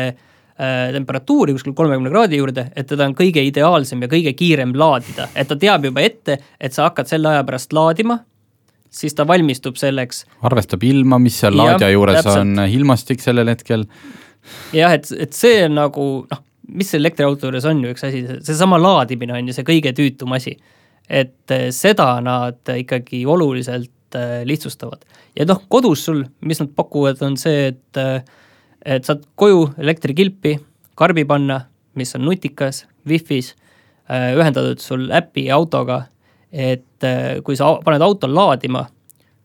temperatuuri 0.60 1.54
kuskil 1.56 1.71
kolmekümne 1.71 2.10
kraadi 2.12 2.36
juurde, 2.36 2.65
et 2.75 2.89
teda 2.89 3.06
on 3.08 3.13
kõige 3.15 3.39
ideaalsem 3.47 4.02
ja 4.04 4.10
kõige 4.12 4.34
kiirem 4.36 4.73
laadida, 4.75 5.30
et 5.32 5.47
ta 5.47 5.56
teab 5.56 5.86
juba 5.88 6.04
ette, 6.04 6.36
et 6.60 6.75
sa 6.75 6.89
hakkad 6.89 7.08
selle 7.08 7.32
aja 7.32 7.45
pärast 7.47 7.71
laadima 7.71 8.17
siis 8.89 9.15
ta 9.15 9.25
valmistub 9.28 9.78
selleks. 9.80 10.25
arvestab 10.41 10.84
ilma, 10.84 11.19
mis 11.21 11.38
seal 11.39 11.58
laadija 11.58 11.91
juures 11.93 12.19
täpselt. 12.19 12.41
on, 12.41 12.65
ilmastik 12.69 13.23
sellel 13.23 13.52
hetkel. 13.52 13.86
jah, 14.73 14.93
et, 14.97 15.10
et 15.17 15.34
see 15.36 15.63
on 15.67 15.78
nagu 15.78 16.08
noh, 16.30 16.43
mis 16.73 16.91
elektriauto 16.97 17.47
juures 17.47 17.65
on 17.69 17.84
ju 17.84 17.93
üks 17.93 18.05
asi, 18.08 18.23
seesama 18.45 18.79
laadimine 18.82 19.36
on 19.38 19.49
ju 19.49 19.55
see 19.55 19.67
kõige 19.67 19.93
tüütum 19.97 20.36
asi. 20.36 20.58
et 21.10 21.51
eh, 21.51 21.69
seda 21.73 22.19
nad 22.21 22.69
ikkagi 22.69 23.23
oluliselt 23.25 24.15
eh, 24.15 24.43
lihtsustavad. 24.45 25.05
ja 25.36 25.45
noh, 25.49 25.63
kodus 25.67 26.05
sul, 26.05 26.23
mis 26.41 26.60
nad 26.62 26.69
pakuvad, 26.75 27.21
on 27.25 27.38
see, 27.38 27.71
et, 27.73 27.97
eh, 27.97 28.21
et 28.86 29.05
saad 29.05 29.25
koju 29.36 29.73
elektrikilpi, 29.77 30.60
karbi 30.95 31.25
panna, 31.25 31.63
mis 31.95 32.15
on 32.15 32.25
nutikas, 32.27 32.86
wifi's, 33.08 33.55
ühendatud 34.10 34.79
sul 34.82 35.12
äpi 35.13 35.51
autoga 35.53 36.08
et 36.49 37.05
kui 37.45 37.53
sa 37.58 37.75
paned 37.86 38.01
auto 38.01 38.25
laadima, 38.25 38.88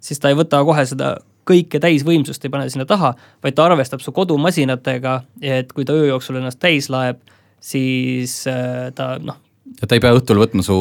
siis 0.01 0.21
ta 0.21 0.31
ei 0.33 0.39
võta 0.39 0.63
kohe 0.65 0.87
seda 0.89 1.11
kõike 1.49 1.81
täisvõimsust 1.83 2.45
ei 2.45 2.53
pane 2.53 2.69
sinna 2.73 2.87
taha, 2.89 3.15
vaid 3.45 3.57
ta 3.57 3.69
arvestab 3.69 4.03
su 4.05 4.13
kodumasinatega, 4.17 5.15
et 5.45 5.73
kui 5.73 5.87
ta 5.87 5.97
öö 5.97 6.11
jooksul 6.13 6.41
ennast 6.41 6.61
täis 6.63 6.91
laeb, 6.93 7.21
siis 7.65 8.43
äh, 8.51 8.91
ta 8.97 9.15
noh. 9.23 9.41
ja 9.81 9.89
ta 9.89 9.97
ei 9.97 10.03
pea 10.05 10.15
õhtul 10.17 10.41
võtma 10.41 10.65
su 10.65 10.77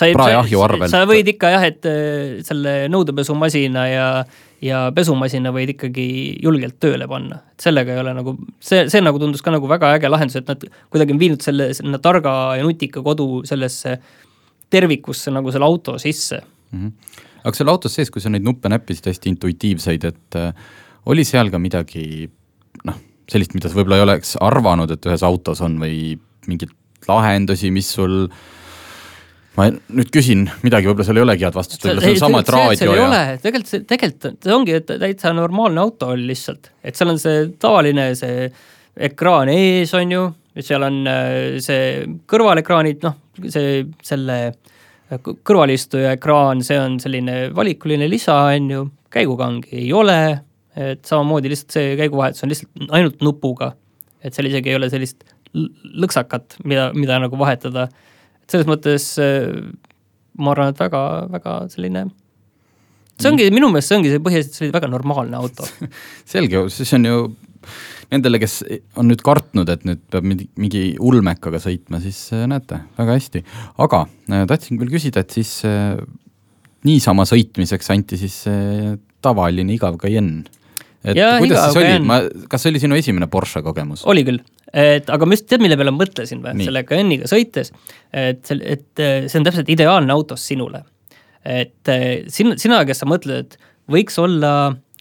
praeahju 0.00 0.64
arvelt. 0.64 0.92
sa 0.92 1.04
võid 1.08 1.30
ikka 1.34 1.52
jah, 1.56 1.68
et 1.70 1.88
äh, 1.90 2.40
selle 2.46 2.74
nõudepesumasina 2.92 3.86
ja, 3.90 4.08
ja 4.64 4.84
pesumasina 4.94 5.54
võid 5.54 5.74
ikkagi 5.74 6.08
julgelt 6.42 6.78
tööle 6.82 7.08
panna. 7.10 7.42
et 7.54 7.66
sellega 7.68 7.94
ei 7.94 8.02
ole 8.02 8.16
nagu, 8.18 8.36
see, 8.62 8.86
see 8.92 9.02
nagu 9.04 9.22
tundus 9.22 9.42
ka 9.44 9.54
nagu 9.54 9.70
väga 9.70 9.94
äge 9.98 10.10
lahendus, 10.10 10.38
et 10.42 10.50
nad 10.50 10.68
kuidagi 10.94 11.16
on 11.16 11.22
viinud 11.22 11.46
selle, 11.46 11.70
sinna 11.76 12.02
targa 12.02 12.54
ja 12.58 12.66
nutika 12.66 13.02
kodu 13.02 13.44
sellesse 13.48 13.98
tervikusse 14.74 15.30
nagu 15.34 15.52
selle 15.54 15.66
auto 15.66 15.98
sisse 16.02 16.40
mm. 16.40 16.80
-hmm. 16.80 17.22
Aga 17.44 17.58
seal 17.58 17.72
autos 17.72 17.94
sees, 17.96 18.10
kui 18.12 18.22
sa 18.24 18.32
neid 18.32 18.44
nuppe 18.46 18.70
näppisid 18.72 19.10
hästi 19.10 19.32
intuitiivseid, 19.34 20.08
et 20.08 20.38
äh, 20.40 20.50
oli 21.12 21.26
seal 21.28 21.52
ka 21.52 21.60
midagi 21.60 22.26
noh, 22.88 22.98
sellist, 23.30 23.54
mida 23.56 23.70
sa 23.70 23.78
võib-olla 23.78 24.00
ei 24.00 24.06
oleks 24.06 24.34
arvanud, 24.42 24.92
et 24.94 25.08
ühes 25.08 25.24
autos 25.26 25.60
on 25.64 25.78
või 25.82 26.16
mingeid 26.48 26.72
lahendusi, 27.08 27.70
mis 27.74 27.90
sul 27.96 28.28
ma 29.58 29.68
nüüd 29.70 30.10
küsin 30.12 30.46
midagi, 30.64 30.88
võib-olla 30.88 31.08
seal 31.08 31.20
ei 31.20 31.26
olegi 31.26 31.46
head 31.46 31.56
vastust, 31.56 31.84
võib-olla 31.84 32.06
see 32.06 32.16
on 32.16 32.22
sama, 32.24 32.40
et 32.40 32.54
raadio 32.56 32.96
ja. 32.96 33.24
tegelikult 33.42 33.72
see, 33.72 33.88
tegelikult 33.92 34.48
see 34.48 34.54
ongi, 34.56 34.78
et 34.80 34.94
täitsa 35.04 35.34
normaalne 35.36 35.84
auto 35.84 36.14
oli 36.14 36.30
lihtsalt, 36.32 36.72
et 36.82 36.96
seal 36.96 37.12
on 37.12 37.20
see 37.20 37.48
tavaline 37.60 38.08
see 38.18 38.48
ekraan 39.04 39.50
ees, 39.52 39.92
on 39.98 40.16
ju, 40.16 40.28
seal 40.64 40.86
on 40.86 41.02
äh, 41.10 41.58
see 41.62 42.06
kõrvalekraanid, 42.30 43.04
noh, 43.04 43.20
see, 43.52 43.82
selle 44.06 44.38
äh, 44.48 44.73
kõrvalistuja 45.12 46.14
ekraan, 46.16 46.62
see 46.64 46.78
on 46.80 46.98
selline 47.02 47.36
valikuline 47.54 48.08
lisa, 48.10 48.36
on 48.54 48.70
ju, 48.70 48.84
käigukangi 49.14 49.76
ei 49.82 49.92
ole, 49.94 50.18
et 50.74 51.04
samamoodi 51.06 51.52
lihtsalt 51.52 51.76
see 51.76 51.94
käiguvahetus 52.00 52.44
on 52.44 52.52
lihtsalt 52.52 52.94
ainult 52.96 53.22
nupuga. 53.22 53.74
et 54.24 54.34
seal 54.34 54.48
isegi 54.48 54.72
ei 54.72 54.78
ole 54.78 54.88
sellist 54.88 55.26
lõksakat, 55.54 56.56
mida, 56.64 56.88
mida 56.96 57.18
nagu 57.22 57.38
vahetada. 57.38 57.88
et 58.42 58.50
selles 58.50 58.66
mõttes 58.66 59.12
äh, 59.22 59.52
ma 60.38 60.54
arvan, 60.54 60.72
et 60.72 60.80
väga-väga 60.80 61.56
selline 61.70 62.08
see 63.20 63.30
ongi 63.30 63.50
minu 63.54 63.68
meelest 63.70 63.92
see 63.92 63.98
ongi 64.00 64.10
see 64.10 64.22
põhiliselt 64.22 64.58
selline 64.58 64.74
väga 64.74 64.90
normaalne 64.90 65.38
auto 65.38 65.68
selge, 66.32 66.64
siis 66.74 66.94
on 66.98 67.10
ju 67.10 67.18
nendele, 68.14 68.40
kes 68.42 68.58
on 69.00 69.08
nüüd 69.10 69.22
kartnud, 69.24 69.70
et 69.72 69.84
nüüd 69.88 70.02
peab 70.12 70.26
mingi, 70.26 70.84
ulmekaga 71.02 71.60
sõitma, 71.62 72.00
siis 72.04 72.18
äh, 72.36 72.46
näete, 72.50 72.80
väga 72.98 73.16
hästi. 73.18 73.44
aga 73.84 74.04
äh, 74.06 74.44
tahtsin 74.50 74.80
küll 74.80 74.92
küsida, 74.92 75.24
et 75.24 75.34
siis 75.34 75.56
äh, 75.68 75.96
niisama 76.86 77.26
sõitmiseks 77.28 77.90
anti 77.94 78.20
siis 78.20 78.42
tavaline 79.24 79.72
igav 79.72 79.96
Cayenne. 80.02 80.44
et 81.04 81.16
ja, 81.16 81.34
kuidas 81.40 81.70
siis 81.70 81.80
oli, 81.80 81.98
ma, 82.04 82.20
kas 82.50 82.64
see 82.64 82.74
oli 82.74 82.82
sinu 82.82 82.98
esimene 83.00 83.28
Porsche 83.32 83.64
kogemus? 83.64 84.04
oli 84.10 84.24
küll, 84.26 84.40
et 84.72 85.08
aga 85.12 85.28
ma 85.28 85.36
just 85.36 85.48
tead, 85.50 85.64
mille 85.64 85.78
peale 85.80 85.94
mõtlesin 85.96 86.44
või, 86.44 86.66
selle 86.66 86.84
Cayenne'iga 86.88 87.30
sõites, 87.30 87.72
et, 88.12 88.52
et 88.60 89.04
see 89.28 89.40
on 89.40 89.48
täpselt 89.48 89.72
ideaalne 89.72 90.12
auto 90.12 90.36
sinule. 90.40 90.84
et 91.44 91.94
sina, 92.32 92.58
sina, 92.60 92.84
kes 92.88 93.00
sa 93.02 93.08
mõtled, 93.08 93.48
et 93.48 93.72
võiks 93.90 94.20
olla 94.20 94.54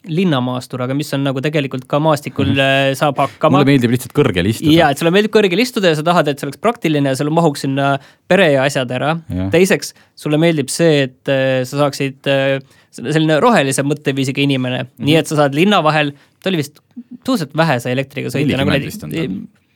linnamaastur, 0.10 0.82
aga 0.84 0.96
mis 0.98 1.14
on 1.16 1.24
nagu 1.24 1.42
tegelikult 1.44 1.86
ka 1.90 2.00
maastikul 2.04 2.50
mm. 2.52 2.98
saab 3.00 3.20
hakkama. 3.24 3.56
mulle 3.56 3.70
meeldib 3.72 3.94
lihtsalt 3.94 4.16
kõrgel 4.18 4.50
istuda. 4.52 4.74
ja, 4.76 4.90
et 4.92 5.00
sulle 5.00 5.14
meeldib 5.16 5.32
kõrgel 5.32 5.64
istuda 5.64 5.94
ja 5.94 6.00
sa 6.00 6.04
tahad, 6.06 6.28
et 6.28 6.42
see 6.42 6.48
oleks 6.50 6.60
praktiline 6.64 7.14
ja 7.14 7.20
sul 7.20 7.32
mahuks 7.34 7.64
sinna 7.64 7.94
pere 8.32 8.50
ja 8.56 8.68
asjad 8.68 8.92
ära. 8.92 9.16
teiseks, 9.54 9.94
sulle 10.20 10.40
meeldib 10.42 10.72
see, 10.74 11.08
et 11.08 11.32
äh, 11.32 11.64
sa 11.70 11.86
saaksid 11.86 12.32
äh, 12.32 12.60
selline 12.94 13.40
rohelise 13.44 13.86
mõtteviisiga 13.88 14.44
inimene 14.44 14.84
mm, 14.84 14.90
-hmm. 14.92 15.08
nii 15.08 15.20
et 15.22 15.32
sa 15.32 15.40
saad 15.40 15.56
linna 15.56 15.80
vahel, 15.86 16.14
ta 16.44 16.52
oli 16.52 16.60
vist 16.62 16.84
suhteliselt 17.24 17.56
vähese 17.58 17.92
elektriga 17.92 18.34
sõita 18.34 18.60
nagu 18.60 18.76
näiteks 18.76 19.04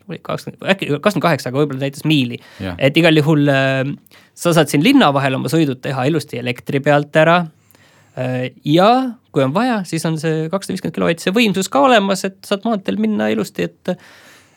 oli 0.07 0.19
kakskümmend, 0.23 0.63
äkki 0.71 0.87
kakskümmend 0.87 1.23
kaheksa, 1.23 1.49
aga 1.49 1.59
võib-olla 1.59 1.83
näitas 1.83 2.05
miili. 2.07 2.39
et 2.77 2.97
igal 2.97 3.15
juhul 3.19 3.47
äh, 3.51 3.83
sa 4.35 4.53
saad 4.55 4.71
siin 4.71 4.83
linna 4.83 5.13
vahel 5.15 5.39
oma 5.39 5.51
sõidud 5.51 5.79
teha 5.83 6.05
ilusti 6.07 6.39
elektri 6.39 6.83
pealt 6.83 7.15
ära 7.15 7.45
ja 8.65 8.89
kui 9.31 9.43
on 9.45 9.53
vaja, 9.53 9.81
siis 9.85 10.05
on 10.09 10.17
see 10.21 10.47
kakssada 10.49 10.75
viiskümmend 10.75 10.95
kilovatti 10.95 11.27
see 11.27 11.35
võimsus 11.35 11.69
ka 11.69 11.83
olemas, 11.85 12.23
et 12.27 12.39
saad 12.47 12.65
maanteel 12.65 12.97
minna 13.01 13.29
ilusti, 13.33 13.67
et 13.67 13.93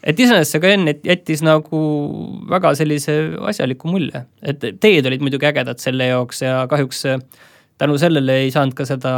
et 0.00 0.16
iseenesest 0.16 0.56
see 0.56 0.62
Cayenne 0.62 0.94
jättis 1.04 1.42
nagu 1.44 1.80
väga 2.48 2.72
sellise 2.78 3.18
asjaliku 3.50 3.90
mulje, 3.92 4.24
et 4.40 4.64
teed 4.80 5.06
olid 5.06 5.20
muidugi 5.24 5.50
ägedad 5.50 5.82
selle 5.82 6.08
jaoks 6.08 6.40
ja 6.46 6.62
kahjuks 6.70 7.04
tänu 7.80 7.98
sellele 8.00 8.38
ei 8.46 8.52
saanud 8.54 8.76
ka 8.76 8.88
seda 8.88 9.12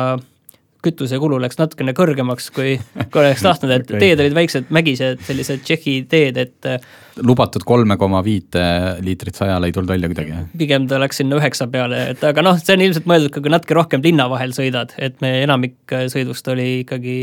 kütusekulu 0.82 1.38
läks 1.42 1.58
natukene 1.60 1.94
kõrgemaks, 1.96 2.48
kui, 2.54 2.74
kui 3.12 3.20
oleks 3.22 3.44
tahtnud, 3.44 3.72
et 3.74 3.86
okay. 3.86 4.00
teed 4.02 4.22
olid 4.24 4.34
väiksed 4.36 4.72
mägised, 4.74 5.22
sellised 5.26 5.62
Tšehhi 5.66 5.94
teed, 6.10 6.40
et. 6.42 6.88
lubatud 7.22 7.64
kolme 7.68 7.96
koma 8.00 8.22
viite 8.24 8.64
liitrit 9.04 9.38
sajale 9.38 9.70
ei 9.70 9.76
tulnud 9.76 9.92
välja 9.94 10.10
kuidagi? 10.10 10.42
pigem 10.58 10.88
ta 10.90 10.98
läks 11.02 11.22
sinna 11.22 11.38
üheksa 11.38 11.68
peale, 11.72 12.02
et 12.16 12.26
aga 12.26 12.44
noh, 12.44 12.58
see 12.58 12.76
on 12.76 12.84
ilmselt 12.88 13.08
mõeldud 13.10 13.34
ka, 13.34 13.44
kui 13.44 13.54
natuke 13.54 13.78
rohkem 13.78 14.04
linna 14.04 14.28
vahel 14.32 14.56
sõidad, 14.56 14.96
et 14.98 15.20
me 15.24 15.38
enamik 15.44 15.96
sõidust 16.12 16.50
oli 16.52 16.82
ikkagi 16.82 17.16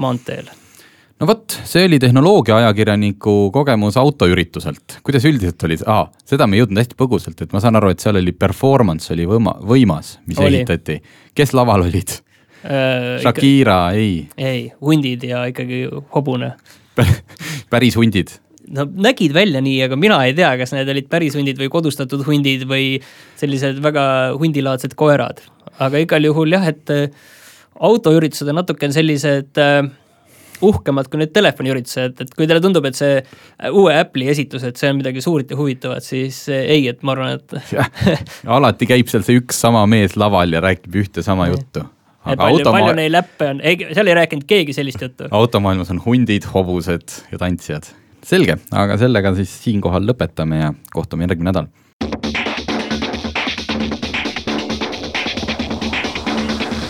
maanteel 0.00 0.50
no 1.22 1.28
vot, 1.28 1.54
see 1.68 1.84
oli 1.86 2.00
tehnoloogia 2.02 2.56
ajakirjaniku 2.56 3.50
kogemus 3.54 3.96
autoürituselt. 4.00 4.98
kuidas 5.06 5.24
üldiselt 5.28 5.62
oli 5.68 5.78
ah,, 5.86 6.08
seda 6.26 6.48
me 6.48 6.56
ei 6.56 6.64
jõudnud 6.64 6.82
hästi 6.82 6.98
põgusalt, 6.98 7.44
et 7.44 7.54
ma 7.54 7.62
saan 7.62 7.78
aru, 7.78 7.92
et 7.92 8.02
seal 8.02 8.18
oli 8.18 8.34
performance 8.34 9.12
oli 9.14 9.28
võima, 9.30 9.54
võimas, 9.60 10.16
mis 10.26 10.40
oli. 10.40 10.62
ehitati. 10.62 10.98
kes 11.34 11.54
laval 11.54 11.86
olid? 11.86 12.18
Äh,. 12.64 13.18
Shakira, 13.22 13.80
ei. 13.98 14.28
ei, 14.36 14.70
hundid 14.80 15.26
ja 15.28 15.44
ikkagi 15.50 15.84
hobune 16.14 16.54
päris 17.72 17.96
hundid? 17.98 18.34
no 18.72 18.86
nägid 18.86 19.34
välja 19.34 19.62
nii, 19.64 19.78
aga 19.86 19.98
mina 19.98 20.18
ei 20.26 20.34
tea, 20.36 20.52
kas 20.60 20.74
need 20.76 20.90
olid 20.92 21.08
päris 21.12 21.36
hundid 21.38 21.60
või 21.60 21.70
kodustatud 21.72 22.24
hundid 22.26 22.66
või 22.68 22.94
sellised 23.40 23.80
väga 23.84 24.04
hundilaadsed 24.38 24.96
koerad. 24.98 25.42
aga 25.82 26.02
igal 26.02 26.24
juhul 26.28 26.52
jah, 26.54 26.68
et 26.68 26.92
äh, 26.92 27.08
autoüritused 27.80 28.48
on 28.48 28.60
natukene 28.60 28.94
sellised 28.94 29.60
äh, 29.60 29.82
uhkemad 30.62 31.08
kui 31.10 31.18
need 31.18 31.32
telefoniüritused, 31.34 32.20
et 32.22 32.34
kui 32.36 32.46
teile 32.46 32.62
tundub, 32.62 32.86
et 32.86 32.98
see 32.98 33.16
uue 33.74 33.96
Apple'i 33.98 34.28
esitus, 34.30 34.62
et 34.68 34.78
see 34.78 34.92
on 34.92 35.00
midagi 35.00 35.24
suurt 35.24 35.50
ja 35.50 35.58
huvitavat, 35.58 36.06
siis 36.06 36.44
ei, 36.54 36.86
et 36.92 37.02
ma 37.02 37.16
arvan, 37.16 37.40
et 37.40 38.46
alati 38.58 38.88
käib 38.90 39.10
seal 39.10 39.26
see 39.26 39.40
üks 39.42 39.58
sama 39.64 39.82
mees 39.90 40.14
laval 40.20 40.54
ja 40.54 40.62
räägib 40.62 41.02
ühte 41.02 41.26
sama 41.26 41.50
juttu 41.50 41.82
aga 42.24 42.38
palju 42.44 42.62
automa..., 42.62 42.78
palju 42.78 42.96
neid 42.98 43.14
läppe 43.14 43.48
on, 43.50 43.62
ei, 43.66 43.78
seal 43.92 44.10
ei 44.10 44.18
rääkinud 44.20 44.46
keegi 44.48 44.76
sellist 44.76 45.02
juttu. 45.02 45.28
automaailmas 45.30 45.90
on 45.94 46.02
hundid, 46.04 46.46
hobused 46.54 47.16
ja 47.32 47.38
tantsijad. 47.38 47.88
selge, 48.24 48.58
aga 48.70 48.98
sellega 49.00 49.34
siis 49.38 49.54
siinkohal 49.64 50.06
lõpetame 50.06 50.62
ja 50.62 50.74
kohtume 50.94 51.26
järgmine 51.26 51.50
nädal. 51.50 51.70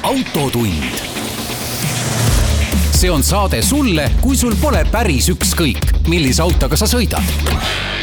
autotund. 0.02 1.00
see 2.92 3.10
on 3.10 3.24
saade 3.26 3.62
sulle, 3.66 4.10
kui 4.20 4.36
sul 4.36 4.54
pole 4.60 4.84
päris 4.92 5.32
ükskõik, 5.32 6.06
millise 6.12 6.44
autoga 6.44 6.76
sa 6.78 6.86
sõidad 6.86 8.01